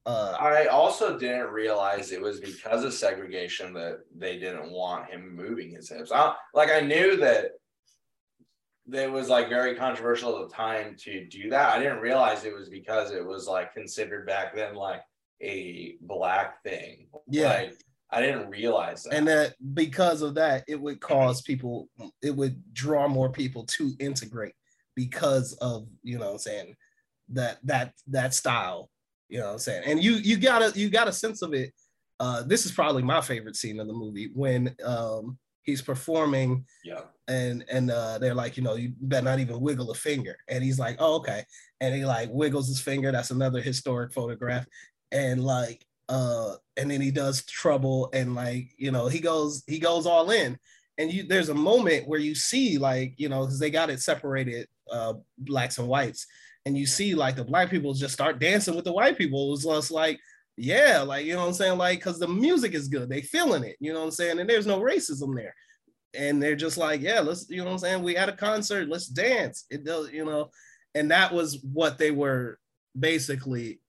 Uh 0.06 0.36
I 0.38 0.66
also 0.66 1.18
didn't 1.18 1.48
realize 1.50 2.12
it 2.12 2.20
was 2.20 2.40
because 2.40 2.84
of 2.84 2.92
segregation 2.94 3.72
that 3.74 4.00
they 4.16 4.38
didn't 4.38 4.70
want 4.70 5.10
him 5.10 5.34
moving 5.34 5.70
his 5.70 5.88
hips. 5.88 6.12
I, 6.12 6.34
like 6.54 6.70
I 6.70 6.80
knew 6.80 7.16
that 7.18 7.52
that 8.88 9.10
was 9.10 9.28
like 9.28 9.48
very 9.48 9.74
controversial 9.74 10.40
at 10.42 10.48
the 10.48 10.54
time 10.54 10.96
to 11.00 11.26
do 11.26 11.50
that. 11.50 11.74
I 11.74 11.78
didn't 11.78 12.00
realize 12.00 12.44
it 12.44 12.54
was 12.54 12.68
because 12.68 13.10
it 13.10 13.24
was 13.24 13.46
like 13.46 13.74
considered 13.74 14.26
back 14.26 14.54
then 14.54 14.74
like 14.74 15.02
a 15.42 15.96
black 16.00 16.62
thing. 16.62 17.08
Yeah. 17.28 17.48
Like, 17.48 17.74
I 18.10 18.22
didn't 18.22 18.48
realize 18.48 19.02
that. 19.02 19.14
and 19.14 19.28
that 19.28 19.54
because 19.74 20.22
of 20.22 20.34
that 20.36 20.64
it 20.66 20.80
would 20.80 21.00
cause 21.00 21.42
people 21.42 21.88
it 22.22 22.34
would 22.34 22.62
draw 22.72 23.06
more 23.06 23.30
people 23.30 23.64
to 23.66 23.92
integrate 24.00 24.54
because 24.96 25.52
of 25.60 25.86
you 26.02 26.18
know 26.18 26.26
what 26.26 26.32
i'm 26.32 26.38
saying 26.38 26.74
that 27.28 27.58
that 27.64 27.92
that 28.06 28.32
style 28.32 28.88
you 29.28 29.38
know 29.38 29.46
what 29.46 29.52
i'm 29.52 29.58
saying 29.58 29.82
and 29.84 30.02
you 30.02 30.12
you 30.12 30.38
got 30.38 30.62
a 30.62 30.78
you 30.78 30.88
got 30.88 31.06
a 31.06 31.12
sense 31.12 31.42
of 31.42 31.52
it 31.52 31.70
uh 32.18 32.42
this 32.42 32.64
is 32.64 32.72
probably 32.72 33.02
my 33.02 33.20
favorite 33.20 33.56
scene 33.56 33.78
of 33.78 33.86
the 33.86 33.92
movie 33.92 34.30
when 34.34 34.74
um 34.84 35.38
he's 35.68 35.82
performing 35.82 36.64
yeah. 36.82 37.02
and 37.28 37.62
and 37.70 37.90
uh 37.90 38.16
they're 38.16 38.34
like 38.34 38.56
you 38.56 38.62
know 38.62 38.74
you 38.74 38.90
better 39.02 39.24
not 39.24 39.38
even 39.38 39.60
wiggle 39.60 39.90
a 39.90 39.94
finger. 39.94 40.38
And 40.48 40.64
he's 40.64 40.78
like 40.78 40.96
oh 40.98 41.16
okay. 41.16 41.44
And 41.82 41.94
he 41.94 42.06
like 42.06 42.30
wiggles 42.32 42.68
his 42.68 42.80
finger. 42.80 43.12
That's 43.12 43.30
another 43.30 43.60
historic 43.60 44.14
photograph. 44.14 44.66
And 45.12 45.44
like 45.44 45.84
uh 46.08 46.54
and 46.78 46.90
then 46.90 47.02
he 47.02 47.10
does 47.10 47.44
trouble 47.44 48.08
and 48.14 48.34
like 48.34 48.70
you 48.78 48.90
know 48.90 49.08
he 49.08 49.20
goes 49.20 49.62
he 49.66 49.78
goes 49.78 50.06
all 50.06 50.30
in. 50.30 50.58
And 50.96 51.12
you 51.12 51.24
there's 51.24 51.50
a 51.50 51.54
moment 51.54 52.08
where 52.08 52.18
you 52.18 52.34
see 52.34 52.78
like 52.78 53.12
you 53.18 53.28
know 53.28 53.42
because 53.42 53.60
they 53.60 53.70
got 53.70 53.90
it 53.90 54.00
separated 54.00 54.68
uh 54.90 55.14
blacks 55.36 55.76
and 55.76 55.86
whites. 55.86 56.26
And 56.64 56.78
you 56.78 56.86
see 56.86 57.14
like 57.14 57.36
the 57.36 57.44
black 57.44 57.68
people 57.68 57.92
just 57.92 58.14
start 58.14 58.38
dancing 58.38 58.74
with 58.74 58.86
the 58.86 58.92
white 58.92 59.18
people. 59.18 59.48
It 59.48 59.50
was 59.50 59.64
just 59.64 59.90
like 59.90 60.18
yeah 60.58 61.00
like 61.00 61.24
you 61.24 61.34
know 61.34 61.40
what 61.40 61.48
i'm 61.48 61.52
saying? 61.54 61.78
Like 61.78 62.00
because 62.00 62.18
the 62.18 62.28
music 62.28 62.74
is 62.74 62.88
good. 62.88 63.08
They 63.08 63.22
feeling 63.22 63.64
it 63.64 63.76
you 63.80 63.92
know 63.92 64.00
what 64.00 64.06
i'm 64.06 64.10
saying? 64.10 64.38
And 64.38 64.48
there's 64.48 64.66
no 64.66 64.80
racism 64.80 65.34
there. 65.34 65.54
And 66.14 66.42
they're 66.42 66.56
just 66.56 66.76
like 66.76 67.00
yeah 67.00 67.20
let's 67.20 67.48
you 67.48 67.58
know 67.58 67.66
what 67.66 67.72
i'm 67.72 67.78
saying? 67.78 68.02
We 68.02 68.14
had 68.14 68.28
a 68.28 68.36
concert 68.36 68.88
let's 68.88 69.06
dance. 69.06 69.64
It 69.70 69.84
does 69.84 70.10
you 70.12 70.24
know? 70.24 70.50
And 70.94 71.10
that 71.10 71.32
was 71.32 71.62
what 71.62 71.98
they 71.98 72.10
were 72.10 72.58
basically 72.98 73.80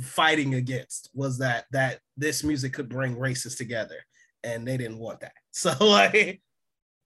fighting 0.00 0.54
against 0.54 1.10
was 1.14 1.38
that 1.38 1.66
that 1.72 2.00
this 2.16 2.44
music 2.44 2.72
could 2.72 2.88
bring 2.88 3.18
races 3.18 3.56
together. 3.56 3.96
And 4.44 4.66
they 4.66 4.76
didn't 4.76 4.98
want 4.98 5.20
that. 5.20 5.32
So 5.54 5.74
like 5.80 6.40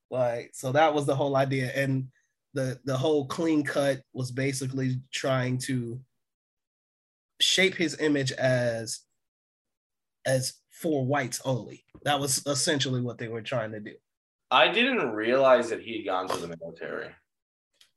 like 0.09 0.51
so 0.55 0.71
that 0.73 0.95
was 0.95 1.05
the 1.05 1.17
whole 1.17 1.37
idea. 1.37 1.73
And 1.75 2.09
the 2.55 2.79
the 2.85 2.97
whole 2.97 3.27
clean 3.27 3.65
cut 3.65 4.01
was 4.13 4.31
basically 4.31 5.01
trying 5.13 5.59
to 5.59 6.01
shape 7.41 7.75
his 7.75 7.99
image 8.01 8.33
as 8.33 9.01
as 10.25 10.55
for 10.71 11.05
whites 11.07 11.41
only 11.45 11.85
that 12.05 12.19
was 12.21 12.43
essentially 12.47 13.01
what 13.01 13.19
they 13.19 13.29
were 13.29 13.43
trying 13.43 13.73
to 13.73 13.81
do 13.81 13.93
I 14.51 14.69
didn't 14.69 15.11
realize 15.11 15.71
that 15.71 15.81
he 15.83 15.97
had 15.97 16.05
gone 16.07 16.29
to 16.29 16.37
the 16.37 16.57
military. 16.61 17.09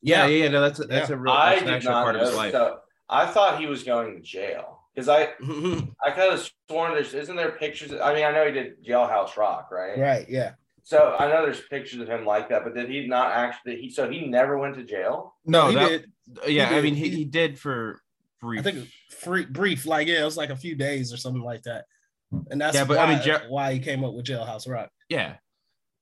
Yeah, 0.01 0.25
yeah, 0.25 0.45
yeah. 0.45 0.49
No, 0.49 0.61
that's 0.61 0.79
a, 0.79 0.85
that's 0.85 1.09
Yeah. 1.11 1.15
a 1.15 1.19
real 1.19 1.31
I 1.33 1.49
that's 1.51 1.61
an 1.61 1.67
did 1.67 1.75
actual 1.75 1.91
not 1.91 2.03
part 2.05 2.15
of 2.15 2.21
his 2.21 2.31
know. 2.31 2.37
life. 2.37 2.51
So 2.53 2.79
I 3.07 3.25
thought 3.27 3.59
he 3.59 3.67
was 3.67 3.83
going 3.83 4.15
to 4.15 4.19
jail 4.21 4.79
because 4.95 5.07
I 5.09 5.23
I 6.03 6.09
kind 6.11 6.33
of 6.33 6.49
sworn 6.69 6.93
there's 6.93 7.13
isn't 7.13 7.35
there 7.35 7.51
pictures. 7.51 7.93
I 7.93 8.15
mean, 8.15 8.23
I 8.25 8.31
know 8.31 8.47
he 8.47 8.51
did 8.51 8.83
Jailhouse 8.83 9.37
Rock, 9.37 9.69
right? 9.71 9.99
right, 9.99 10.25
yeah. 10.27 10.53
So 10.81 11.15
I 11.19 11.27
know 11.27 11.43
there's 11.43 11.61
pictures 11.61 11.99
of 12.01 12.07
him 12.07 12.25
like 12.25 12.49
that, 12.49 12.63
but 12.63 12.73
did 12.73 12.89
he 12.89 13.05
not 13.05 13.31
actually? 13.33 13.79
He 13.79 13.91
so 13.91 14.09
he 14.09 14.25
never 14.25 14.57
went 14.57 14.73
to 14.77 14.83
jail. 14.83 15.35
No, 15.45 15.67
he 15.67 15.75
that, 15.75 15.87
did. 15.87 16.11
yeah, 16.47 16.69
He 16.69 16.75
I 16.77 16.81
mean, 16.81 16.95
he, 16.95 17.09
He- 17.09 17.15
he 17.17 17.25
did 17.25 17.59
for 17.59 18.01
brief. 18.39 18.59
I 18.59 18.63
think 18.63 18.87
free, 19.09 19.45
brief, 19.45 19.85
like 19.85 20.07
yeah, 20.07 20.21
it 20.21 20.25
was 20.25 20.37
like 20.37 20.49
a 20.49 20.55
few 20.55 20.75
days 20.75 21.13
or 21.13 21.17
something 21.17 21.41
like 21.43 21.63
that. 21.63 21.85
And 22.51 22.59
that's 22.61 22.75
Yeah, 22.75 22.85
but 22.85 22.97
why, 22.97 23.03
I 23.03 23.15
mean, 23.15 23.21
Ja- 23.25 23.47
why 23.49 23.73
he 23.73 23.79
came 23.79 24.03
up 24.03 24.13
with 24.13 24.25
Jailhouse 24.25 24.67
Rock. 24.69 24.89
yeah, 25.09 25.35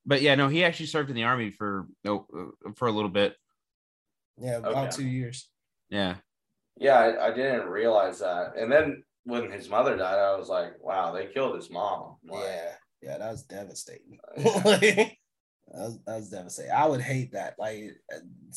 but 0.06 0.22
yeah, 0.22 0.36
no, 0.36 0.48
he 0.48 0.64
actually 0.64 0.88
served 0.88 1.10
in 1.10 1.16
the 1.16 1.24
army 1.24 1.52
for 1.52 1.88
no 2.04 2.26
uh, 2.38 2.72
for 2.76 2.88
a 2.88 2.92
little 2.92 3.10
bit. 3.10 3.36
Yeah, 4.38 4.58
about 4.58 4.88
Okay. 4.88 4.98
two 4.98 5.08
years. 5.08 5.50
Yeah, 5.90 6.16
Yeah, 6.78 7.00
I, 7.00 7.28
I 7.28 7.34
didn't 7.34 7.68
realize 7.70 8.20
that. 8.20 8.58
And 8.58 8.72
then 8.72 9.04
when 9.24 9.50
his 9.52 9.70
mother 9.70 9.96
died, 9.98 10.20
I 10.20 10.36
was 10.36 10.50
like, 10.50 10.74
wow, 10.82 11.12
they 11.14 11.28
killed 11.28 11.56
his 11.56 11.70
mom. 11.72 12.18
Like, 12.28 12.44
Yeah, 12.44 12.72
yeah, 13.02 13.18
that 13.20 13.32
was 13.32 13.44
devastating. 13.44 14.20
Yeah. 14.38 15.10
that, 15.74 15.80
was, 15.82 16.00
that 16.06 16.16
was 16.16 16.30
devastating. 16.30 16.72
I 16.72 16.86
would 16.86 17.02
hate 17.02 17.34
that. 17.34 17.56
Like 17.60 17.96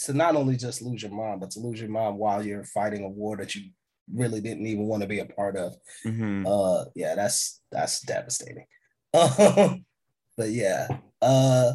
to 0.04 0.12
not 0.12 0.36
only 0.36 0.56
just 0.56 0.82
lose 0.82 1.02
your 1.02 1.12
mom, 1.12 1.40
but 1.40 1.50
to 1.52 1.60
lose 1.60 1.80
your 1.80 1.90
mom 1.90 2.18
while 2.18 2.44
you're 2.44 2.64
fighting 2.64 3.04
a 3.04 3.08
war 3.08 3.36
that 3.36 3.54
you 3.54 3.70
really 4.12 4.40
didn't 4.40 4.66
even 4.66 4.86
want 4.86 5.02
to 5.02 5.08
be 5.08 5.20
a 5.20 5.26
part 5.26 5.56
of. 5.56 5.74
Mhm. 6.04 6.46
Uh, 6.46 6.88
yeah, 6.94 7.14
that's 7.14 7.60
that's 7.70 8.00
devastating. 8.00 8.66
Um, 9.14 9.84
but 10.36 10.50
yeah, 10.50 10.88
uh, 11.20 11.72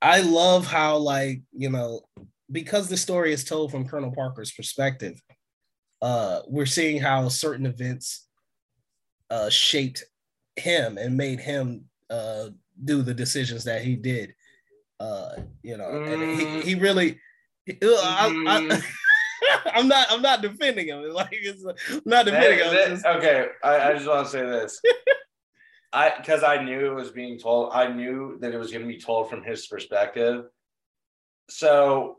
I 0.00 0.20
love 0.22 0.66
how 0.66 0.96
like 0.98 1.42
you 1.52 1.70
know 1.70 2.02
because 2.50 2.88
the 2.88 2.96
story 2.96 3.32
is 3.32 3.44
told 3.44 3.70
from 3.70 3.88
Colonel 3.88 4.12
Parker's 4.12 4.52
perspective. 4.52 5.20
Uh, 6.00 6.42
we're 6.48 6.66
seeing 6.66 7.00
how 7.00 7.28
certain 7.28 7.64
events 7.64 8.26
uh 9.30 9.48
shaped 9.48 10.02
him 10.56 10.98
and 10.98 11.16
made 11.16 11.38
him 11.38 11.84
uh 12.10 12.48
do 12.82 13.02
the 13.02 13.14
decisions 13.14 13.64
that 13.64 13.82
he 13.82 13.96
did. 13.96 14.34
Uh, 15.00 15.36
you 15.62 15.76
know, 15.76 15.88
and 15.88 16.40
he, 16.40 16.60
he 16.62 16.74
really. 16.76 17.18
he- 17.66 17.78
uh, 17.82 17.86
I, 17.88 18.44
I, 18.46 18.82
I'm 19.74 19.88
not. 19.88 20.06
I'm 20.10 20.22
not 20.22 20.42
defending 20.42 20.88
him. 20.88 21.02
Like 21.12 21.28
it's 21.32 21.64
I'm 21.64 22.00
not 22.04 22.26
defending. 22.26 22.58
That- 22.58 22.72
It's 22.92 23.02
that- 23.02 23.14
just- 23.14 23.24
okay, 23.24 23.46
I, 23.64 23.90
I 23.90 23.92
just 23.94 24.06
want 24.06 24.26
to 24.26 24.30
say 24.30 24.42
this. 24.46 24.80
I 25.92 26.12
because 26.16 26.42
I 26.42 26.62
knew 26.64 26.86
it 26.90 26.94
was 26.94 27.10
being 27.10 27.38
told. 27.38 27.70
I 27.74 27.88
knew 27.88 28.38
that 28.40 28.54
it 28.54 28.58
was 28.58 28.70
going 28.70 28.82
to 28.82 28.88
be 28.88 28.98
told 29.00 29.28
from 29.28 29.42
his 29.42 29.66
perspective. 29.66 30.44
So 31.50 32.16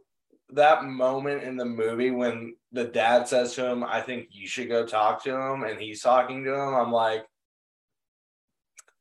that 0.51 0.83
moment 0.83 1.43
in 1.43 1.55
the 1.57 1.65
movie 1.65 2.11
when 2.11 2.55
the 2.71 2.83
dad 2.83 3.27
says 3.27 3.53
to 3.55 3.65
him, 3.65 3.83
"I 3.83 4.01
think 4.01 4.27
you 4.31 4.47
should 4.47 4.67
go 4.69 4.85
talk 4.85 5.23
to 5.23 5.31
him," 5.35 5.63
and 5.63 5.79
he's 5.79 6.01
talking 6.01 6.43
to 6.43 6.53
him, 6.53 6.75
I'm 6.75 6.91
like, 6.91 7.25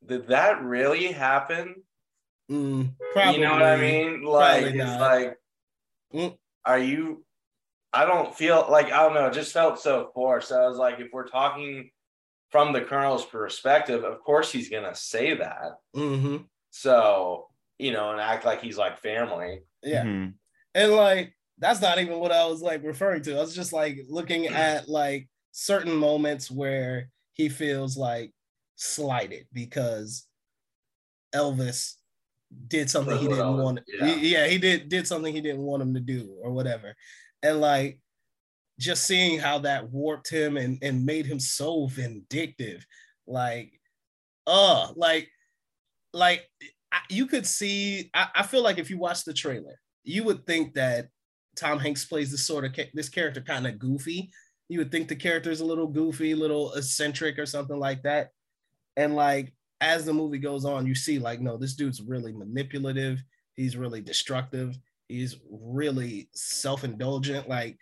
"Did 0.05 0.29
that 0.29 0.63
really 0.63 1.09
happen?" 1.13 1.83
Mm, 2.51 2.95
probably. 3.13 3.35
you 3.41 3.45
know 3.47 3.53
what 3.53 3.63
I 3.63 3.77
mean? 3.77 4.23
Like, 4.25 4.65
it's 4.67 5.01
like, 5.01 5.39
Mm. 6.13 6.37
are 6.65 6.79
you? 6.79 7.25
I 7.95 8.05
don't 8.05 8.35
feel 8.35 8.67
like 8.71 8.87
I 8.87 9.03
don't 9.03 9.15
know. 9.15 9.27
It 9.27 9.35
just 9.35 9.53
felt 9.53 9.79
so 9.81 10.11
forced. 10.15 10.53
I 10.53 10.67
was 10.67 10.77
like, 10.79 10.99
if 11.01 11.09
we're 11.13 11.29
talking 11.29 11.91
from 12.51 12.73
the 12.73 12.81
colonel's 12.83 13.25
perspective, 13.25 14.05
of 14.05 14.21
course 14.21 14.51
he's 14.53 14.69
gonna 14.69 14.95
say 14.95 15.35
that. 15.35 15.79
hmm 15.95 16.39
So 16.71 17.49
you 17.79 17.93
know, 17.93 18.11
and 18.13 18.21
act 18.21 18.45
like 18.45 18.61
he's 18.63 18.79
like 18.79 18.99
family. 19.01 19.61
Yeah. 19.83 20.05
Mhm. 20.05 20.35
And 20.75 20.93
like 20.93 21.35
that's 21.59 21.81
not 21.81 21.99
even 21.99 22.19
what 22.19 22.33
I 22.33 22.47
was 22.47 22.61
like 22.63 22.83
referring 22.85 23.23
to. 23.23 23.37
I 23.37 23.41
was 23.41 23.55
just 23.55 23.73
like 23.73 23.99
looking 24.09 24.47
at 24.49 24.89
like 24.89 25.29
certain 25.53 25.95
moments 25.95 26.51
where 26.51 27.11
he 27.35 27.49
feels 27.49 27.97
like 27.97 28.33
slighted 28.77 29.47
because 29.53 30.27
Elvis 31.35 31.95
did 32.69 32.91
something 32.91 33.17
he 33.19 33.29
didn't 33.29 33.57
want. 33.59 33.81
yeah. 33.87 34.07
he- 34.15 34.33
yeah, 34.33 34.47
he 34.47 34.59
did 34.59 34.89
did 34.89 35.07
something 35.07 35.33
he 35.35 35.41
didn't 35.41 35.63
want 35.63 35.83
him 35.83 35.95
to 35.95 36.01
do 36.01 36.37
or 36.43 36.53
whatever. 36.53 36.95
And 37.43 37.61
like 37.61 37.99
just 38.79 39.05
seeing 39.07 39.39
how 39.39 39.59
that 39.61 39.91
warped 39.91 40.29
him 40.29 40.57
and, 40.57 40.79
and 40.83 41.05
made 41.07 41.27
him 41.27 41.39
so 41.41 41.87
vindictive. 41.87 42.85
Like, 43.27 43.73
uh, 44.47 44.89
like, 44.97 45.29
like 46.13 46.49
I, 46.91 46.99
you 47.09 47.27
could 47.27 47.47
see. 47.47 48.11
I, 48.13 48.29
I 48.37 48.43
feel 48.43 48.63
like 48.63 48.79
if 48.79 48.91
you 48.91 48.99
watch 48.99 49.25
the 49.25 49.33
trailer, 49.33 49.81
you 50.05 50.25
would 50.25 50.45
think 50.47 50.75
that 50.75 51.09
Tom 51.57 51.79
Hanks 51.79 52.05
plays 52.05 52.31
this 52.31 52.47
sort 52.47 52.65
of 52.65 52.75
this 52.93 53.09
character 53.09 53.41
kind 53.41 53.67
of 53.67 53.79
goofy. 53.79 54.31
You 54.69 54.79
would 54.79 54.91
think 54.91 55.09
the 55.09 55.17
character 55.17 55.51
is 55.51 55.61
a 55.61 55.65
little 55.67 55.87
goofy, 55.87 56.33
a 56.33 56.37
little 56.37 56.73
eccentric, 56.75 57.39
or 57.39 57.47
something 57.47 57.79
like 57.79 58.03
that. 58.03 58.31
And 58.97 59.15
like 59.15 59.53
as 59.81 60.05
the 60.05 60.13
movie 60.15 60.39
goes 60.39 60.65
on, 60.65 60.87
you 60.87 60.95
see 60.95 61.19
like 61.19 61.41
no, 61.41 61.57
this 61.57 61.75
dude's 61.75 62.01
really 62.03 62.33
manipulative. 62.33 63.23
He's 63.55 63.77
really 63.77 64.01
destructive. 64.01 64.79
He's 65.09 65.37
really 65.51 66.29
self-indulgent. 66.33 67.49
Like, 67.49 67.77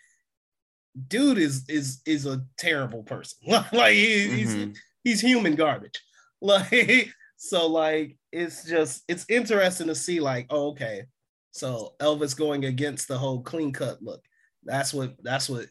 dude 1.09 1.39
is 1.39 1.65
is 1.69 2.01
is 2.07 2.27
a 2.27 2.45
terrible 2.59 3.03
person. 3.03 3.39
like 3.73 3.95
he, 3.95 4.29
he's 4.29 4.55
Mhm. 4.55 4.77
he's 5.05 5.21
human 5.21 5.55
garbage. 5.55 6.01
Like 6.43 7.11
so, 7.37 7.67
like 7.67 8.17
it's 8.33 8.65
just 8.65 9.05
it's 9.09 9.27
interesting 9.29 9.89
to 9.89 9.95
see. 9.95 10.21
Like, 10.21 10.47
oh, 10.49 10.69
okay, 10.71 11.03
so 11.51 11.95
Elvis 12.01 12.35
going 12.35 12.65
against 12.65 13.09
the 13.09 13.19
whole 13.19 13.43
clean 13.43 13.73
cut 13.75 14.03
look. 14.03 14.25
That's 14.65 14.95
what 14.95 15.17
that's 15.23 15.51
what 15.51 15.67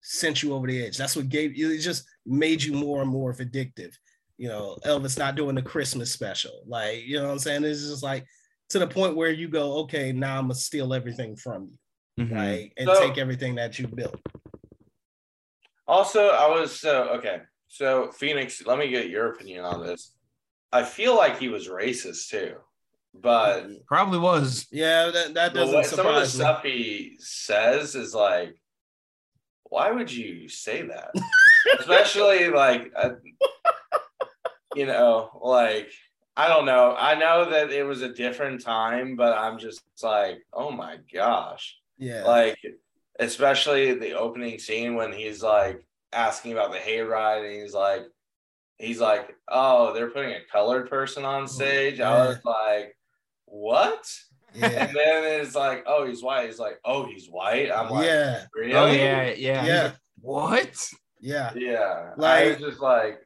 sent 0.00 0.42
you 0.42 0.54
over 0.54 0.66
the 0.66 0.82
edge. 0.86 0.96
That's 0.96 1.14
what 1.14 1.28
gave 1.28 1.54
you. 1.54 1.70
It 1.70 1.80
just 1.80 2.04
made 2.24 2.62
you 2.62 2.72
more 2.72 3.02
and 3.02 3.10
more 3.10 3.34
vindictive. 3.34 3.98
You 4.38 4.48
know, 4.48 4.76
Elvis 4.84 5.18
not 5.18 5.34
doing 5.34 5.54
the 5.54 5.62
Christmas 5.62 6.12
special. 6.12 6.62
Like, 6.66 7.04
you 7.06 7.16
know 7.18 7.24
what 7.26 7.32
I'm 7.32 7.38
saying? 7.38 7.64
It's 7.64 7.80
just 7.80 8.02
like 8.02 8.26
to 8.70 8.78
the 8.78 8.86
point 8.86 9.16
where 9.16 9.30
you 9.30 9.48
go, 9.48 9.78
okay, 9.78 10.12
now 10.12 10.36
I'm 10.38 10.44
gonna 10.44 10.54
steal 10.54 10.92
everything 10.92 11.36
from 11.36 11.70
you, 12.16 12.24
Mhm. 12.26 12.36
like, 12.36 12.72
and 12.76 12.86
So- 12.88 13.00
take 13.08 13.16
everything 13.18 13.54
that 13.54 13.78
you 13.78 13.86
built. 13.88 14.20
Also, 15.88 16.28
I 16.28 16.48
was 16.48 16.78
so 16.78 17.04
okay. 17.18 17.42
So 17.68 18.10
Phoenix, 18.12 18.64
let 18.66 18.78
me 18.78 18.88
get 18.88 19.08
your 19.08 19.32
opinion 19.32 19.64
on 19.64 19.86
this. 19.86 20.12
I 20.72 20.84
feel 20.84 21.16
like 21.16 21.38
he 21.38 21.48
was 21.48 21.68
racist 21.68 22.28
too, 22.28 22.56
but 23.14 23.66
Probably 23.86 24.18
was. 24.18 24.66
Yeah, 24.70 25.10
that, 25.10 25.34
that 25.34 25.54
doesn't 25.54 25.74
way- 25.76 25.82
some 25.84 26.00
of 26.06 26.14
the 26.16 26.26
surprise 26.26 26.34
me. 26.34 26.40
stuff 26.44 26.62
he 26.64 27.16
says 27.20 27.94
is 27.94 28.14
like, 28.14 28.56
why 29.64 29.90
would 29.90 30.10
you 30.12 30.48
say 30.48 30.82
that? 30.82 31.12
Especially 31.80 32.48
like, 32.48 32.92
uh, 32.96 33.10
you 34.76 34.86
know, 34.86 35.30
like 35.42 35.90
I 36.36 36.48
don't 36.48 36.66
know. 36.66 36.94
I 36.98 37.14
know 37.14 37.48
that 37.50 37.70
it 37.70 37.84
was 37.84 38.02
a 38.02 38.12
different 38.12 38.60
time, 38.62 39.16
but 39.16 39.36
I'm 39.36 39.58
just 39.58 39.82
like, 40.02 40.38
oh 40.52 40.70
my 40.70 40.98
gosh, 41.12 41.78
Yeah, 41.98 42.24
like 42.24 42.58
especially 43.18 43.94
the 43.94 44.12
opening 44.12 44.58
scene 44.58 44.94
when 44.94 45.12
he's 45.12 45.42
like 45.42 45.84
asking 46.12 46.52
about 46.52 46.72
the 46.72 46.78
hayride, 46.78 47.44
and 47.50 47.62
he's 47.62 47.74
like, 47.74 48.02
he's 48.78 49.00
like, 49.00 49.34
oh, 49.48 49.94
they're 49.94 50.10
putting 50.10 50.32
a 50.32 50.40
colored 50.52 50.90
person 50.90 51.24
on 51.24 51.44
oh, 51.44 51.46
stage. 51.46 52.00
I 52.00 52.26
was 52.26 52.38
like, 52.44 52.96
what? 53.46 54.06
yeah, 54.54 54.66
And 54.86 54.96
then 54.96 55.40
it's 55.40 55.54
like, 55.54 55.84
oh, 55.86 56.06
he's 56.06 56.22
white. 56.22 56.46
He's 56.46 56.58
like, 56.58 56.78
oh, 56.84 57.06
he's 57.06 57.28
white. 57.28 57.70
I'm 57.70 57.90
like, 57.90 58.06
yeah, 58.06 58.44
really? 58.54 58.74
Oh 58.74 58.86
yeah, 58.86 59.30
yeah. 59.32 59.64
Yeah, 59.66 59.82
like, 59.84 59.94
what? 60.16 60.88
yeah. 61.20 61.52
Yeah. 61.54 62.10
Like, 62.16 62.30
I 62.44 62.48
Like- 62.50 62.60
was 62.60 62.68
just 62.70 62.82
like, 62.82 63.20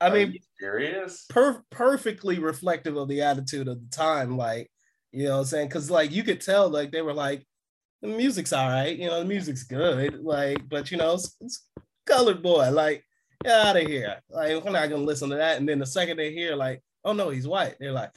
I 0.00 0.10
mean, 0.10 0.32
you 0.32 0.40
serious? 0.60 1.26
per- 1.28 1.62
perfectly 1.70 2.38
reflective 2.38 2.96
of 2.96 3.08
the 3.08 3.22
attitude 3.22 3.68
of 3.68 3.80
the 3.80 3.96
time. 3.96 4.36
Like, 4.36 4.70
you 5.12 5.24
know 5.24 5.32
what 5.32 5.38
I'm 5.38 5.44
saying? 5.46 5.68
Because, 5.68 5.90
like, 5.90 6.12
you 6.12 6.22
could 6.22 6.40
tell, 6.40 6.68
like, 6.68 6.92
they 6.92 7.02
were 7.02 7.14
like, 7.14 7.44
the 8.02 8.08
music's 8.08 8.52
all 8.52 8.68
right, 8.68 8.96
you 8.96 9.06
know, 9.06 9.20
the 9.20 9.24
music's 9.24 9.64
good. 9.64 10.22
Like, 10.22 10.68
but, 10.68 10.90
you 10.90 10.98
know, 10.98 11.14
it's, 11.14 11.36
it's 11.40 11.66
colored 12.06 12.42
boy. 12.42 12.70
Like, 12.70 13.04
get 13.42 13.52
out 13.52 13.76
of 13.76 13.86
here. 13.86 14.16
Like, 14.30 14.64
we're 14.64 14.70
not 14.70 14.88
going 14.88 15.02
to 15.02 15.06
listen 15.06 15.30
to 15.30 15.36
that. 15.36 15.58
And 15.58 15.68
then 15.68 15.78
the 15.78 15.86
second 15.86 16.18
they 16.18 16.32
hear, 16.32 16.54
like, 16.56 16.82
oh, 17.04 17.12
no, 17.12 17.30
he's 17.30 17.48
white, 17.48 17.76
they're 17.80 17.92
like, 17.92 18.10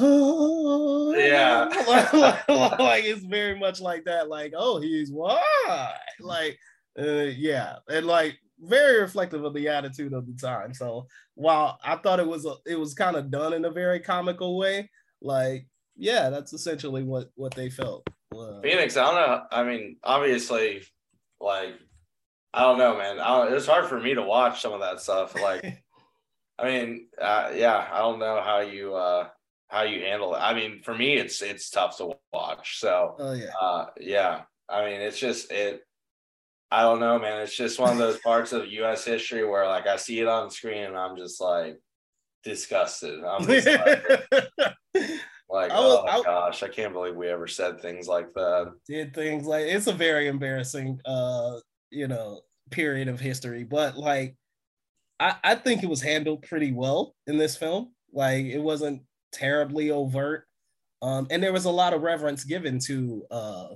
Oh, 0.00 1.14
Yeah. 1.16 1.64
like, 1.88 2.12
like, 2.48 2.78
like, 2.78 3.04
it's 3.04 3.24
very 3.24 3.58
much 3.58 3.80
like 3.80 4.04
that. 4.04 4.28
Like, 4.28 4.52
oh, 4.56 4.80
he's 4.80 5.10
white. 5.10 5.40
Like, 6.20 6.58
uh, 6.98 7.04
yeah. 7.36 7.76
And, 7.88 8.06
like, 8.06 8.38
very 8.60 9.00
reflective 9.00 9.44
of 9.44 9.54
the 9.54 9.68
attitude 9.68 10.12
of 10.12 10.26
the 10.26 10.34
time. 10.34 10.74
So 10.74 11.06
while 11.34 11.78
I 11.84 11.96
thought 11.96 12.20
it 12.20 12.26
was 12.26 12.46
a, 12.46 12.54
it 12.66 12.78
was 12.78 12.94
kind 12.94 13.16
of 13.16 13.30
done 13.30 13.52
in 13.52 13.64
a 13.64 13.70
very 13.70 14.00
comical 14.00 14.56
way, 14.56 14.90
like 15.20 15.66
yeah, 15.96 16.30
that's 16.30 16.52
essentially 16.52 17.02
what 17.02 17.30
what 17.34 17.54
they 17.54 17.70
felt. 17.70 18.08
Uh, 18.34 18.60
Phoenix, 18.60 18.96
I 18.96 19.04
don't 19.04 19.14
know. 19.14 19.42
I 19.52 19.62
mean, 19.62 19.96
obviously, 20.02 20.82
like, 21.40 21.74
I 22.52 22.62
don't 22.62 22.78
know, 22.78 22.98
man. 22.98 23.20
I 23.20 23.28
don't, 23.28 23.52
it's 23.52 23.66
hard 23.66 23.86
for 23.86 24.00
me 24.00 24.14
to 24.14 24.22
watch 24.22 24.60
some 24.60 24.72
of 24.72 24.80
that 24.80 25.00
stuff. 25.00 25.40
Like, 25.40 25.82
I 26.58 26.64
mean, 26.64 27.08
uh, 27.20 27.52
yeah, 27.54 27.88
I 27.92 27.98
don't 27.98 28.18
know 28.18 28.40
how 28.42 28.60
you 28.60 28.94
uh 28.94 29.28
how 29.68 29.82
you 29.82 30.00
handle 30.02 30.34
it. 30.34 30.38
I 30.38 30.54
mean, 30.54 30.82
for 30.82 30.94
me, 30.96 31.14
it's 31.16 31.42
it's 31.42 31.70
tough 31.70 31.96
to 31.98 32.16
watch. 32.32 32.80
So, 32.80 33.16
oh 33.18 33.32
yeah, 33.32 33.50
uh, 33.60 33.86
yeah, 34.00 34.42
I 34.68 34.84
mean, 34.84 35.00
it's 35.00 35.18
just 35.18 35.50
it. 35.50 35.82
I 36.70 36.82
don't 36.82 37.00
know, 37.00 37.18
man. 37.18 37.42
It's 37.42 37.56
just 37.56 37.78
one 37.78 37.92
of 37.92 37.98
those 37.98 38.18
parts 38.18 38.52
of 38.52 38.66
U.S. 38.66 39.04
history 39.04 39.44
where, 39.46 39.66
like, 39.66 39.86
I 39.86 39.96
see 39.96 40.18
it 40.20 40.26
on 40.26 40.50
screen 40.50 40.84
and 40.84 40.96
I'm 40.96 41.16
just 41.16 41.40
like 41.40 41.78
disgusted. 42.42 43.22
I'm 43.24 43.46
just 43.46 43.66
like, 43.66 44.04
like 45.48 45.70
I 45.70 45.74
oh 45.76 46.04
I- 46.08 46.22
gosh, 46.22 46.62
I 46.62 46.68
can't 46.68 46.92
believe 46.92 47.14
we 47.16 47.28
ever 47.28 47.46
said 47.46 47.80
things 47.80 48.08
like 48.08 48.32
that. 48.34 48.72
did 48.88 49.14
things 49.14 49.46
like 49.46 49.66
it's 49.66 49.86
a 49.86 49.92
very 49.92 50.26
embarrassing 50.28 51.00
uh 51.04 51.58
you 51.90 52.08
know 52.08 52.40
period 52.70 53.08
of 53.08 53.20
history 53.20 53.62
but 53.62 53.96
like 53.96 54.34
i 55.20 55.34
i 55.44 55.54
think 55.54 55.82
it 55.82 55.88
was 55.88 56.00
handled 56.02 56.42
pretty 56.42 56.72
well 56.72 57.14
in 57.26 57.36
this 57.36 57.56
film 57.56 57.92
like 58.12 58.46
it 58.46 58.58
wasn't 58.58 59.02
terribly 59.32 59.90
overt 59.90 60.46
um 61.02 61.26
and 61.30 61.42
there 61.42 61.52
was 61.52 61.66
a 61.66 61.70
lot 61.70 61.92
of 61.92 62.02
reverence 62.02 62.42
given 62.42 62.78
to 62.78 63.22
uh 63.30 63.68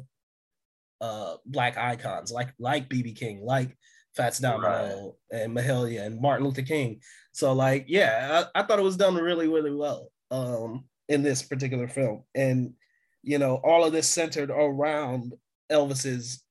uh 1.00 1.36
black 1.46 1.76
icons 1.76 2.32
like 2.32 2.52
like 2.58 2.88
bb 2.88 3.14
king 3.14 3.40
like 3.44 3.76
fats 4.18 4.40
domino 4.40 5.14
and 5.30 5.56
mahalia 5.56 6.04
and 6.04 6.20
martin 6.20 6.44
luther 6.44 6.62
king. 6.62 7.00
So 7.32 7.52
like 7.52 7.84
yeah 7.86 8.44
I, 8.54 8.60
I 8.60 8.62
thought 8.64 8.80
it 8.80 8.84
was 8.84 8.96
done 8.96 9.14
really 9.14 9.48
really 9.48 9.72
well 9.72 10.10
um 10.30 10.84
in 11.08 11.22
this 11.22 11.42
particular 11.42 11.88
film. 11.88 12.24
And 12.34 12.74
you 13.22 13.38
know 13.38 13.60
all 13.62 13.84
of 13.84 13.92
this 13.92 14.08
centered 14.08 14.50
around 14.50 15.34
elvis's 15.70 16.42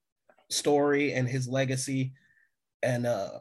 story 0.49 1.13
and 1.13 1.27
his 1.27 1.47
legacy. 1.47 2.13
And 2.81 3.05
uh 3.05 3.39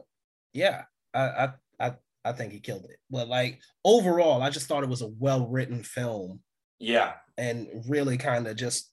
yeah 0.53 0.83
i 1.13 1.19
i 1.19 1.49
i, 1.79 1.93
I 2.25 2.31
think 2.33 2.51
he 2.51 2.59
killed 2.59 2.85
it. 2.89 2.97
But 3.09 3.29
like 3.29 3.61
overall 3.85 4.41
i 4.41 4.49
just 4.49 4.67
thought 4.67 4.83
it 4.83 4.89
was 4.89 5.01
a 5.01 5.13
well 5.19 5.47
written 5.47 5.83
film. 5.83 6.41
Yeah, 6.79 7.13
and 7.37 7.67
really 7.87 8.17
kind 8.17 8.45
of 8.45 8.55
just 8.55 8.91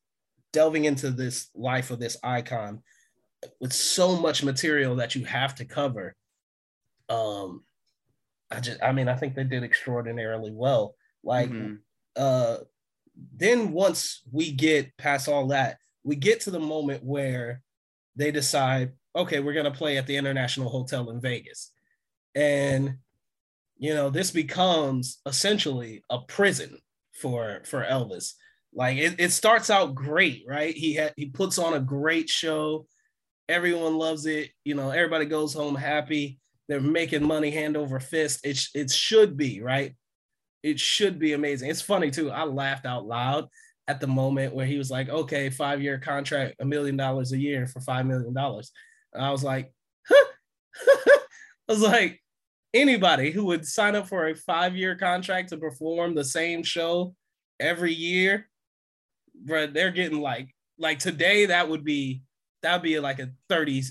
delving 0.55 0.85
into 0.87 1.11
this 1.11 1.51
life 1.55 1.91
of 1.91 1.99
this 1.99 2.17
icon 2.23 2.81
with 3.61 3.73
so 3.73 4.17
much 4.17 4.43
material 4.43 4.97
that 4.97 5.15
you 5.15 5.25
have 5.27 5.55
to 5.55 5.65
cover 5.67 6.15
um 7.11 7.63
i 8.51 8.61
just 8.61 8.83
i 8.83 8.91
mean 8.93 9.09
i 9.09 9.17
think 9.17 9.35
they 9.35 9.45
did 9.45 9.63
extraordinarily 9.65 10.53
well. 10.53 10.95
Like 11.23 11.51
Mhm. 11.51 11.79
uh 12.17 12.59
then 13.37 13.73
once 13.73 14.23
we 14.33 14.51
get 14.53 14.97
past 14.97 15.29
all 15.29 15.49
that 15.49 15.79
we 16.05 16.17
get 16.17 16.41
to 16.43 16.51
the 16.51 16.61
moment 16.75 17.03
where 17.05 17.63
they 18.17 18.31
decide 18.31 18.93
okay 19.15 19.41
we're 19.41 19.59
going 19.61 19.73
to 19.73 19.79
play 19.83 19.97
at 19.99 20.07
the 20.07 20.17
international 20.17 20.71
hotel 20.71 21.11
in 21.11 21.21
vegas. 21.21 21.73
And 22.35 22.99
you 23.77 23.93
know 23.95 24.09
this 24.11 24.31
becomes 24.31 25.19
essentially 25.27 26.03
a 26.11 26.19
prison 26.37 26.79
for 27.21 27.63
for 27.65 27.85
elvis 27.85 28.35
like 28.75 28.99
it, 28.99 29.15
it 29.19 29.33
starts 29.33 29.71
out 29.71 29.95
great 29.95 30.45
right? 30.47 30.75
He 30.75 31.01
he 31.17 31.27
puts 31.27 31.59
on 31.59 31.75
a 31.75 31.81
great 31.81 32.29
show. 32.29 32.87
Everyone 33.49 33.97
loves 33.97 34.27
it. 34.27 34.51
You 34.65 34.75
know 34.75 34.91
everybody 34.91 35.27
goes 35.27 35.55
home 35.55 35.75
happy. 35.75 36.39
They're 36.69 36.81
making 36.81 37.27
money 37.27 37.51
hand 37.51 37.77
over 37.77 38.01
fist. 38.01 38.41
It, 38.45 38.57
sh- 38.57 38.71
it 38.75 38.91
should 38.91 39.37
be 39.37 39.61
right? 39.61 39.95
It 40.63 40.81
should 40.81 41.19
be 41.19 41.35
amazing. 41.35 41.71
It's 41.71 41.83
funny 41.83 42.11
too. 42.11 42.31
I 42.31 42.45
laughed 42.45 42.87
out 42.87 43.07
loud 43.07 43.49
at 43.87 44.01
the 44.01 44.07
moment 44.07 44.55
where 44.55 44.67
he 44.67 44.79
was 44.79 44.91
like 44.91 45.09
okay 45.09 45.51
five 45.51 45.83
year 45.83 45.99
contract 45.99 46.57
a 46.61 46.65
million 46.65 46.97
dollars 46.97 47.33
a 47.33 47.39
year 47.39 47.67
for 47.67 47.81
five 47.81 48.07
million 48.07 48.35
dollars. 48.35 48.73
I 49.15 49.31
was 49.31 49.45
like 49.45 49.73
huh? 50.09 50.25
i 51.69 51.73
was 51.73 51.81
like 51.81 52.21
anybody 52.73 53.31
who 53.31 53.45
would 53.45 53.65
sign 53.65 53.95
up 53.95 54.09
for 54.09 54.27
a 54.27 54.35
five 54.35 54.77
year 54.77 54.97
contract 54.97 55.51
to 55.51 55.57
perform 55.57 56.15
the 56.15 56.25
same 56.25 56.63
show 56.63 57.15
every 57.61 57.93
year 57.93 58.49
bro 59.35 59.67
they're 59.67 59.91
getting 59.91 60.21
like 60.21 60.49
like 60.79 60.99
today 60.99 61.47
that 61.47 61.69
would 61.69 61.85
be 61.85 62.23
that 62.63 62.75
would 62.75 62.83
be 62.83 62.99
like 62.99 63.19
a 63.19 63.31
30 63.49 63.83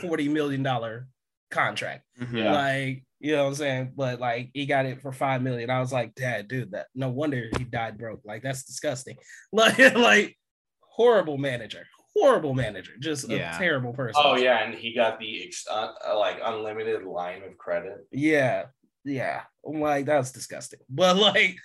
40 0.00 0.28
million 0.28 0.62
dollar 0.62 1.06
contract. 1.50 2.04
Mhm. 2.20 2.38
Yeah. 2.44 2.52
like 2.52 3.04
you 3.20 3.32
know 3.32 3.44
what 3.44 3.48
i'm 3.50 3.54
saying? 3.54 3.92
But 3.96 4.20
like 4.20 4.50
he 4.52 4.66
got 4.66 4.84
it 4.86 5.00
for 5.00 5.12
five 5.12 5.40
million. 5.42 5.70
I 5.70 5.80
was 5.80 5.92
like 5.92 6.14
dad 6.14 6.48
dude 6.48 6.72
that 6.72 6.86
no 6.94 7.08
wonder 7.08 7.48
he 7.56 7.64
died 7.64 7.96
broke. 7.98 8.20
Like 8.24 8.42
that's 8.42 8.64
disgusting. 8.64 9.16
Like 9.52 9.78
like 9.94 10.36
horrible 10.80 11.38
manager. 11.38 11.86
Horrible 12.14 12.54
manager. 12.54 12.92
Just 13.00 13.28
Yeah. 13.28 13.54
a 13.54 13.58
terrible 13.58 13.92
person. 13.92 14.20
Oh 14.24 14.36
yeah, 14.36 14.64
and 14.64 14.74
he 14.74 14.94
got 14.94 15.18
the 15.20 15.44
ex- 15.46 15.66
uh, 15.70 15.92
uh, 16.08 16.18
like 16.18 16.38
unlimited 16.44 17.04
line 17.04 17.42
of 17.44 17.56
credit. 17.58 18.06
yeah. 18.10 18.66
Yeah. 19.04 19.42
I'm 19.64 19.80
like 19.80 20.04
that's 20.06 20.32
disgusting. 20.32 20.80
But 20.90 21.16
like 21.16 21.56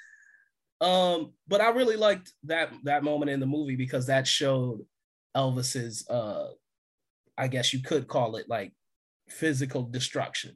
um 0.82 1.32
but 1.48 1.62
i 1.62 1.70
really 1.70 1.96
liked 1.96 2.34
that 2.44 2.72
that 2.84 3.04
moment 3.04 3.30
in 3.32 3.40
the 3.40 3.46
movie 3.46 3.76
because 3.76 4.08
that 4.08 4.28
showed 4.28 4.80
elvis's 5.38 6.08
uh 6.10 6.50
i 7.38 7.48
guess 7.48 7.72
you 7.74 7.82
could 7.82 8.08
call 8.08 8.36
it 8.36 8.50
like 8.50 8.74
physical 9.30 9.84
destruction 9.84 10.56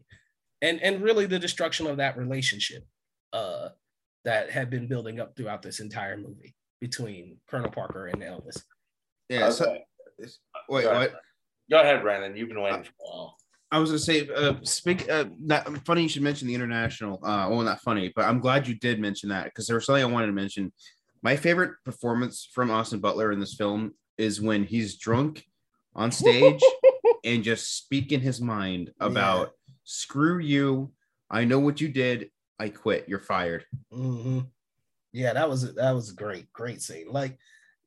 and 0.61 0.81
and 0.81 1.01
really 1.01 1.25
the 1.25 1.39
destruction 1.39 1.85
of 1.87 1.97
that 1.97 2.17
relationship 2.17 2.83
uh 3.33 3.69
that 4.25 4.49
had 4.49 4.69
been 4.71 4.87
building 4.87 5.19
up 5.19 5.35
throughout 5.37 5.61
this 5.61 5.79
entire 5.79 6.17
movie 6.17 6.55
between 6.81 7.37
colonel 7.47 7.69
parker 7.71 8.07
and 8.07 8.21
elvis 8.21 8.61
Yeah. 9.29 9.49
So, 9.51 9.65
Okay. 9.65 10.31
wait, 10.69 10.83
Go 10.83 10.89
ahead. 10.91 11.11
what? 11.13 11.21
Go 11.69 11.81
ahead, 11.81 12.01
Brandon. 12.01 12.35
You've 12.37 12.47
been 12.49 12.61
waiting 12.61 12.83
for 12.83 12.89
a 12.89 13.07
while. 13.09 13.37
I 13.75 13.77
was 13.77 13.89
gonna 13.89 13.99
say, 13.99 14.29
uh, 14.33 14.53
speak. 14.63 15.09
Uh, 15.09 15.25
that 15.47 15.67
funny 15.85 16.03
you 16.03 16.07
should 16.07 16.21
mention 16.21 16.47
the 16.47 16.55
international. 16.55 17.19
Uh, 17.21 17.49
well, 17.49 17.61
not 17.61 17.81
funny, 17.81 18.09
but 18.15 18.23
I'm 18.23 18.39
glad 18.39 18.69
you 18.69 18.75
did 18.75 19.01
mention 19.01 19.27
that 19.29 19.43
because 19.45 19.67
there 19.67 19.75
was 19.75 19.85
something 19.85 20.01
I 20.01 20.07
wanted 20.07 20.27
to 20.27 20.31
mention. 20.31 20.71
My 21.21 21.35
favorite 21.35 21.73
performance 21.83 22.47
from 22.53 22.71
Austin 22.71 23.01
Butler 23.01 23.33
in 23.33 23.41
this 23.41 23.53
film 23.55 23.93
is 24.17 24.39
when 24.39 24.63
he's 24.63 24.97
drunk 24.97 25.43
on 25.93 26.09
stage 26.09 26.61
and 27.25 27.43
just 27.43 27.75
speaking 27.75 28.21
his 28.21 28.39
mind 28.39 28.93
about 29.01 29.51
"screw 29.83 30.39
you," 30.39 30.93
I 31.29 31.43
know 31.43 31.59
what 31.59 31.81
you 31.81 31.89
did. 31.89 32.29
I 32.57 32.69
quit. 32.69 33.09
You're 33.09 33.19
fired. 33.19 33.65
hmm 33.91 34.39
Yeah, 35.11 35.33
that 35.33 35.49
was 35.49 35.75
that 35.75 35.91
was 35.91 36.13
great, 36.13 36.49
great 36.53 36.81
scene. 36.81 37.07
Like 37.09 37.37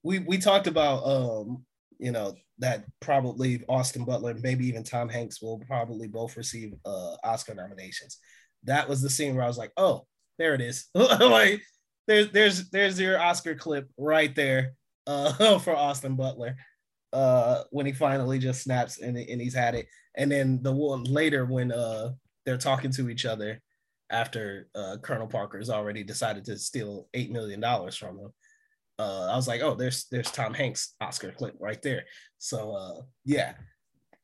we 0.03 0.18
we 0.18 0.36
talked 0.36 0.66
about 0.66 1.03
um, 1.07 1.64
you 1.99 2.12
know, 2.12 2.34
that 2.59 2.85
probably 3.01 3.63
Austin 3.69 4.05
Butler 4.05 4.35
maybe 4.35 4.67
even 4.67 4.83
Tom 4.83 5.09
Hanks 5.09 5.41
will 5.41 5.59
probably 5.67 6.09
both 6.09 6.37
receive 6.37 6.75
uh 6.85 7.17
Oscar 7.25 7.55
nominations. 7.55 8.19
That 8.65 8.89
was 8.89 9.01
the 9.01 9.11
scene 9.11 9.35
where 9.35 9.45
I 9.45 9.49
was 9.49 9.59
like, 9.59 9.73
oh, 9.77 10.07
there 10.39 10.55
it 10.55 10.61
is. 10.61 10.87
like 10.95 11.63
there's 12.07 12.31
there's 12.33 12.71
there's 12.71 13.01
your 13.01 13.21
Oscar 13.21 13.55
clip 13.55 13.89
right 13.97 14.35
there 14.35 14.73
uh 15.07 15.59
for 15.61 15.75
Austin 15.75 16.17
Butler. 16.17 16.57
Uh 17.13 17.63
when 17.71 17.87
he 17.87 17.93
finally 17.93 18.39
just 18.39 18.63
snaps 18.63 19.01
and, 19.01 19.17
and 19.17 19.41
he's 19.41 19.55
had 19.55 19.75
it. 19.75 19.87
And 20.17 20.31
then 20.31 20.63
the 20.63 20.73
one 20.73 21.05
later 21.05 21.47
when 21.47 21.73
uh 21.73 22.11
they're 22.45 22.59
talking 22.59 22.91
to 22.93 23.11
each 23.11 23.25
other 23.25 23.61
after 24.11 24.69
uh, 24.75 24.97
Colonel 25.03 25.27
Parker's 25.27 25.71
already 25.71 26.03
decided 26.03 26.45
to 26.47 26.59
steal 26.59 27.09
eight 27.15 27.31
million 27.31 27.61
dollars 27.61 27.97
from 27.97 28.19
him. 28.19 28.33
Uh, 28.99 29.28
I 29.30 29.36
was 29.36 29.46
like, 29.46 29.61
oh, 29.62 29.74
there's 29.74 30.07
there's 30.11 30.30
Tom 30.30 30.55
Hanks 30.55 30.94
Oscar 31.01 31.30
clip 31.32 31.55
right 31.61 31.80
there. 31.82 32.05
So 32.38 32.72
uh, 32.74 33.03
yeah, 33.24 33.55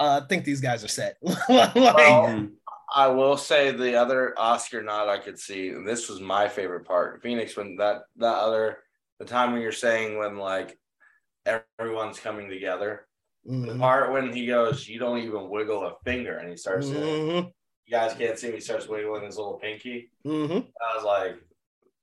uh, 0.00 0.20
I 0.22 0.26
think 0.26 0.44
these 0.44 0.60
guys 0.60 0.84
are 0.84 0.88
set. 0.88 1.16
like, 1.48 1.74
Well, 1.74 2.48
I 2.94 3.06
will 3.08 3.36
say 3.36 3.70
the 3.70 3.94
other 3.96 4.34
Oscar 4.38 4.82
nod 4.82 5.08
I 5.08 5.18
could 5.18 5.38
see, 5.38 5.68
and 5.68 5.86
this 5.86 6.08
was 6.08 6.20
my 6.20 6.48
favorite 6.48 6.86
part, 6.86 7.22
Phoenix, 7.22 7.56
when 7.56 7.76
that 7.76 8.02
that 8.16 8.36
other 8.38 8.78
the 9.20 9.24
time 9.24 9.52
when 9.52 9.62
you're 9.62 9.72
saying 9.72 10.18
when 10.18 10.36
like 10.38 10.76
everyone's 11.46 12.18
coming 12.20 12.48
together. 12.48 13.06
The 13.44 13.52
mhm, 13.52 13.78
part 13.78 14.10
when 14.12 14.32
he 14.32 14.46
goes, 14.46 14.88
you 14.88 14.98
don't 14.98 15.18
even 15.18 15.50
wiggle 15.50 15.84
a 15.86 15.92
finger, 16.04 16.38
and 16.38 16.48
he 16.50 16.56
starts. 16.56 16.88
to- 16.88 16.94
mhm, 16.96 17.52
you 17.86 17.90
guys 17.90 18.14
can't 18.14 18.38
see 18.38 18.48
me. 18.48 18.54
He 18.54 18.60
starts 18.60 18.88
wiggling 18.88 19.24
his 19.24 19.36
little 19.36 19.58
pinky. 19.58 20.10
mhm. 20.26 20.66
I 20.80 20.96
was 20.96 21.04
like, 21.04 21.36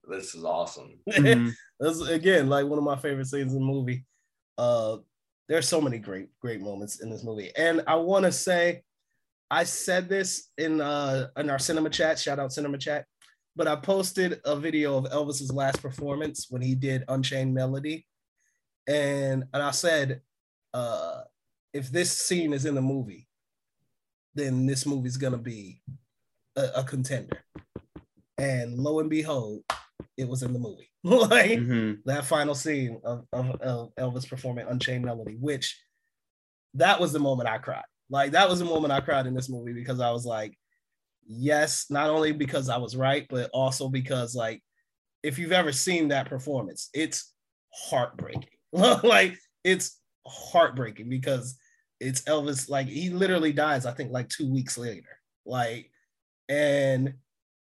this 0.07 0.35
is 0.35 0.43
awesome. 0.43 0.99
Mhm. 1.09 1.51
That's 1.79 2.01
again 2.07 2.47
like 2.47 2.65
one 2.67 2.77
of 2.77 2.83
my 2.83 2.95
favorite 2.95 3.25
scenes 3.27 3.53
in 3.53 3.59
the 3.59 3.65
movie. 3.65 4.05
Uh, 4.57 4.97
there's 5.49 5.67
so 5.67 5.81
many 5.81 5.97
great 5.97 6.29
great 6.39 6.61
moments 6.61 7.01
in 7.01 7.09
this 7.09 7.23
movie, 7.23 7.51
and 7.57 7.81
I 7.87 7.95
want 7.95 8.25
to 8.25 8.31
say, 8.31 8.83
I 9.49 9.63
said 9.63 10.07
this 10.07 10.49
in 10.57 10.79
uh 10.79 11.29
in 11.37 11.49
our 11.49 11.59
cinema 11.59 11.89
chat. 11.89 12.19
Shout 12.19 12.39
out 12.39 12.53
cinema 12.53 12.77
chat. 12.77 13.05
But 13.55 13.67
I 13.67 13.75
posted 13.75 14.39
a 14.45 14.55
video 14.55 14.95
of 14.97 15.05
Elvis's 15.05 15.51
last 15.51 15.81
performance 15.81 16.47
when 16.49 16.61
he 16.61 16.73
did 16.75 17.03
Unchained 17.07 17.53
Melody, 17.53 18.05
and 18.87 19.43
and 19.53 19.63
I 19.63 19.71
said, 19.71 20.21
uh, 20.73 21.21
if 21.73 21.89
this 21.91 22.11
scene 22.11 22.53
is 22.53 22.65
in 22.65 22.75
the 22.75 22.81
movie, 22.81 23.27
then 24.35 24.65
this 24.67 24.85
movie's 24.85 25.17
gonna 25.17 25.37
be 25.37 25.81
a, 26.55 26.65
a 26.77 26.83
contender. 26.83 27.43
And 28.37 28.77
lo 28.77 28.99
and 28.99 29.09
behold, 29.09 29.63
it 30.17 30.27
was 30.27 30.43
in 30.43 30.53
the 30.53 30.59
movie. 30.59 30.89
like 31.03 31.51
Mhm. 31.59 31.99
that 32.05 32.25
final 32.25 32.55
scene 32.55 32.99
of, 33.03 33.25
of, 33.33 33.49
of 33.61 33.95
Elvis 33.95 34.27
performing 34.27 34.67
Unchained 34.67 35.05
Melody, 35.05 35.35
which 35.39 35.79
that 36.75 36.99
was 36.99 37.11
the 37.11 37.19
moment 37.19 37.49
I 37.49 37.57
cried. 37.57 37.83
Like 38.09 38.31
that 38.31 38.49
was 38.49 38.59
the 38.59 38.65
moment 38.65 38.93
I 38.93 39.01
cried 39.01 39.25
in 39.25 39.33
this 39.33 39.49
movie 39.49 39.73
because 39.73 39.99
I 39.99 40.11
was 40.11 40.25
like, 40.25 40.57
yes, 41.25 41.85
not 41.89 42.09
only 42.09 42.33
because 42.33 42.69
I 42.69 42.77
was 42.77 42.95
right, 42.95 43.25
but 43.29 43.49
also 43.53 43.89
because 43.89 44.35
like 44.35 44.61
if 45.23 45.37
you've 45.39 45.51
ever 45.51 45.71
seen 45.71 46.09
that 46.09 46.29
performance, 46.29 46.89
it's 46.93 47.33
heartbreaking. 47.73 48.49
like 48.73 49.37
it's 49.63 49.99
heartbreaking 50.27 51.09
because 51.09 51.57
it's 51.99 52.21
Elvis. 52.23 52.69
Like 52.69 52.87
he 52.87 53.09
literally 53.09 53.53
dies, 53.53 53.85
I 53.85 53.93
think, 53.93 54.11
like 54.11 54.29
two 54.29 54.51
weeks 54.51 54.77
later. 54.77 55.09
Like, 55.45 55.89
and 56.49 57.13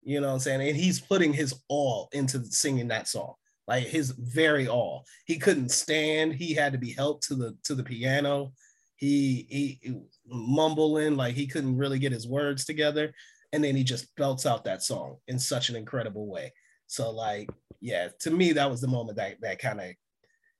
you 0.08 0.20
know 0.22 0.28
what 0.28 0.32
I'm 0.34 0.40
saying? 0.40 0.66
And 0.66 0.76
he's 0.76 1.00
putting 1.00 1.34
his 1.34 1.54
all 1.68 2.08
into 2.12 2.42
singing 2.46 2.88
that 2.88 3.08
song, 3.08 3.34
like 3.66 3.84
his 3.86 4.12
very 4.12 4.66
all. 4.66 5.04
He 5.26 5.38
couldn't 5.38 5.68
stand. 5.70 6.32
He 6.34 6.54
had 6.54 6.72
to 6.72 6.78
be 6.78 6.92
helped 6.92 7.24
to 7.24 7.34
the 7.34 7.58
to 7.64 7.74
the 7.74 7.84
piano. 7.84 8.52
He 8.96 9.46
he, 9.50 9.78
he 9.82 10.00
mumbling 10.26 11.16
like 11.16 11.34
he 11.34 11.46
couldn't 11.46 11.76
really 11.76 11.98
get 11.98 12.12
his 12.12 12.26
words 12.26 12.64
together, 12.64 13.12
and 13.52 13.62
then 13.62 13.76
he 13.76 13.84
just 13.84 14.14
belts 14.16 14.46
out 14.46 14.64
that 14.64 14.82
song 14.82 15.18
in 15.28 15.38
such 15.38 15.68
an 15.68 15.76
incredible 15.76 16.26
way. 16.26 16.54
So 16.86 17.10
like, 17.10 17.50
yeah, 17.82 18.08
to 18.20 18.30
me 18.30 18.52
that 18.54 18.70
was 18.70 18.80
the 18.80 18.88
moment 18.88 19.18
that 19.18 19.36
that 19.42 19.58
kind 19.58 19.78
of, 19.78 19.88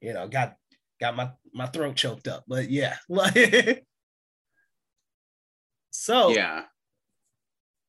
you 0.03 0.13
know, 0.13 0.29
got 0.29 0.57
got 1.01 1.17
my 1.17 1.31
my 1.55 1.67
throat 1.69 1.97
choked 1.97 2.29
up. 2.29 2.45
But 2.47 2.69
yeah, 2.71 2.97
like, 3.09 3.87
so 5.91 6.31
Yeah. 6.35 6.67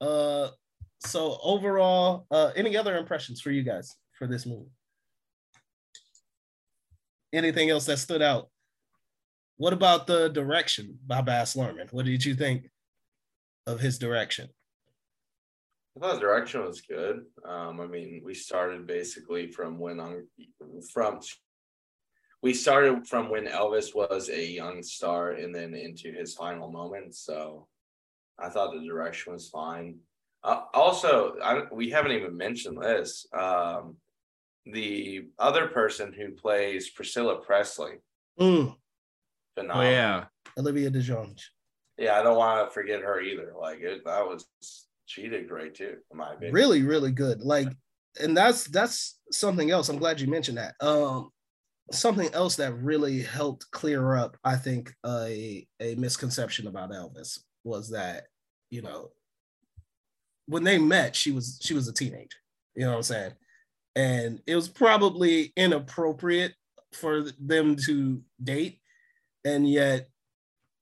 uh, 0.02 0.50
so 1.00 1.38
overall, 1.44 2.26
uh, 2.32 2.52
any 2.56 2.76
other 2.76 2.98
impressions 2.98 3.42
for 3.42 3.52
you 3.52 3.64
guys 3.64 3.96
for 4.14 4.28
this 4.28 4.46
movie? 4.46 4.70
Anything 7.32 7.70
else 7.70 7.86
that 7.86 7.98
stood 7.98 8.22
out? 8.22 8.50
What 9.58 9.74
about 9.74 10.08
the 10.08 10.30
direction 10.30 10.98
by 11.06 11.22
Baz 11.22 11.54
Luhrmann? 11.54 11.92
What 11.92 12.06
did 12.06 12.24
you 12.24 12.34
think 12.34 12.70
of 13.68 13.80
his 13.80 14.00
direction? 14.00 14.50
I 15.96 16.00
thought 16.00 16.16
the 16.16 16.22
direction 16.22 16.66
was 16.66 16.82
good. 16.82 17.26
Um, 17.46 17.82
I 17.82 17.86
mean, 17.86 18.22
we 18.24 18.34
started 18.34 18.88
basically 18.88 19.52
from 19.52 19.80
when 19.80 20.00
on 20.00 20.28
from 20.94 21.20
we 22.42 22.54
started 22.54 23.06
from 23.06 23.30
when 23.30 23.48
Elvis 23.48 23.94
was 23.94 24.30
a 24.30 24.46
young 24.46 24.82
star 24.82 25.32
and 25.32 25.54
then 25.54 25.74
into 25.74 26.12
his 26.14 26.36
final 26.36 26.72
moments. 26.72 27.20
So 27.20 27.68
I 28.40 28.50
thought 28.50 28.74
the 28.74 28.88
direction 28.88 29.34
was 29.34 29.50
fine. 29.50 29.98
Uh, 30.44 30.62
also, 30.74 31.36
I, 31.44 31.64
we 31.72 31.90
haven't 31.90 32.14
even 32.14 32.36
mentioned 32.38 32.82
this. 32.82 33.26
Um, 33.34 33.98
the 34.66 35.28
other 35.38 35.68
person 35.68 36.14
who 36.14 36.32
plays 36.32 36.90
Priscilla 36.90 37.38
Presley, 37.42 37.94
Mm, 38.40 38.70
Oh 38.72 38.76
phenomenal. 39.56 39.92
yeah. 39.92 40.26
Olivia 40.58 40.90
DeJonge. 40.90 41.42
Yeah, 41.98 42.18
I 42.20 42.24
don't 42.24 42.38
want 42.38 42.68
to 42.68 42.74
forget 42.74 43.02
her 43.02 43.20
either. 43.20 43.54
Like 43.60 43.80
it, 43.82 44.06
that 44.06 44.26
was 44.26 44.46
she 45.06 45.28
did 45.28 45.50
great 45.50 45.76
too, 45.76 45.98
in 46.12 46.18
my 46.18 46.32
opinion. 46.34 46.54
Really, 46.54 46.84
really 46.84 47.12
good. 47.12 47.42
Like, 47.42 47.68
and 48.22 48.36
that's 48.38 48.66
that's 48.66 49.20
something 49.32 49.72
else. 49.72 49.90
I'm 49.90 49.98
glad 49.98 50.22
you 50.22 50.28
mentioned 50.28 50.58
that. 50.58 50.76
Um, 50.80 51.32
something 51.92 52.34
else 52.34 52.56
that 52.58 52.74
really 52.76 53.22
helped 53.22 53.70
clear 53.72 54.16
up, 54.16 54.38
I 54.46 54.56
think, 54.56 54.94
a 55.06 55.68
a 55.82 55.96
misconception 55.96 56.68
about 56.68 56.92
Elvis 56.92 57.40
was 57.66 57.90
that, 57.90 58.28
you 58.70 58.82
know, 58.82 59.10
when 60.50 60.64
they 60.64 60.78
met, 60.78 61.16
she 61.16 61.32
was 61.32 61.60
she 61.62 61.74
was 61.74 61.88
a 61.88 61.94
teenager. 61.94 62.38
You 62.76 62.86
know 62.86 62.92
what 62.92 62.98
I'm 62.98 63.04
saying? 63.04 63.32
And 63.96 64.42
it 64.48 64.56
was 64.56 64.68
probably 64.68 65.54
inappropriate 65.56 66.54
for 66.94 67.26
them 67.40 67.76
to 67.86 68.22
date, 68.44 68.80
and 69.46 69.70
yet, 69.70 70.08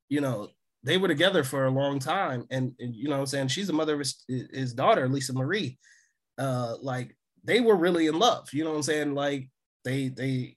you 0.10 0.22
know, 0.22 0.50
they 0.84 0.98
were 0.98 1.10
together 1.10 1.44
for 1.44 1.66
a 1.66 1.72
long 1.72 2.00
time. 2.00 2.46
And, 2.50 2.74
and 2.80 2.96
you 2.96 3.10
know 3.10 3.16
what 3.16 3.22
I'm 3.22 3.26
saying? 3.26 3.48
She's 3.50 3.68
the 3.68 3.74
mother 3.74 3.94
of 3.94 4.00
his, 4.00 4.24
his 4.28 4.74
daughter, 4.74 5.10
Lisa 5.10 5.34
Marie. 5.34 5.78
Uh, 6.38 6.76
like 6.82 7.16
they 7.44 7.60
were 7.60 7.76
really 7.76 8.08
in 8.08 8.18
love. 8.20 8.54
You 8.54 8.64
know 8.64 8.70
what 8.70 8.78
I'm 8.78 8.84
saying? 8.84 9.16
Like 9.16 9.50
they 9.84 10.10
they 10.10 10.56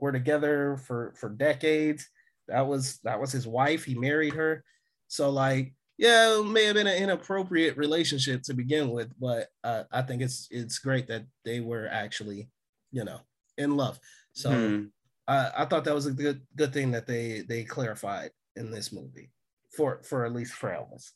were 0.00 0.12
together 0.12 0.78
for 0.86 1.14
for 1.16 1.28
decades. 1.28 2.08
That 2.48 2.66
was 2.66 2.98
that 3.04 3.20
was 3.20 3.30
his 3.30 3.46
wife. 3.46 3.84
He 3.84 3.94
married 3.94 4.34
her. 4.34 4.64
So 5.08 5.30
like, 5.30 5.74
yeah, 5.98 6.38
it 6.38 6.46
may 6.46 6.64
have 6.64 6.74
been 6.76 6.86
an 6.86 7.02
inappropriate 7.02 7.76
relationship 7.76 8.42
to 8.44 8.54
begin 8.54 8.90
with, 8.90 9.12
but 9.20 9.48
uh, 9.64 9.82
I 9.90 10.02
think 10.02 10.22
it's 10.22 10.46
it's 10.50 10.78
great 10.78 11.08
that 11.08 11.24
they 11.44 11.58
were 11.58 11.88
actually, 11.90 12.48
you 12.92 13.04
know, 13.04 13.20
in 13.58 13.76
love. 13.76 13.98
So 14.32 14.50
Hmm. 14.50 14.84
I, 15.26 15.50
I 15.58 15.64
thought 15.64 15.84
that 15.84 15.94
was 15.94 16.06
a 16.06 16.12
good 16.12 16.40
good 16.56 16.72
thing 16.72 16.92
that 16.92 17.06
they 17.06 17.42
they 17.48 17.64
clarified 17.64 18.30
in 18.54 18.70
this 18.70 18.92
movie 18.92 19.32
for 19.76 20.00
for 20.04 20.24
at 20.24 20.32
least 20.32 20.52
for 20.54 20.70
Elvis. 20.70 21.10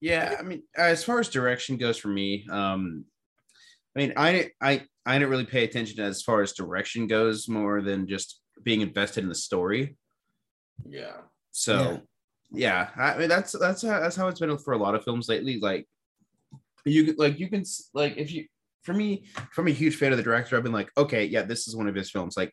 Yeah, 0.00 0.36
I 0.38 0.42
mean, 0.42 0.62
as 0.76 1.02
far 1.02 1.18
as 1.18 1.28
direction 1.28 1.76
goes 1.76 1.98
for 1.98 2.08
me, 2.08 2.46
um, 2.48 3.04
I 3.96 3.98
mean, 3.98 4.12
I 4.16 4.52
I 4.60 4.86
I 5.04 5.14
didn't 5.14 5.30
really 5.30 5.46
pay 5.46 5.64
attention 5.64 5.98
as 5.98 6.22
far 6.22 6.42
as 6.42 6.52
direction 6.52 7.08
goes, 7.08 7.48
more 7.48 7.82
than 7.82 8.06
just 8.06 8.40
being 8.62 8.82
invested 8.82 9.24
in 9.24 9.28
the 9.28 9.34
story. 9.34 9.96
Yeah. 10.88 11.16
So, 11.58 12.00
yeah, 12.52 12.90
I 12.96 13.18
mean, 13.18 13.28
that's 13.28 13.50
that's 13.58 13.82
how, 13.82 13.98
that's 13.98 14.14
how 14.14 14.28
it's 14.28 14.38
been 14.38 14.56
for 14.58 14.74
a 14.74 14.78
lot 14.78 14.94
of 14.94 15.02
films 15.02 15.28
lately. 15.28 15.58
Like, 15.58 15.88
you 16.84 17.14
like 17.18 17.40
you 17.40 17.48
can 17.48 17.64
like 17.94 18.16
if 18.16 18.30
you 18.30 18.46
for 18.84 18.94
me, 18.94 19.24
I'm 19.56 19.66
a 19.66 19.72
huge 19.72 19.96
fan 19.96 20.12
of 20.12 20.18
the 20.18 20.22
director, 20.22 20.56
I've 20.56 20.62
been 20.62 20.72
like, 20.72 20.90
okay, 20.96 21.24
yeah, 21.24 21.42
this 21.42 21.66
is 21.66 21.74
one 21.74 21.88
of 21.88 21.96
his 21.96 22.12
films. 22.12 22.36
Like 22.36 22.52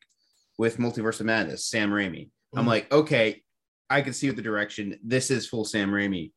with 0.57 0.77
Multiverse 0.77 1.19
of 1.19 1.27
Madness, 1.27 1.67
Sam 1.67 1.91
Raimi. 1.91 2.31
I'm 2.55 2.63
Mhm. 2.65 2.67
like, 2.67 2.91
okay, 2.91 3.43
I 3.91 4.01
can 4.01 4.13
see 4.13 4.25
with 4.27 4.37
the 4.37 4.41
direction. 4.41 4.97
This 5.03 5.29
is 5.29 5.47
full 5.47 5.65
Sam 5.65 5.91
Raimi. 5.91 6.31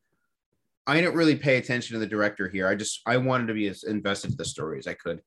I 0.85 1.01
didn't 1.01 1.15
really 1.15 1.35
pay 1.35 1.57
attention 1.57 1.95
to 1.95 1.99
the 1.99 2.05
director 2.07 2.47
here. 2.49 2.67
I 2.67 2.75
just 2.75 3.01
I 3.07 3.17
wanted 3.17 3.47
to 3.47 3.55
be 3.55 3.67
as 3.67 3.83
invested 3.83 4.31
in 4.31 4.37
the 4.37 4.45
story 4.45 4.77
as 4.77 4.85
I 4.85 4.93
could. 4.93 5.21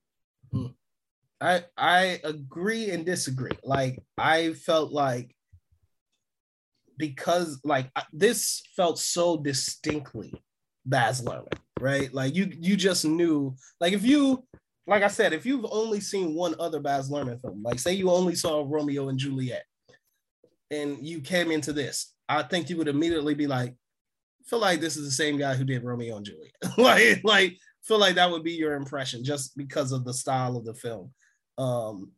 I 1.41 1.65
I 1.77 2.21
agree 2.23 2.91
and 2.91 3.05
disagree. 3.05 3.59
Like 3.65 3.99
I 4.17 4.53
felt 4.53 4.93
like 4.93 5.35
because 7.03 7.61
like 7.65 7.91
this 8.13 8.63
felt 8.77 8.97
so 8.97 9.37
distinctly 9.37 10.33
Baz 10.87 11.21
Luhrmann, 11.21 11.59
right? 11.81 12.15
Like 12.15 12.37
you 12.37 12.49
you 12.61 12.77
just 12.77 13.05
knew 13.05 13.57
like 13.81 13.93
if 13.93 14.05
you 14.05 14.45
like 14.87 15.03
I 15.03 15.09
said, 15.09 15.33
if 15.33 15.45
you've 15.45 15.67
only 15.69 15.99
seen 15.99 16.35
one 16.35 16.55
other 16.61 16.79
Baz 16.79 17.11
Luhrmann 17.11 17.41
film, 17.41 17.61
like 17.65 17.81
say 17.81 17.93
you 17.93 18.09
only 18.09 18.37
saw 18.37 18.65
Romeo 18.65 19.09
and 19.09 19.19
Juliet, 19.19 19.65
and 20.71 21.05
you 21.05 21.21
came 21.21 21.51
into 21.51 21.73
this, 21.73 22.15
I 22.29 22.45
think 22.45 22.71
you 22.71 22.77
would 22.77 22.87
immediately 22.87 23.35
be 23.35 23.49
like, 23.49 23.75
feel 24.47 24.61
like 24.61 24.81
this 24.81 24.97
is 24.97 25.05
the 25.05 25.11
same 25.11 25.37
guy 25.37 25.57
who 25.57 25.65
did 25.65 25.83
Romeo 25.83 26.19
and 26.19 26.25
Juliet. 26.25 26.55
like 26.79 27.25
like 27.25 27.57
feel 27.83 27.99
like 27.99 28.15
that 28.15 28.31
would 28.31 28.45
be 28.45 28.53
your 28.53 28.75
impression 28.75 29.25
just 29.25 29.57
because 29.57 29.91
of 29.91 30.05
the 30.05 30.15
style 30.15 30.57
of 30.57 30.65
the 30.65 30.75
film. 30.75 31.13
Um, 31.59 32.13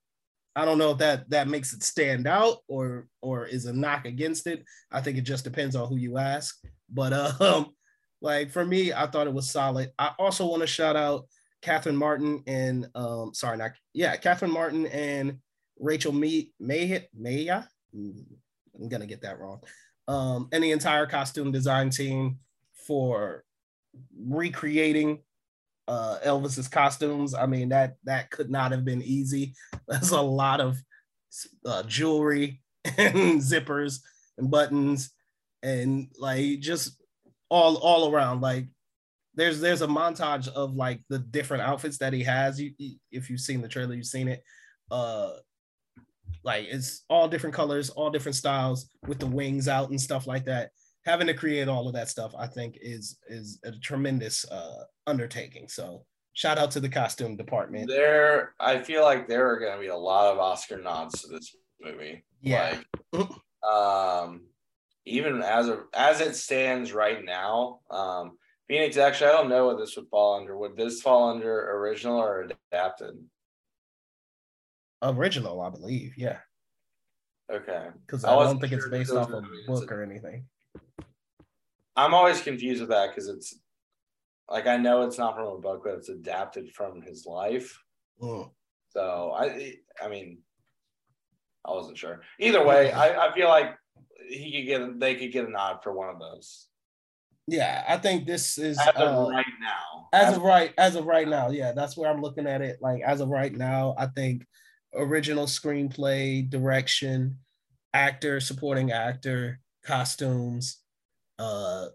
I 0.56 0.64
don't 0.64 0.78
know 0.78 0.92
if 0.92 0.98
that 0.98 1.28
that 1.30 1.48
makes 1.48 1.72
it 1.72 1.82
stand 1.82 2.26
out 2.26 2.58
or 2.68 3.08
or 3.20 3.46
is 3.46 3.66
a 3.66 3.72
knock 3.72 4.06
against 4.06 4.46
it. 4.46 4.64
I 4.92 5.00
think 5.00 5.18
it 5.18 5.22
just 5.22 5.44
depends 5.44 5.74
on 5.74 5.88
who 5.88 5.96
you 5.96 6.18
ask. 6.18 6.56
But 6.88 7.12
um, 7.40 7.74
like 8.20 8.50
for 8.50 8.64
me, 8.64 8.92
I 8.92 9.06
thought 9.06 9.26
it 9.26 9.34
was 9.34 9.50
solid. 9.50 9.90
I 9.98 10.12
also 10.18 10.46
want 10.46 10.60
to 10.62 10.66
shout 10.66 10.96
out 10.96 11.26
Catherine 11.62 11.96
Martin 11.96 12.42
and 12.46 12.88
um, 12.94 13.34
sorry, 13.34 13.56
not 13.56 13.72
yeah, 13.92 14.16
Catherine 14.16 14.52
Martin 14.52 14.86
and 14.86 15.38
Rachel 15.78 16.12
May 16.12 16.50
May 16.60 17.06
Maya. 17.16 17.64
I'm 17.94 18.88
gonna 18.88 19.06
get 19.06 19.22
that 19.22 19.40
wrong. 19.40 19.60
Um, 20.06 20.48
and 20.52 20.62
the 20.62 20.72
entire 20.72 21.06
costume 21.06 21.50
design 21.50 21.90
team 21.90 22.38
for 22.86 23.44
recreating 24.16 25.20
uh 25.88 26.18
Elvis's 26.24 26.68
costumes. 26.68 27.34
I 27.34 27.46
mean 27.46 27.68
that 27.70 27.96
that 28.04 28.30
could 28.30 28.50
not 28.50 28.72
have 28.72 28.84
been 28.84 29.02
easy. 29.02 29.54
There's 29.88 30.10
a 30.10 30.20
lot 30.20 30.60
of 30.60 30.78
uh, 31.66 31.82
jewelry 31.84 32.62
and 32.98 33.40
zippers 33.40 34.00
and 34.38 34.50
buttons 34.50 35.10
and 35.62 36.08
like 36.18 36.60
just 36.60 37.00
all 37.48 37.76
all 37.76 38.12
around 38.12 38.40
like 38.40 38.66
there's 39.34 39.60
there's 39.60 39.82
a 39.82 39.86
montage 39.86 40.48
of 40.48 40.74
like 40.74 41.00
the 41.08 41.18
different 41.18 41.62
outfits 41.62 41.98
that 41.98 42.12
he 42.12 42.22
has 42.22 42.60
you, 42.60 42.72
you- 42.78 42.96
if 43.10 43.30
you've 43.30 43.40
seen 43.40 43.60
the 43.62 43.68
trailer 43.68 43.94
you've 43.94 44.06
seen 44.06 44.28
it 44.28 44.42
uh 44.90 45.32
like 46.44 46.66
it's 46.68 47.04
all 47.08 47.28
different 47.28 47.54
colors 47.54 47.90
all 47.90 48.10
different 48.10 48.36
styles 48.36 48.88
with 49.06 49.18
the 49.18 49.26
wings 49.26 49.66
out 49.66 49.90
and 49.90 50.00
stuff 50.00 50.26
like 50.26 50.44
that 50.44 50.70
having 51.04 51.26
to 51.26 51.34
create 51.34 51.68
all 51.68 51.86
of 51.86 51.94
that 51.94 52.08
stuff 52.08 52.34
i 52.38 52.46
think 52.46 52.78
is 52.80 53.18
is 53.28 53.58
a 53.64 53.72
tremendous 53.72 54.44
uh 54.50 54.84
undertaking 55.06 55.68
so 55.68 56.04
shout 56.34 56.58
out 56.58 56.70
to 56.70 56.80
the 56.80 56.88
costume 56.88 57.36
department 57.36 57.88
There, 57.88 58.54
I 58.58 58.78
feel 58.78 59.02
like 59.02 59.28
there 59.28 59.50
are 59.50 59.58
going 59.58 59.74
to 59.74 59.80
be 59.80 59.86
a 59.88 59.96
lot 59.96 60.32
of 60.32 60.38
Oscar 60.38 60.78
nods 60.78 61.22
to 61.22 61.28
this 61.28 61.54
movie. 61.80 62.24
Yeah. 62.42 62.80
Like, 63.12 63.30
um, 63.62 64.42
even 65.06 65.42
as 65.42 65.68
a, 65.68 65.84
as 65.94 66.20
it 66.20 66.34
stands 66.34 66.92
right 66.92 67.24
now, 67.24 67.80
um, 67.90 68.36
Phoenix. 68.66 68.96
Actually, 68.96 69.30
I 69.30 69.32
don't 69.34 69.48
know 69.48 69.66
what 69.66 69.78
this 69.78 69.94
would 69.96 70.08
fall 70.08 70.40
under. 70.40 70.56
Would 70.58 70.76
this 70.76 71.00
fall 71.02 71.30
under 71.30 71.70
original 71.76 72.18
or 72.18 72.48
adapted? 72.72 73.14
original 75.02 75.60
i 75.60 75.68
believe 75.68 76.14
yeah 76.16 76.38
Okay. 77.52 77.88
because 78.06 78.24
I 78.24 78.34
i 78.34 78.44
don't 78.44 78.58
think 78.58 78.72
it's 78.72 78.88
based 78.88 79.12
off 79.12 79.30
a 79.30 79.42
book 79.66 79.92
or 79.92 80.02
anything 80.02 80.46
I'm 81.96 82.14
always 82.14 82.40
confused 82.42 82.80
with 82.80 82.90
that 82.90 83.10
because 83.10 83.28
it's 83.28 83.58
like 84.50 84.66
I 84.66 84.76
know 84.76 85.02
it's 85.02 85.18
not 85.18 85.36
from 85.36 85.46
a 85.46 85.58
book, 85.58 85.82
but 85.84 85.94
it's 85.94 86.08
adapted 86.08 86.72
from 86.72 87.02
his 87.02 87.26
life. 87.26 87.78
Mm. 88.20 88.50
So 88.90 89.32
I, 89.36 89.74
I 90.02 90.08
mean, 90.08 90.38
I 91.64 91.72
wasn't 91.72 91.98
sure. 91.98 92.20
Either 92.38 92.64
way, 92.64 92.92
I, 92.92 93.28
I 93.28 93.34
feel 93.34 93.48
like 93.48 93.76
he 94.28 94.52
could 94.52 94.66
get 94.66 95.00
they 95.00 95.14
could 95.14 95.32
get 95.32 95.46
a 95.46 95.50
nod 95.50 95.78
for 95.82 95.92
one 95.92 96.08
of 96.08 96.18
those. 96.18 96.68
Yeah, 97.46 97.84
I 97.86 97.98
think 97.98 98.26
this 98.26 98.56
is 98.56 98.78
As 98.78 98.88
of 98.96 99.26
uh, 99.26 99.30
right 99.30 99.46
now. 99.60 100.08
as 100.14 100.36
of 100.36 100.42
right 100.42 100.72
as 100.78 100.94
of 100.96 101.04
right 101.06 101.28
now 101.28 101.50
yeah 101.50 101.72
that's 101.72 101.96
where 101.96 102.08
i'm 102.10 102.22
looking 102.22 102.46
at 102.46 102.62
it 102.62 102.78
like 102.80 103.02
as 103.02 103.20
of 103.20 103.28
right 103.28 103.54
now 103.54 103.94
i 103.98 104.06
think 104.06 104.46
original 104.94 105.44
screenplay 105.44 106.48
direction 106.48 107.36
actor 107.92 108.40
supporting 108.40 108.92
actor 108.92 109.60
costumes 109.84 110.78
uh 111.38 111.86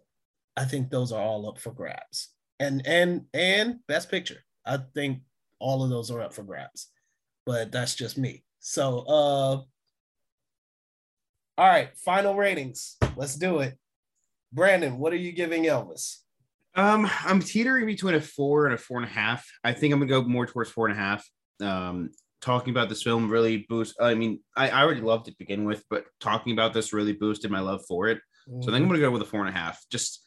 i 0.58 0.66
think 0.66 0.90
those 0.90 1.12
are 1.12 1.22
all 1.22 1.48
up 1.48 1.60
for 1.60 1.72
grabs 1.72 2.30
and 2.60 2.86
and 2.86 3.26
and 3.34 3.78
best 3.88 4.10
picture 4.10 4.44
i 4.66 4.78
think 4.94 5.20
all 5.60 5.84
of 5.84 5.90
those 5.90 6.12
are 6.12 6.22
up 6.22 6.34
for 6.34 6.44
grabs 6.44 6.88
but 7.46 7.72
that's 7.72 7.96
just 7.96 8.18
me 8.18 8.44
so 8.60 9.00
uh 9.08 9.62
all 11.58 11.68
right 11.68 11.98
final 11.98 12.36
ratings 12.36 12.98
let's 13.16 13.36
do 13.36 13.60
it 13.60 13.78
brandon 14.54 14.98
what 14.98 15.14
are 15.14 15.18
you 15.18 15.32
giving 15.32 15.64
elvis 15.64 16.20
Um, 16.76 17.10
I'm 17.26 17.42
teetering 17.42 17.86
between 17.86 18.16
a 18.16 18.22
four 18.22 18.66
and 18.66 18.74
a 18.76 18.78
four 18.78 18.98
and 18.98 19.06
a 19.06 19.12
half. 19.12 19.46
I 19.64 19.74
think 19.74 19.92
I'm 19.92 20.00
gonna 20.00 20.10
go 20.10 20.24
more 20.24 20.46
towards 20.46 20.70
four 20.70 20.88
and 20.88 20.98
a 20.98 21.02
half. 21.02 21.28
Um, 21.62 22.12
talking 22.42 22.72
about 22.72 22.88
this 22.88 23.04
film 23.04 23.30
really 23.30 23.66
boost. 23.68 23.96
I 24.00 24.14
mean, 24.14 24.40
I, 24.56 24.70
I 24.70 24.84
already 24.84 25.02
loved 25.02 25.28
it 25.28 25.32
to 25.32 25.38
begin 25.38 25.66
with, 25.66 25.84
but 25.90 26.06
talking 26.20 26.54
about 26.54 26.74
this 26.74 26.94
really 26.94 27.12
boosted 27.14 27.52
my 27.52 27.60
love 27.60 27.82
for 27.88 28.08
it. 28.08 28.22
So 28.48 28.70
I 28.70 28.74
think 28.74 28.84
I'm 28.84 28.88
gonna 28.88 29.00
go 29.00 29.12
with 29.12 29.22
a 29.22 29.26
four 29.26 29.42
and 29.46 29.50
a 29.50 29.58
half. 29.58 29.84
Just, 29.90 30.24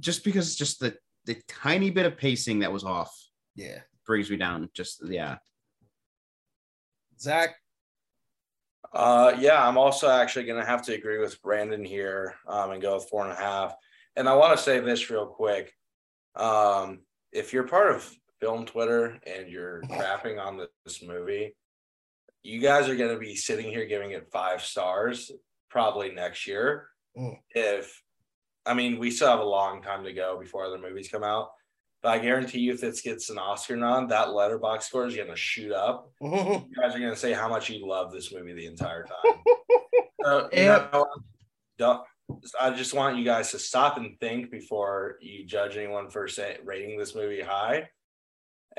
just 0.00 0.24
because 0.24 0.56
just 0.56 0.80
the 0.80 0.96
the 1.26 1.36
tiny 1.48 1.90
bit 1.90 2.06
of 2.06 2.16
pacing 2.16 2.60
that 2.60 2.72
was 2.72 2.84
off 2.84 3.12
yeah 3.54 3.80
brings 4.06 4.30
me 4.30 4.36
down. 4.36 4.70
Just 4.72 5.02
yeah. 5.06 5.38
zach 7.20 7.56
Uh, 8.92 9.36
yeah, 9.38 9.66
I'm 9.66 9.76
also 9.76 10.08
actually 10.08 10.46
going 10.46 10.60
to 10.60 10.66
have 10.66 10.82
to 10.82 10.94
agree 10.94 11.18
with 11.18 11.40
Brandon 11.42 11.84
here 11.84 12.34
um, 12.46 12.70
and 12.70 12.80
go 12.80 12.94
with 12.94 13.08
four 13.08 13.24
and 13.24 13.32
a 13.32 13.36
half. 13.36 13.74
And 14.14 14.28
I 14.28 14.34
want 14.36 14.56
to 14.56 14.62
say 14.62 14.80
this 14.80 15.10
real 15.10 15.26
quick. 15.26 15.72
Um, 16.34 17.00
if 17.32 17.52
you're 17.52 17.68
part 17.68 17.94
of 17.94 18.10
film 18.40 18.64
Twitter 18.64 19.18
and 19.26 19.48
you're 19.48 19.82
crapping 19.90 20.42
on 20.42 20.66
this 20.84 21.02
movie, 21.02 21.54
you 22.42 22.60
guys 22.60 22.88
are 22.88 22.96
going 22.96 23.12
to 23.12 23.18
be 23.18 23.34
sitting 23.34 23.70
here 23.70 23.86
giving 23.86 24.12
it 24.12 24.30
five 24.30 24.62
stars 24.62 25.30
probably 25.68 26.12
next 26.12 26.46
year. 26.46 26.88
Mm. 27.16 27.38
If, 27.50 28.02
I 28.64 28.74
mean, 28.74 28.98
we 28.98 29.10
still 29.10 29.28
have 29.28 29.40
a 29.40 29.44
long 29.44 29.82
time 29.82 30.04
to 30.04 30.12
go 30.12 30.38
before 30.38 30.64
other 30.64 30.78
movies 30.78 31.08
come 31.10 31.24
out. 31.24 31.50
But 32.02 32.10
I 32.10 32.18
guarantee 32.18 32.60
you, 32.60 32.72
if 32.72 32.80
this 32.80 33.00
gets 33.00 33.30
an 33.30 33.38
Oscar 33.38 33.76
nod, 33.76 34.10
that 34.10 34.28
letterboxd 34.28 34.82
score 34.82 35.06
is 35.06 35.16
going 35.16 35.28
to 35.28 35.36
shoot 35.36 35.72
up 35.72 36.12
you 36.20 36.62
guys 36.80 36.94
are 36.94 37.00
gonna 37.00 37.16
say 37.16 37.32
how 37.32 37.48
much 37.48 37.70
you 37.70 37.86
love 37.86 38.12
this 38.12 38.32
movie 38.32 38.52
the 38.52 38.66
entire 38.66 39.04
time. 39.04 39.34
so, 40.22 40.48
you 40.52 40.66
know, 41.80 42.04
I 42.60 42.70
just 42.70 42.94
want 42.94 43.16
you 43.16 43.24
guys 43.24 43.50
to 43.52 43.58
stop 43.58 43.96
and 43.96 44.18
think 44.20 44.50
before 44.50 45.16
you 45.20 45.44
judge 45.46 45.76
anyone 45.76 46.08
for 46.08 46.28
say, 46.28 46.58
rating 46.64 46.98
this 46.98 47.14
movie 47.14 47.42
high, 47.42 47.88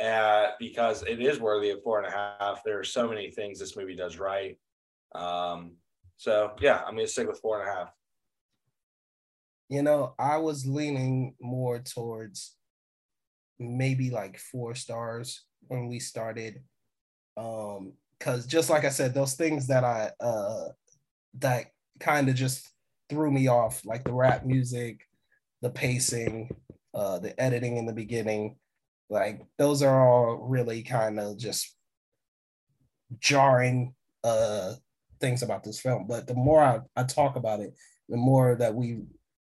uh, 0.01 0.51
because 0.59 1.03
it 1.03 1.19
is 1.19 1.39
worthy 1.39 1.71
of 1.71 1.81
four 1.83 1.99
and 1.99 2.07
a 2.07 2.11
half. 2.11 2.61
There 2.63 2.79
are 2.79 2.83
so 2.83 3.07
many 3.07 3.31
things 3.31 3.59
this 3.59 3.75
movie 3.75 3.95
does 3.95 4.19
right. 4.19 4.57
Um, 5.15 5.73
so 6.17 6.53
yeah, 6.59 6.81
I'm 6.85 6.95
gonna 6.95 7.07
stick 7.07 7.27
with 7.27 7.39
four 7.39 7.59
and 7.59 7.69
a 7.69 7.73
half. 7.73 7.93
You 9.69 9.81
know, 9.81 10.13
I 10.17 10.37
was 10.37 10.65
leaning 10.65 11.35
more 11.41 11.79
towards 11.79 12.55
maybe 13.59 14.09
like 14.09 14.37
four 14.39 14.75
stars 14.75 15.43
when 15.67 15.87
we 15.87 15.99
started. 15.99 16.61
Um, 17.35 17.93
because 18.17 18.47
just 18.47 18.69
like 18.69 18.83
I 18.83 18.89
said, 18.89 19.13
those 19.13 19.35
things 19.35 19.67
that 19.67 19.83
I 19.83 20.11
uh 20.19 20.69
that 21.39 21.67
kind 21.99 22.29
of 22.29 22.35
just 22.35 22.67
threw 23.09 23.31
me 23.31 23.47
off, 23.47 23.85
like 23.85 24.03
the 24.03 24.13
rap 24.13 24.45
music, 24.45 25.01
the 25.61 25.69
pacing, 25.69 26.49
uh, 26.93 27.19
the 27.19 27.39
editing 27.39 27.77
in 27.77 27.85
the 27.85 27.93
beginning, 27.93 28.55
like 29.09 29.41
those 29.57 29.83
are 29.83 30.07
all 30.07 30.37
really 30.47 30.81
kind 30.81 31.19
of 31.19 31.37
just 31.37 31.75
jarring 33.19 33.93
uh 34.23 34.73
things 35.19 35.43
about 35.43 35.63
this 35.63 35.79
film. 35.79 36.07
But 36.07 36.27
the 36.27 36.35
more 36.35 36.61
I, 36.61 36.79
I 36.95 37.03
talk 37.03 37.35
about 37.35 37.59
it, 37.59 37.75
the 38.09 38.17
more 38.17 38.55
that 38.55 38.73
we 38.73 39.01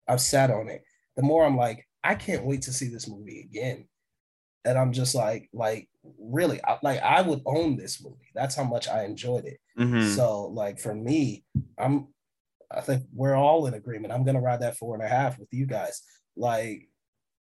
I've 0.08 0.22
sat 0.22 0.52
on 0.52 0.70
it, 0.70 0.84
the 1.16 1.24
more 1.24 1.46
I'm 1.46 1.58
like, 1.58 1.88
I 2.04 2.16
can't 2.16 2.46
wait 2.46 2.64
to 2.64 2.74
see 2.74 2.88
this 2.88 3.08
movie 3.08 3.42
again. 3.42 3.88
And 4.66 4.78
I'm 4.78 4.92
just 4.92 5.16
like, 5.16 5.50
like 5.54 5.90
really, 6.20 6.64
I, 6.64 6.78
like 6.84 7.02
I 7.02 7.22
would 7.22 7.42
own 7.46 7.78
this 7.78 8.04
movie. 8.04 8.30
That's 8.36 8.56
how 8.56 8.64
much 8.64 8.88
I 8.88 9.04
enjoyed 9.04 9.46
it. 9.46 9.60
Mhm. 9.78 10.16
So 10.16 10.48
like 10.48 10.80
for 10.80 10.94
me, 10.94 11.44
I'm 11.78 12.08
I 12.70 12.82
think 12.82 13.04
we're 13.14 13.36
all 13.36 13.66
in 13.68 13.74
agreement. 13.74 14.14
I'm 14.14 14.24
gonna 14.24 14.42
ride 14.42 14.62
that 14.62 14.78
four 14.78 14.96
and 14.96 15.04
a 15.04 15.08
half 15.08 15.38
with 15.40 15.50
you 15.52 15.66
guys. 15.66 16.02
Like 16.36 16.88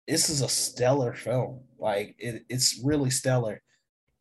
this 0.08 0.30
is 0.30 0.42
a 0.42 0.48
stellar 0.48 1.14
film. 1.14 1.62
Like 1.78 2.14
it, 2.18 2.44
it's 2.48 2.80
really 2.84 3.10
stellar. 3.10 3.62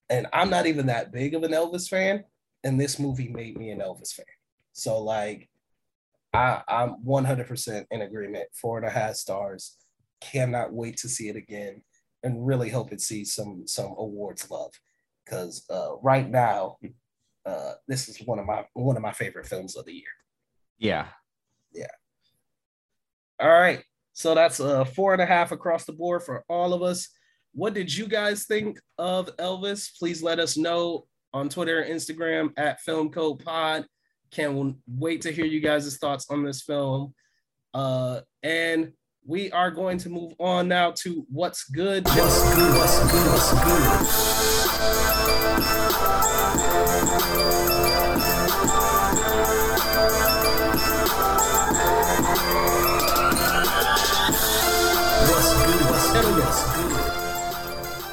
And 0.10 0.28
I'm 0.34 0.50
not 0.50 0.66
even 0.66 0.88
that 0.88 1.12
big 1.12 1.34
of 1.36 1.44
an 1.44 1.52
Elvis 1.52 1.88
fan. 1.88 2.24
And 2.64 2.80
this 2.80 3.00
movie 3.00 3.30
made 3.30 3.58
me 3.58 3.70
an 3.72 3.80
Elvis 3.80 4.14
fan. 4.14 4.26
So 4.74 5.02
like 5.04 5.50
I, 6.34 6.62
I'm 6.68 6.96
100% 7.06 7.86
in 7.92 8.02
agreement. 8.02 8.48
Four 8.54 8.78
and 8.78 8.88
a 8.88 8.90
half 8.90 9.16
stars. 9.16 9.78
Cannot 10.22 10.74
wait 10.74 10.98
to 10.98 11.10
see 11.10 11.30
it 11.30 11.36
again, 11.36 11.82
and 12.24 12.46
really 12.46 12.70
hope 12.70 12.94
it 12.94 13.02
sees 13.02 13.34
some 13.34 13.64
some 13.66 13.96
awards 13.98 14.50
love. 14.52 14.72
Because 15.26 15.66
uh, 15.70 15.96
right 16.04 16.30
now, 16.30 16.78
uh, 17.46 17.74
this 17.88 18.08
is 18.08 18.22
one 18.26 18.38
of 18.38 18.46
my 18.46 18.66
one 18.74 18.96
of 18.96 19.02
my 19.02 19.14
favorite 19.14 19.48
films 19.48 19.76
of 19.76 19.86
the 19.86 19.94
year. 19.94 20.04
Yeah. 20.78 21.08
Yeah. 21.74 21.88
All 23.42 23.50
right, 23.50 23.84
so 24.14 24.36
that's 24.36 24.60
a 24.60 24.86
four 24.86 25.14
and 25.14 25.22
a 25.22 25.26
half 25.26 25.52
across 25.52 25.86
the 25.86 25.94
board 25.94 26.22
for 26.22 26.46
all 26.48 26.76
of 26.76 26.84
us. 26.84 27.10
What 27.54 27.74
did 27.74 27.92
you 27.92 28.08
guys 28.08 28.46
think 28.46 28.80
of 29.00 29.36
Elvis? 29.38 29.90
Please 29.98 30.22
let 30.22 30.40
us 30.40 30.58
know 30.58 31.08
on 31.34 31.50
Twitter 31.50 31.82
and 31.82 31.92
Instagram 31.92 32.52
at 32.56 32.82
Film 32.82 33.10
Code 33.10 33.44
Pod. 33.44 33.86
Can't 34.32 34.78
wait 34.88 35.22
to 35.22 35.32
hear 35.32 35.46
you 35.46 35.60
guys' 35.60 35.98
thoughts 35.98 36.28
on 36.30 36.46
this 36.46 36.62
film. 36.62 37.14
Uh, 37.74 38.22
and 38.44 38.94
we 39.26 39.52
are 39.52 39.70
going 39.70 39.98
to 39.98 40.10
move 40.10 40.34
on 40.40 40.70
now 40.70 40.92
to 40.92 41.26
what's 41.30 41.66
good. 41.70 42.06
What's 42.06 42.56
good? 42.56 42.74
What's 42.76 43.00
good? 43.12 43.28
What's 43.28 43.52
good? 43.52 43.62
What's 55.28 56.14
good? 56.14 56.36
What's 56.38 56.64
good? 56.64 56.82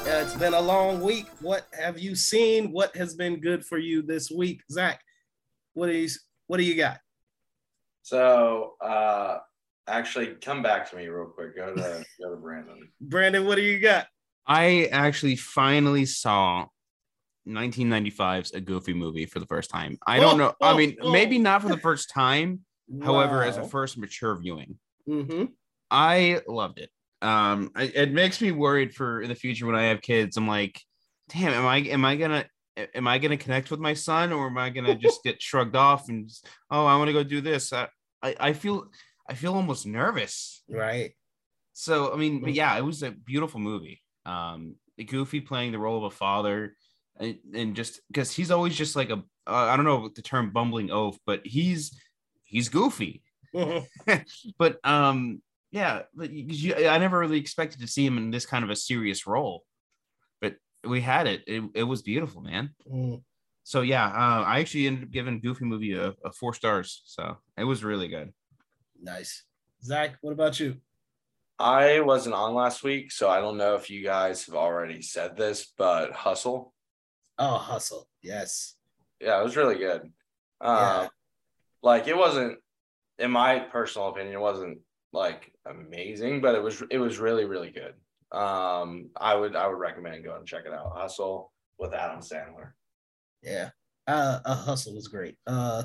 Yeah, 0.05 0.21
it's 0.23 0.35
been 0.35 0.53
a 0.53 0.59
long 0.59 0.99
week. 0.99 1.27
What 1.39 1.67
have 1.71 1.97
you 1.97 2.13
seen? 2.13 2.73
What 2.73 2.93
has 2.97 3.15
been 3.15 3.39
good 3.39 3.65
for 3.65 3.77
you 3.77 4.01
this 4.01 4.29
week, 4.29 4.61
Zach? 4.69 5.01
What 5.73 5.89
is 5.89 6.21
what 6.47 6.57
do 6.57 6.63
you 6.63 6.75
got? 6.75 6.99
So 8.01 8.73
uh, 8.81 9.37
actually, 9.87 10.35
come 10.41 10.61
back 10.63 10.89
to 10.89 10.95
me 10.95 11.07
real 11.07 11.27
quick. 11.27 11.55
Go 11.55 11.73
to 11.73 12.05
go 12.21 12.29
to 12.29 12.35
Brandon. 12.37 12.89
Brandon, 13.01 13.45
what 13.45 13.55
do 13.55 13.61
you 13.61 13.79
got? 13.79 14.07
I 14.47 14.89
actually 14.91 15.35
finally 15.35 16.05
saw 16.05 16.65
1995's 17.47 18.51
A 18.53 18.61
Goofy 18.61 18.93
Movie 18.93 19.25
for 19.25 19.39
the 19.39 19.45
first 19.45 19.69
time. 19.69 19.97
I 20.05 20.19
don't 20.19 20.37
know. 20.37 20.53
I 20.61 20.75
mean, 20.75 20.97
maybe 21.03 21.37
not 21.37 21.61
for 21.61 21.69
the 21.69 21.77
first 21.77 22.09
time. 22.09 22.61
However, 23.03 23.43
as 23.43 23.57
a 23.57 23.63
first 23.63 23.97
mature 23.97 24.35
viewing, 24.35 24.77
Mm-hmm. 25.07 25.45
I 25.89 26.41
loved 26.47 26.77
it. 26.77 26.89
Um, 27.21 27.71
I, 27.75 27.83
it 27.83 28.11
makes 28.13 28.41
me 28.41 28.51
worried 28.51 28.93
for 28.93 29.21
in 29.21 29.29
the 29.29 29.35
future 29.35 29.65
when 29.65 29.75
I 29.75 29.85
have 29.85 30.01
kids. 30.01 30.37
I'm 30.37 30.47
like, 30.47 30.79
damn, 31.29 31.51
am 31.51 31.65
I 31.65 31.77
am 31.77 32.05
I 32.05 32.15
gonna 32.15 32.45
am 32.77 33.07
I 33.07 33.17
gonna 33.17 33.37
connect 33.37 33.71
with 33.71 33.79
my 33.79 33.93
son 33.93 34.31
or 34.31 34.47
am 34.47 34.57
I 34.57 34.69
gonna 34.69 34.95
just 34.95 35.23
get 35.23 35.41
shrugged 35.41 35.75
off 35.75 36.09
and 36.09 36.27
just, 36.27 36.47
oh 36.71 36.85
I 36.85 36.95
want 36.97 37.09
to 37.09 37.13
go 37.13 37.23
do 37.23 37.41
this? 37.41 37.73
I, 37.73 37.87
I 38.21 38.35
I 38.39 38.53
feel 38.53 38.87
I 39.29 39.33
feel 39.33 39.53
almost 39.53 39.85
nervous. 39.85 40.63
Right. 40.69 41.11
So 41.73 42.13
I 42.13 42.17
mean, 42.17 42.41
but 42.41 42.53
yeah, 42.53 42.77
it 42.77 42.83
was 42.83 43.03
a 43.03 43.11
beautiful 43.11 43.59
movie. 43.59 44.01
Um, 44.25 44.75
Goofy 45.07 45.39
playing 45.39 45.71
the 45.71 45.79
role 45.79 45.97
of 45.97 46.11
a 46.11 46.15
father, 46.15 46.75
and, 47.17 47.37
and 47.53 47.75
just 47.75 48.01
because 48.07 48.31
he's 48.31 48.51
always 48.51 48.75
just 48.75 48.95
like 48.95 49.09
a 49.09 49.23
uh, 49.47 49.67
I 49.69 49.75
don't 49.75 49.85
know 49.85 50.09
the 50.13 50.21
term 50.21 50.51
bumbling 50.51 50.91
oaf, 50.91 51.17
but 51.25 51.41
he's 51.45 51.97
he's 52.43 52.69
goofy. 52.69 53.23
but 54.57 54.79
um, 54.83 55.41
yeah, 55.71 56.03
but 56.13 56.31
you, 56.31 56.75
I 56.75 56.97
never 56.97 57.19
really 57.19 57.39
expected 57.39 57.81
to 57.81 57.87
see 57.87 58.05
him 58.05 58.17
in 58.17 58.31
this 58.31 58.45
kind 58.45 58.63
of 58.63 58.69
a 58.69 58.75
serious 58.75 59.27
role, 59.27 59.63
we 60.87 61.01
had 61.01 61.27
it. 61.27 61.43
It, 61.47 61.63
it 61.75 61.83
was 61.83 62.01
beautiful, 62.01 62.41
man. 62.41 62.71
Mm. 62.91 63.21
So 63.63 63.81
yeah, 63.81 64.05
uh, 64.05 64.43
I 64.43 64.59
actually 64.59 64.87
ended 64.87 65.03
up 65.03 65.11
giving 65.11 65.39
Goofy 65.41 65.65
movie 65.65 65.93
a, 65.93 66.15
a 66.25 66.31
four 66.31 66.53
stars. 66.53 67.01
So 67.05 67.37
it 67.57 67.63
was 67.63 67.83
really 67.83 68.07
good. 68.07 68.31
Nice. 69.01 69.43
Zach, 69.83 70.17
what 70.21 70.31
about 70.31 70.59
you? 70.59 70.77
I 71.59 71.99
wasn't 71.99 72.35
on 72.35 72.53
last 72.53 72.83
week, 72.83 73.11
so 73.11 73.29
I 73.29 73.41
don't 73.41 73.57
know 73.57 73.75
if 73.75 73.89
you 73.89 74.03
guys 74.03 74.45
have 74.45 74.55
already 74.55 75.01
said 75.01 75.35
this, 75.35 75.73
but 75.77 76.13
Hustle, 76.13 76.73
Oh, 77.37 77.57
hustle. 77.57 78.07
Yes. 78.21 78.75
yeah, 79.21 79.39
it 79.39 79.43
was 79.43 79.55
really 79.57 79.77
good. 79.77 80.11
Uh, 80.61 81.01
Yeah. 81.03 81.07
Like 81.81 82.07
it 82.07 82.17
wasn't, 82.17 82.57
in 83.19 83.31
my 83.31 83.59
personal 83.59 84.09
opinion, 84.09 84.35
it 84.35 84.39
wasn't 84.41 84.79
like 85.13 85.51
amazing, 85.65 86.41
but 86.41 86.55
it 86.55 86.61
was 86.63 86.81
it 86.91 86.97
was 86.97 87.17
really 87.19 87.45
really 87.45 87.71
good. 87.71 87.93
Um, 88.31 89.09
I 89.17 89.35
would 89.35 89.55
I 89.55 89.67
would 89.67 89.79
recommend 89.79 90.23
going 90.23 90.39
and 90.39 90.47
check 90.47 90.63
it 90.65 90.73
out. 90.73 90.93
Hustle 90.95 91.51
with 91.77 91.93
Adam 91.93 92.19
Sandler. 92.19 92.71
Yeah. 93.41 93.69
Uh, 94.07 94.39
a 94.45 94.55
hustle 94.55 94.95
was 94.95 95.07
great. 95.07 95.35
Uh, 95.45 95.83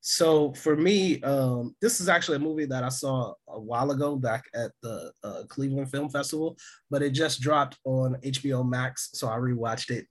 so 0.00 0.52
for 0.54 0.76
me, 0.76 1.20
um, 1.22 1.74
this 1.82 2.00
is 2.00 2.08
actually 2.08 2.36
a 2.36 2.40
movie 2.40 2.66
that 2.66 2.84
I 2.84 2.88
saw 2.88 3.34
a 3.48 3.60
while 3.60 3.90
ago 3.90 4.16
back 4.16 4.44
at 4.54 4.70
the 4.82 5.12
uh, 5.24 5.42
Cleveland 5.48 5.90
Film 5.90 6.08
Festival, 6.08 6.56
but 6.90 7.02
it 7.02 7.10
just 7.10 7.40
dropped 7.40 7.76
on 7.84 8.16
HBO 8.24 8.66
Max, 8.66 9.10
so 9.14 9.28
I 9.28 9.36
rewatched 9.36 9.90
it. 9.90 10.06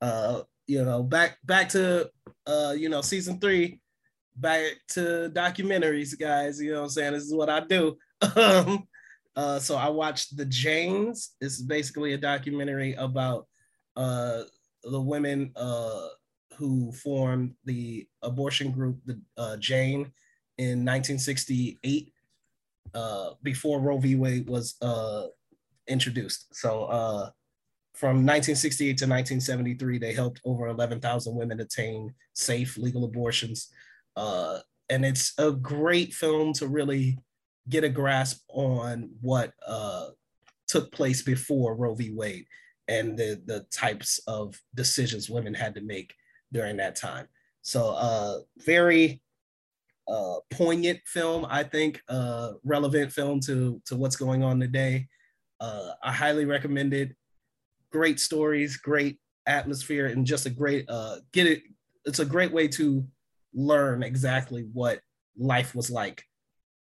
Uh, 0.00 0.42
you 0.66 0.84
know, 0.84 1.02
back 1.02 1.38
back 1.44 1.68
to 1.70 2.08
uh, 2.46 2.74
you 2.76 2.88
know, 2.88 3.02
season 3.02 3.38
three, 3.40 3.80
back 4.36 4.62
to 4.88 5.30
documentaries, 5.34 6.18
guys. 6.18 6.60
You 6.60 6.72
know 6.72 6.78
what 6.78 6.84
I'm 6.84 6.90
saying? 6.90 7.12
This 7.12 7.24
is 7.24 7.34
what 7.34 7.50
I 7.50 7.60
do. 7.60 7.96
Um, 8.36 8.86
uh, 9.36 9.58
so 9.58 9.76
I 9.76 9.88
watched 9.88 10.36
The 10.36 10.44
Janes. 10.44 11.34
It's 11.40 11.60
basically 11.62 12.12
a 12.12 12.18
documentary 12.18 12.94
about 12.94 13.46
uh, 13.96 14.42
the 14.84 15.00
women 15.00 15.52
uh, 15.56 16.08
who 16.58 16.92
formed 16.92 17.54
the 17.64 18.06
abortion 18.22 18.72
group, 18.72 18.98
the 19.06 19.20
uh, 19.38 19.56
Jane, 19.56 20.12
in 20.58 20.84
1968, 20.84 22.12
uh, 22.94 23.30
before 23.42 23.80
Roe 23.80 23.98
v. 23.98 24.16
Wade 24.16 24.48
was 24.48 24.74
uh, 24.82 25.26
introduced. 25.88 26.54
So 26.54 27.32
from 27.94 28.24
1968 28.26 28.86
to 28.86 29.04
1973, 29.04 29.98
they 29.98 30.12
helped 30.12 30.40
over 30.44 30.66
11,000 30.68 31.34
women 31.34 31.60
attain 31.60 32.12
safe 32.34 32.76
legal 32.76 33.04
abortions. 33.04 33.68
And 34.16 35.06
it's 35.06 35.32
a 35.38 35.52
great 35.52 36.12
film 36.12 36.52
to 36.54 36.66
really 36.66 37.18
get 37.68 37.84
a 37.84 37.88
grasp 37.88 38.42
on 38.48 39.10
what 39.20 39.52
uh, 39.66 40.08
took 40.68 40.90
place 40.92 41.22
before 41.22 41.74
Roe 41.74 41.94
v. 41.94 42.10
Wade 42.12 42.46
and 42.88 43.16
the, 43.16 43.40
the 43.46 43.60
types 43.70 44.20
of 44.26 44.60
decisions 44.74 45.30
women 45.30 45.54
had 45.54 45.74
to 45.74 45.80
make 45.80 46.14
during 46.52 46.76
that 46.78 46.96
time. 46.96 47.28
So, 47.62 47.90
uh, 47.90 48.38
very 48.58 49.20
uh, 50.08 50.36
poignant 50.50 51.00
film, 51.06 51.46
I 51.48 51.62
think, 51.62 52.02
uh, 52.08 52.52
relevant 52.64 53.12
film 53.12 53.40
to, 53.40 53.80
to 53.86 53.96
what's 53.96 54.16
going 54.16 54.42
on 54.42 54.58
today. 54.58 55.06
Uh, 55.60 55.92
I 56.02 56.12
highly 56.12 56.44
recommend 56.44 56.92
it. 56.92 57.14
Great 57.92 58.18
stories, 58.18 58.76
great 58.76 59.18
atmosphere, 59.46 60.06
and 60.06 60.26
just 60.26 60.46
a 60.46 60.50
great 60.50 60.86
uh, 60.88 61.16
get 61.32 61.46
it. 61.46 61.62
It's 62.04 62.18
a 62.18 62.24
great 62.24 62.52
way 62.52 62.66
to 62.68 63.06
learn 63.54 64.02
exactly 64.02 64.66
what 64.72 65.00
life 65.36 65.74
was 65.74 65.90
like 65.90 66.24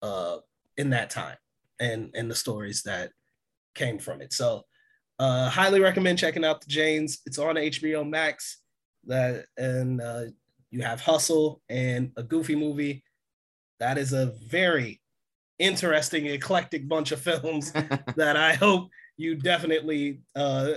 uh, 0.03 0.39
in 0.81 0.91
that 0.91 1.11
time 1.11 1.37
and 1.79 2.11
and 2.15 2.31
the 2.31 2.35
stories 2.35 2.83
that 2.85 3.11
came 3.75 3.99
from 3.99 4.23
it. 4.23 4.33
So, 4.33 4.65
uh, 5.19 5.51
highly 5.51 5.81
recommend 5.81 6.19
checking 6.19 6.45
out 6.45 6.63
the 6.63 6.69
Janes. 6.69 7.21
It's 7.27 7.39
on 7.39 7.57
HBO 7.57 8.09
Max. 8.09 8.59
That 9.07 9.45
and 9.57 10.01
uh, 10.01 10.25
you 10.71 10.83
have 10.83 11.01
Hustle 11.01 11.61
and 11.69 12.13
a 12.17 12.23
Goofy 12.23 12.57
movie. 12.57 13.05
That 13.79 13.99
is 13.99 14.13
a 14.13 14.27
very 14.49 15.01
interesting, 15.59 16.27
eclectic 16.27 16.89
bunch 16.89 17.13
of 17.13 17.21
films 17.21 17.73
that 18.17 18.37
I 18.37 18.55
hope 18.55 18.89
you 19.19 19.35
definitely 19.35 20.21
uh, 20.35 20.73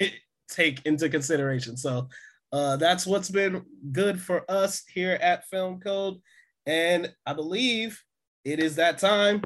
take 0.50 0.84
into 0.84 1.08
consideration. 1.08 1.76
So 1.76 2.08
uh, 2.52 2.76
that's 2.76 3.06
what's 3.06 3.30
been 3.30 3.64
good 3.92 4.20
for 4.20 4.44
us 4.50 4.84
here 4.92 5.18
at 5.20 5.48
Film 5.48 5.80
Code, 5.80 6.18
and 6.66 7.12
I 7.24 7.32
believe 7.32 8.02
it 8.46 8.60
is 8.60 8.76
that 8.76 8.96
time. 8.96 9.42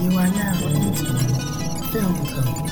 You 0.00 0.16
are 0.16 0.28
now 0.28 0.60
entering 0.64 0.94
Film 1.92 2.16
Code. 2.26 2.70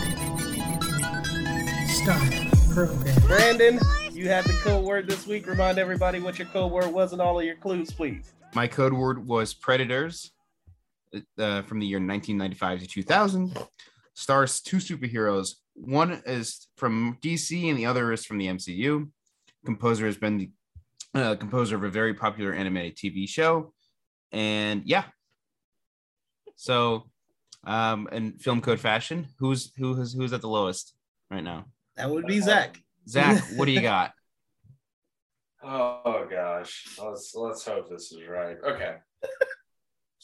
Start 1.90 2.32
program. 2.70 3.20
Brandon, 3.26 3.78
you 4.12 4.28
had 4.30 4.44
the 4.44 4.58
code 4.62 4.82
word 4.82 5.06
this 5.06 5.26
week. 5.26 5.46
Remind 5.46 5.78
everybody 5.78 6.20
what 6.20 6.38
your 6.38 6.48
code 6.48 6.72
word 6.72 6.90
was 6.90 7.12
and 7.12 7.20
all 7.20 7.38
of 7.38 7.44
your 7.44 7.56
clues, 7.56 7.90
please. 7.90 8.32
My 8.54 8.66
code 8.66 8.94
word 8.94 9.26
was 9.26 9.52
Predators 9.52 10.32
uh, 11.38 11.60
from 11.62 11.80
the 11.80 11.86
year 11.86 11.98
1995 11.98 12.80
to 12.80 12.86
2000. 12.86 13.58
Stars 14.14 14.60
two 14.60 14.78
superheroes. 14.78 15.54
One 15.74 16.22
is 16.24 16.68
from 16.76 17.18
DC 17.22 17.68
and 17.68 17.78
the 17.78 17.86
other 17.86 18.12
is 18.12 18.24
from 18.24 18.38
the 18.38 18.46
MCU. 18.46 19.08
Composer 19.64 20.06
has 20.06 20.16
been 20.16 20.38
the 20.38 20.50
uh, 21.14 21.34
composer 21.36 21.76
of 21.76 21.82
a 21.82 21.90
very 21.90 22.14
popular 22.14 22.52
animated 22.52 22.96
TV 22.96 23.28
show. 23.28 23.72
And 24.32 24.82
yeah. 24.84 25.04
So, 26.56 27.10
um, 27.64 28.08
in 28.12 28.38
film 28.38 28.60
code 28.60 28.80
fashion, 28.80 29.28
who's 29.38 29.72
who 29.76 29.94
has 29.96 30.12
who's 30.12 30.32
at 30.32 30.40
the 30.40 30.48
lowest 30.48 30.94
right 31.30 31.42
now? 31.42 31.66
That 31.96 32.10
would 32.10 32.26
be 32.26 32.40
Zach. 32.40 32.78
Zach, 33.08 33.42
what 33.56 33.66
do 33.66 33.72
you 33.72 33.80
got? 33.80 34.12
Oh 35.62 36.26
gosh, 36.30 36.98
let's 37.02 37.34
let's 37.34 37.64
hope 37.64 37.88
this 37.88 38.12
is 38.12 38.26
right. 38.28 38.56
Okay. 38.64 38.96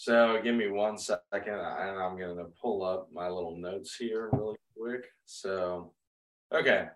So 0.00 0.40
give 0.42 0.54
me 0.54 0.70
one 0.70 0.96
second, 0.96 1.20
and 1.44 1.98
I'm 1.98 2.18
gonna 2.18 2.46
pull 2.58 2.82
up 2.82 3.10
my 3.12 3.28
little 3.28 3.58
notes 3.58 3.96
here 3.96 4.30
really 4.32 4.56
quick. 4.74 5.04
So, 5.26 5.92
okay. 6.50 6.86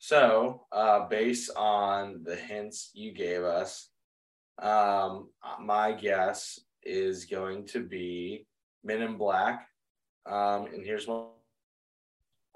So, 0.00 0.66
uh, 0.72 1.06
based 1.06 1.52
on 1.54 2.24
the 2.24 2.34
hints 2.34 2.90
you 2.92 3.12
gave 3.12 3.44
us, 3.44 3.90
um, 4.60 5.28
my 5.60 5.92
guess 5.92 6.58
is 6.82 7.24
going 7.24 7.66
to 7.66 7.86
be 7.86 8.48
Men 8.82 9.02
in 9.02 9.16
Black. 9.16 9.68
Um, 10.26 10.66
and 10.74 10.84
here's 10.84 11.06
one. 11.06 11.26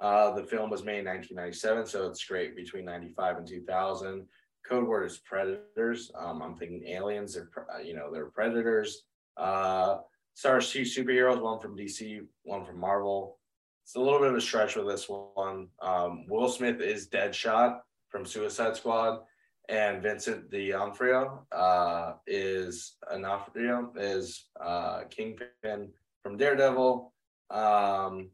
Uh, 0.00 0.32
the 0.32 0.42
film 0.42 0.70
was 0.70 0.82
made 0.82 0.98
in 0.98 1.04
1997, 1.04 1.86
so 1.86 2.08
it's 2.08 2.24
great 2.24 2.56
between 2.56 2.84
95 2.84 3.36
and 3.36 3.46
2000. 3.46 4.26
Code 4.68 4.88
word 4.88 5.04
is 5.04 5.18
predators. 5.18 6.10
Um, 6.18 6.42
I'm 6.42 6.56
thinking 6.56 6.84
aliens. 6.88 7.34
They're 7.34 7.48
uh, 7.72 7.78
you 7.78 7.94
know 7.94 8.12
they're 8.12 8.26
predators. 8.26 9.04
Uh, 9.36 9.98
stars 10.34 10.70
two 10.70 10.82
superheroes, 10.82 11.40
one 11.40 11.60
from 11.60 11.76
DC, 11.76 12.20
one 12.44 12.64
from 12.64 12.78
Marvel. 12.78 13.38
It's 13.84 13.96
a 13.96 14.00
little 14.00 14.20
bit 14.20 14.30
of 14.30 14.36
a 14.36 14.40
stretch 14.40 14.76
with 14.76 14.86
this 14.88 15.08
one. 15.08 15.68
Um, 15.80 16.26
Will 16.28 16.48
Smith 16.48 16.80
is 16.80 17.08
Deadshot 17.08 17.80
from 18.08 18.24
Suicide 18.24 18.76
Squad, 18.76 19.20
and 19.68 20.02
Vincent 20.02 20.50
D'Onofrio 20.50 21.46
uh, 21.52 22.12
is 22.26 22.96
Onofrio 23.10 23.92
is 23.96 24.48
uh, 24.60 25.02
Kingpin 25.10 25.90
from 26.22 26.36
Daredevil. 26.36 27.12
Um, 27.50 28.30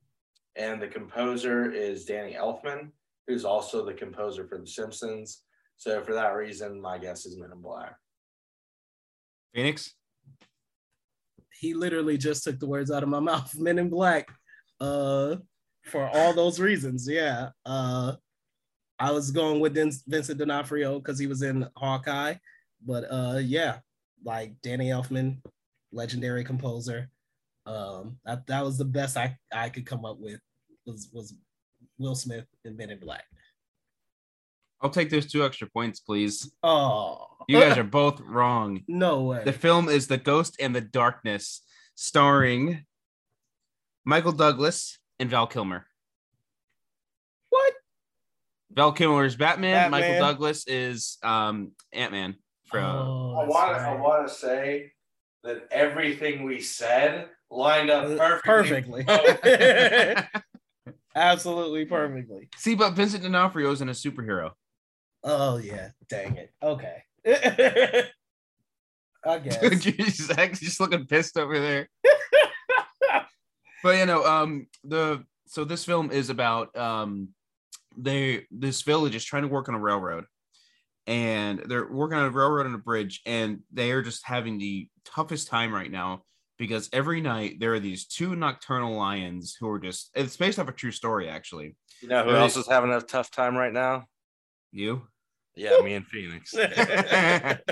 and 0.56 0.82
the 0.82 0.88
composer 0.88 1.70
is 1.70 2.04
Danny 2.04 2.34
Elfman, 2.34 2.90
who's 3.26 3.44
also 3.44 3.84
the 3.84 3.94
composer 3.94 4.46
for 4.46 4.58
The 4.58 4.66
Simpsons. 4.66 5.42
So 5.76 6.02
for 6.02 6.14
that 6.14 6.34
reason, 6.34 6.80
my 6.80 6.98
guess 6.98 7.24
is 7.24 7.38
Men 7.38 7.52
in 7.52 7.60
Black. 7.62 7.94
Phoenix? 9.54 9.94
He 11.58 11.74
literally 11.74 12.16
just 12.16 12.44
took 12.44 12.58
the 12.58 12.66
words 12.66 12.90
out 12.90 13.02
of 13.02 13.08
my 13.08 13.20
mouth. 13.30 13.54
Men 13.58 13.78
in 13.78 13.88
Black. 13.88 14.28
Uh, 14.80 15.36
for 15.84 16.08
all 16.08 16.32
those 16.32 16.60
reasons, 16.60 17.08
yeah. 17.08 17.50
Uh, 17.64 18.14
I 18.98 19.12
was 19.12 19.30
going 19.30 19.60
with 19.60 19.74
Vincent 19.74 20.38
D'Onofrio 20.38 20.98
because 20.98 21.18
he 21.18 21.26
was 21.26 21.42
in 21.42 21.66
Hawkeye, 21.76 22.34
but 22.84 23.04
uh, 23.10 23.38
yeah, 23.40 23.78
like 24.24 24.54
Danny 24.62 24.88
Elfman, 24.88 25.38
legendary 25.92 26.44
composer. 26.44 27.08
Um, 27.64 28.18
that, 28.24 28.46
that 28.46 28.64
was 28.64 28.76
the 28.76 28.84
best 28.84 29.16
I, 29.16 29.36
I 29.52 29.68
could 29.68 29.86
come 29.86 30.04
up 30.04 30.18
with 30.18 30.40
was 30.86 31.08
was 31.12 31.34
Will 31.98 32.14
Smith 32.14 32.46
and 32.64 32.76
Men 32.76 32.90
in 32.90 32.98
Black. 32.98 33.24
I'll 34.80 34.90
take 34.90 35.10
those 35.10 35.26
two 35.30 35.44
extra 35.44 35.68
points, 35.68 36.00
please. 36.00 36.52
Oh, 36.62 37.26
You 37.48 37.60
guys 37.60 37.76
are 37.78 37.84
both 37.84 38.20
wrong. 38.20 38.82
no 38.86 39.22
way. 39.24 39.42
The 39.44 39.52
film 39.52 39.88
is 39.88 40.06
The 40.06 40.18
Ghost 40.18 40.56
and 40.60 40.74
the 40.74 40.80
Darkness, 40.80 41.62
starring 41.96 42.84
Michael 44.04 44.32
Douglas 44.32 44.98
and 45.18 45.28
Val 45.30 45.46
Kilmer. 45.48 45.86
What? 47.50 47.74
Val 48.70 48.92
Kilmer 48.92 49.24
is 49.24 49.34
Batman. 49.36 49.90
Batman. 49.90 50.00
Michael 50.00 50.18
Douglas 50.20 50.66
is 50.68 51.18
um, 51.22 51.72
Ant 51.92 52.12
Man. 52.12 52.36
From 52.66 52.84
Oh, 52.84 53.36
I 53.38 53.44
that's 53.46 53.54
want 53.54 53.70
I 53.76 53.90
right. 53.92 54.00
want 54.00 54.28
to 54.28 54.34
say 54.34 54.92
that 55.42 55.66
everything 55.70 56.44
we 56.44 56.60
said 56.60 57.28
lined 57.50 57.88
up 57.90 58.04
perfectly. 58.44 59.04
perfectly. 59.04 60.24
Absolutely 61.16 61.86
perfectly. 61.86 62.48
See, 62.56 62.74
but 62.74 62.92
Vincent 62.92 63.22
D'Onofrio 63.22 63.72
isn't 63.72 63.88
a 63.88 63.92
superhero. 63.92 64.50
Oh 65.24 65.56
yeah, 65.58 65.90
dang 66.08 66.36
it. 66.36 66.52
Okay. 66.62 67.02
I 69.26 69.38
guess. 69.40 69.58
Dude, 69.58 69.84
you're 69.98 70.08
Zach's 70.08 70.60
just 70.60 70.80
looking 70.80 71.06
pissed 71.06 71.36
over 71.36 71.58
there. 71.58 71.88
but 73.82 73.96
you 73.96 74.06
know, 74.06 74.24
um, 74.24 74.66
the 74.84 75.24
so 75.46 75.64
this 75.64 75.84
film 75.84 76.10
is 76.10 76.30
about 76.30 76.76
um, 76.76 77.28
they 77.96 78.46
this 78.50 78.82
village 78.82 79.14
is 79.14 79.24
trying 79.24 79.42
to 79.42 79.48
work 79.48 79.68
on 79.68 79.74
a 79.74 79.78
railroad, 79.80 80.24
and 81.06 81.58
they're 81.66 81.90
working 81.90 82.18
on 82.18 82.26
a 82.26 82.30
railroad 82.30 82.66
and 82.66 82.74
a 82.74 82.78
bridge, 82.78 83.20
and 83.26 83.60
they 83.72 83.90
are 83.92 84.02
just 84.02 84.26
having 84.26 84.58
the 84.58 84.88
toughest 85.04 85.48
time 85.48 85.72
right 85.74 85.90
now 85.90 86.22
because 86.58 86.88
every 86.92 87.20
night 87.20 87.60
there 87.60 87.72
are 87.74 87.80
these 87.80 88.06
two 88.06 88.34
nocturnal 88.36 88.96
lions 88.96 89.56
who 89.58 89.68
are 89.70 89.78
just 89.78 90.10
it's 90.14 90.36
based 90.36 90.58
off 90.58 90.68
a 90.68 90.72
true 90.72 90.90
story 90.92 91.28
actually. 91.28 91.76
You 92.00 92.08
know 92.08 92.24
who 92.24 92.30
Right. 92.30 92.40
else 92.40 92.56
is 92.56 92.68
having 92.68 92.92
a 92.92 93.00
tough 93.00 93.30
time 93.30 93.56
right 93.56 93.72
now? 93.72 94.06
You. 94.72 95.06
Yeah, 95.54 95.78
me 95.82 95.94
and 95.94 96.06
Phoenix. 96.06 96.52
but 96.54 97.62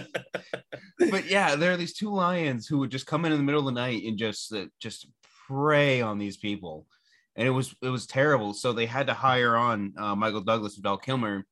yeah, 1.31 1.55
there 1.55 1.73
are 1.73 1.77
these 1.77 1.95
two 1.95 2.13
lions 2.13 2.67
who 2.67 2.79
would 2.79 2.91
just 2.91 3.07
come 3.07 3.25
in 3.25 3.33
in 3.33 3.39
the 3.39 3.45
middle 3.45 3.61
of 3.61 3.67
the 3.67 3.81
night 3.81 4.03
and 4.05 4.19
just 4.19 4.53
uh, 4.53 4.67
just 4.81 5.07
prey 5.47 6.01
on 6.01 6.19
these 6.19 6.37
people, 6.37 6.87
and 7.37 7.47
it 7.47 7.53
was 7.53 7.75
it 7.83 7.89
was 7.89 8.07
terrible. 8.07 8.55
So 8.55 8.73
they 8.73 8.87
had 8.87 9.07
to 9.07 9.15
hire 9.15 9.57
on 9.57 9.93
uh, 9.97 10.17
Michael 10.17 10.41
Douglas 10.41 10.75
and 10.75 10.83
Val 10.83 10.99
Kilmer 10.99 11.45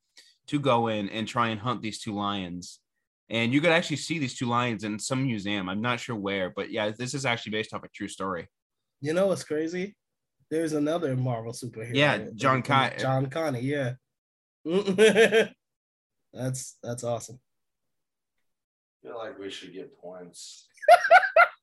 to 0.49 0.59
go 0.59 0.89
in 0.89 1.09
and 1.11 1.29
try 1.29 1.49
and 1.49 1.61
hunt 1.61 1.83
these 1.83 2.01
two 2.01 2.15
lions. 2.15 2.81
And 3.31 3.53
you 3.53 3.61
could 3.61 3.71
actually 3.71 3.97
see 3.97 4.19
these 4.19 4.35
two 4.35 4.47
lions 4.47 4.85
in 4.85 4.99
some 4.99 5.23
museum. 5.23 5.69
I'm 5.69 5.81
not 5.81 6.01
sure 6.01 6.17
where, 6.17 6.51
but 6.51 6.71
yeah, 6.71 6.91
this 6.91 7.15
is 7.15 7.25
actually 7.25 7.53
based 7.53 7.73
off 7.73 7.85
a 7.85 7.89
true 7.89 8.09
story. 8.09 8.49
You 9.01 9.15
know 9.15 9.29
what's 9.29 9.45
crazy? 9.45 9.97
There's 10.51 10.75
another 10.75 11.17
Marvel 11.17 11.53
superhero. 11.53 11.95
Yeah, 11.95 12.27
John 12.35 12.63
Con- 12.63 12.93
John 12.99 13.27
Kani. 13.27 13.63
Yeah. 13.63 13.93
that's 16.33 16.77
that's 16.83 17.05
awesome. 17.05 17.39
I 19.05 19.09
feel 19.09 19.19
like 19.19 19.39
we 19.39 19.51
should 19.51 19.73
get 19.73 19.99
points. 19.99 20.67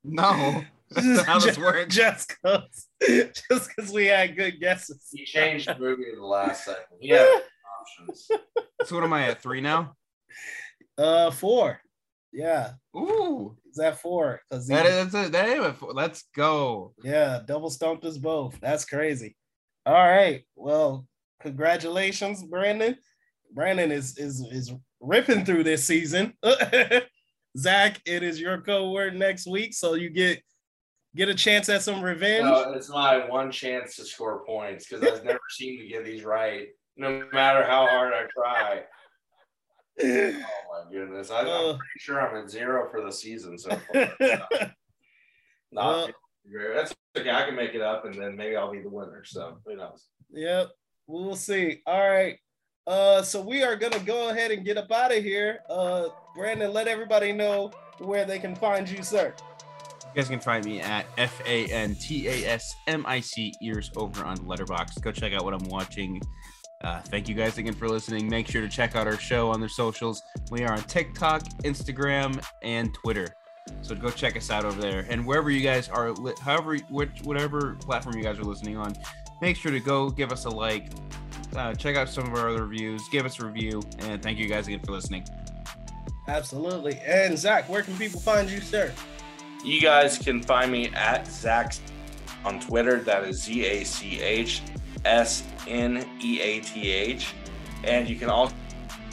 No, 0.04 0.64
that's 0.90 1.06
not 1.06 1.26
how 1.26 1.40
this 1.40 1.58
works. 1.60 1.96
Just 1.96 2.30
because, 2.30 2.88
just 3.00 3.70
because 3.76 3.92
we 3.92 4.08
had 4.08 4.36
good 4.36 4.60
guesses. 4.60 5.08
He 5.14 5.26
changed 5.26 5.68
the 5.68 5.78
movie 5.78 6.10
in 6.12 6.20
the 6.20 6.26
last 6.26 6.66
second. 6.66 6.98
Yeah, 7.00 7.40
options. 7.80 8.28
So 8.86 8.96
what 8.96 9.04
am 9.04 9.14
I 9.14 9.28
at 9.28 9.44
three 9.44 9.62
now? 9.62 9.94
Uh, 10.98 11.30
four. 11.30 11.80
Yeah. 12.34 12.72
Ooh, 12.96 13.58
Is 13.70 13.78
that 13.78 14.00
four? 14.00 14.42
Because 14.50 14.68
that 14.68 14.86
is 14.86 15.14
a, 15.14 15.30
that 15.30 15.50
is 15.50 15.64
a, 15.64 15.76
let's 15.94 16.24
go. 16.36 16.94
Yeah, 17.04 17.42
double 17.46 17.70
stumped 17.70 18.06
us 18.06 18.18
both. 18.18 18.60
That's 18.60 18.86
crazy. 18.86 19.36
All 19.86 19.94
right. 19.94 20.44
Well, 20.56 21.06
congratulations, 21.42 22.44
Brandon. 22.44 22.98
Brandon 23.54 23.92
is 23.92 24.18
is 24.18 24.42
is 24.52 24.72
ripping 25.00 25.46
through 25.46 25.64
this 25.64 25.86
season. 25.86 26.34
Zach, 27.58 28.00
it 28.06 28.24
is 28.24 28.40
your 28.40 28.62
code 28.62 28.94
word 28.94 29.16
next 29.16 29.48
week, 29.48 29.74
so 29.74 29.96
you 29.96 30.10
get 30.10 30.42
get 31.16 31.30
a 31.30 31.36
chance 31.36 31.68
at 31.70 31.82
some 31.82 32.02
revenge. 32.02 32.46
No, 32.46 32.72
it's 32.74 32.90
my 32.90 33.28
one 33.30 33.52
chance 33.52 33.96
to 33.98 34.06
score 34.06 34.46
points 34.46 34.88
because 34.88 35.06
I've 35.06 35.26
never 35.26 35.40
seemed 35.50 35.80
to 35.80 35.88
get 35.88 36.06
these 36.06 36.24
right, 36.24 36.68
no 36.96 37.28
matter 37.34 37.64
how 37.64 37.88
hard 37.88 38.14
I 38.14 38.26
try. 38.34 38.84
Oh 40.04 40.34
my 40.72 40.92
goodness! 40.92 41.30
I, 41.30 41.42
I'm 41.42 41.48
uh. 41.48 41.78
pretty 41.78 42.00
sure 42.00 42.22
I'm 42.22 42.42
at 42.42 42.50
zero 42.50 42.88
for 42.90 43.04
the 43.04 43.12
season 43.12 43.58
so 43.58 43.70
far. 43.70 44.10
Not 45.72 46.12
great. 46.50 46.72
Uh. 46.72 46.76
That's 46.76 46.96
okay. 47.16 47.30
I 47.30 47.46
can 47.46 47.56
make 47.56 47.76
it 47.76 47.82
up, 47.82 48.06
and 48.06 48.16
then 48.16 48.36
maybe 48.36 48.56
I'll 48.56 48.72
be 48.72 48.82
the 48.82 48.90
winner. 48.90 49.24
So 49.26 49.60
who 49.66 49.76
knows? 49.76 50.08
Yep, 50.32 50.70
we'll 51.08 51.36
see. 51.36 51.82
All 51.86 52.10
right. 52.10 52.38
Uh, 52.88 53.22
so 53.22 53.42
we 53.42 53.64
are 53.64 53.76
gonna 53.76 54.00
go 54.00 54.30
ahead 54.30 54.52
and 54.52 54.66
get 54.66 54.78
up 54.78 54.92
out 54.92 55.16
of 55.16 55.24
here. 55.24 55.60
Uh, 55.70 56.08
Brandon, 56.36 56.74
let 56.74 56.88
everybody 56.88 57.32
know 57.32 57.72
where 58.00 58.26
they 58.26 58.40
can 58.40 58.56
find 58.56 58.90
you, 58.90 59.04
sir. 59.04 59.34
You 60.02 60.16
guys 60.16 60.28
can 60.28 60.40
find 60.40 60.66
me 60.66 60.82
at 60.82 61.06
F 61.18 61.42
A 61.46 61.68
N 61.68 61.96
T 61.96 62.28
A 62.28 62.46
S 62.46 62.76
M 62.88 63.06
I 63.08 63.20
C 63.20 63.54
ears 63.62 63.92
over 63.96 64.26
on 64.26 64.38
Letterboxd. 64.40 65.02
Go 65.02 65.12
check 65.12 65.32
out 65.34 65.44
what 65.44 65.54
I'm 65.54 65.68
watching. 65.70 66.22
Uh, 66.84 67.00
thank 67.00 67.30
you 67.30 67.36
guys 67.36 67.58
again 67.60 67.74
for 67.74 67.88
listening. 67.88 68.28
Make 68.28 68.48
sure 68.48 68.62
to 68.62 68.68
check 68.68 68.96
out 68.96 69.06
our 69.06 69.18
show 69.18 69.52
on 69.52 69.60
their 69.60 69.70
socials. 69.70 70.22
We 70.50 70.64
are 70.64 70.74
on 70.74 70.82
TikTok, 70.84 71.44
Instagram, 71.64 72.44
and 72.64 72.94
Twitter. 72.94 73.28
So 73.84 73.96
go 73.96 74.10
check 74.10 74.36
us 74.36 74.50
out 74.50 74.66
over 74.66 74.82
there. 74.82 75.06
And 75.08 75.26
wherever 75.26 75.52
you 75.52 75.62
guys 75.62 75.88
are, 75.90 76.14
however, 76.42 76.78
which, 76.90 77.22
whatever 77.24 77.78
platform 77.80 78.18
you 78.18 78.24
guys 78.24 78.40
are 78.40 78.44
listening 78.44 78.78
on, 78.78 78.96
make 79.42 79.58
sure 79.58 79.72
to 79.72 79.80
go 79.80 80.10
give 80.10 80.32
us 80.32 80.46
a 80.46 80.50
like. 80.50 80.92
Uh, 81.56 81.74
check 81.74 81.98
out 81.98 82.08
some 82.08 82.26
of 82.26 82.34
our 82.40 82.50
other 82.50 82.66
reviews. 82.66 83.02
Give 83.10 83.26
us 83.26 83.40
a 83.40 83.46
review. 83.46 83.82
And 84.00 84.22
thank 84.22 84.38
you 84.38 84.48
guys 84.48 84.68
again 84.68 84.80
for 84.80 84.94
listening. 84.94 85.26
Absolutely. 86.28 87.00
And 87.06 87.38
Zach, 87.38 87.68
where 87.68 87.82
can 87.82 87.98
people 87.98 88.20
find 88.20 88.50
you, 88.50 88.62
sir? 88.62 88.94
You 89.66 89.82
guys 89.82 90.18
can 90.18 90.42
find 90.42 90.72
me 90.72 90.88
at 90.90 91.28
Zach 91.28 91.76
on 92.46 92.60
Twitter. 92.60 93.00
That 93.00 93.24
is 93.26 93.44
Z 93.44 93.66
A 93.66 93.84
C 93.84 94.22
H 94.22 94.62
S 95.04 95.44
N 95.68 96.08
E 96.22 96.40
A 96.42 96.60
T 96.62 96.90
H. 96.90 97.34
And 97.84 98.08
you 98.08 98.16
can 98.16 98.30
also 98.30 98.56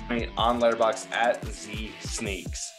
find 0.06 0.22
me 0.22 0.28
on 0.36 0.60
Letterboxd 0.60 1.10
at 1.10 1.44
Z 1.46 1.92
Sneaks. 2.00 2.72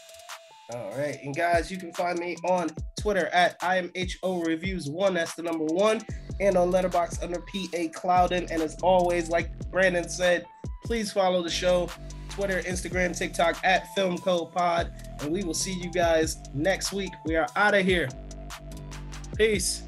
All 0.74 0.92
right. 0.98 1.20
And 1.24 1.36
guys, 1.36 1.70
you 1.70 1.78
can 1.78 1.92
find 1.94 2.18
me 2.20 2.38
on 2.46 2.70
Twitter 3.00 3.28
at 3.28 3.60
IMHO 3.62 4.46
Reviews 4.46 4.90
One. 4.90 5.14
That's 5.14 5.34
the 5.36 5.44
number 5.44 5.66
one. 5.66 6.02
And 6.40 6.56
on 6.56 6.72
Letterboxd 6.72 7.24
under 7.24 7.40
PA 7.40 8.00
Clouden. 8.00 8.50
And 8.52 8.62
as 8.62 8.76
always, 8.82 9.30
like 9.30 9.52
Brandon 9.72 10.08
said, 10.08 10.46
please 10.84 11.12
follow 11.12 11.42
the 11.42 11.50
show. 11.50 11.90
Twitter, 12.30 12.62
Instagram, 12.62 13.18
TikTok 13.18 13.58
at 13.64 13.94
Film 13.96 14.18
Code 14.18 14.52
Pod. 14.54 14.92
And 15.20 15.32
we 15.32 15.44
will 15.44 15.54
see 15.54 15.74
you 15.74 15.92
guys 15.92 16.38
next 16.54 16.94
week. 16.94 17.12
We 17.26 17.36
are 17.36 17.48
out 17.56 17.74
of 17.74 17.86
here. 17.86 18.10
Peace. 19.36 19.84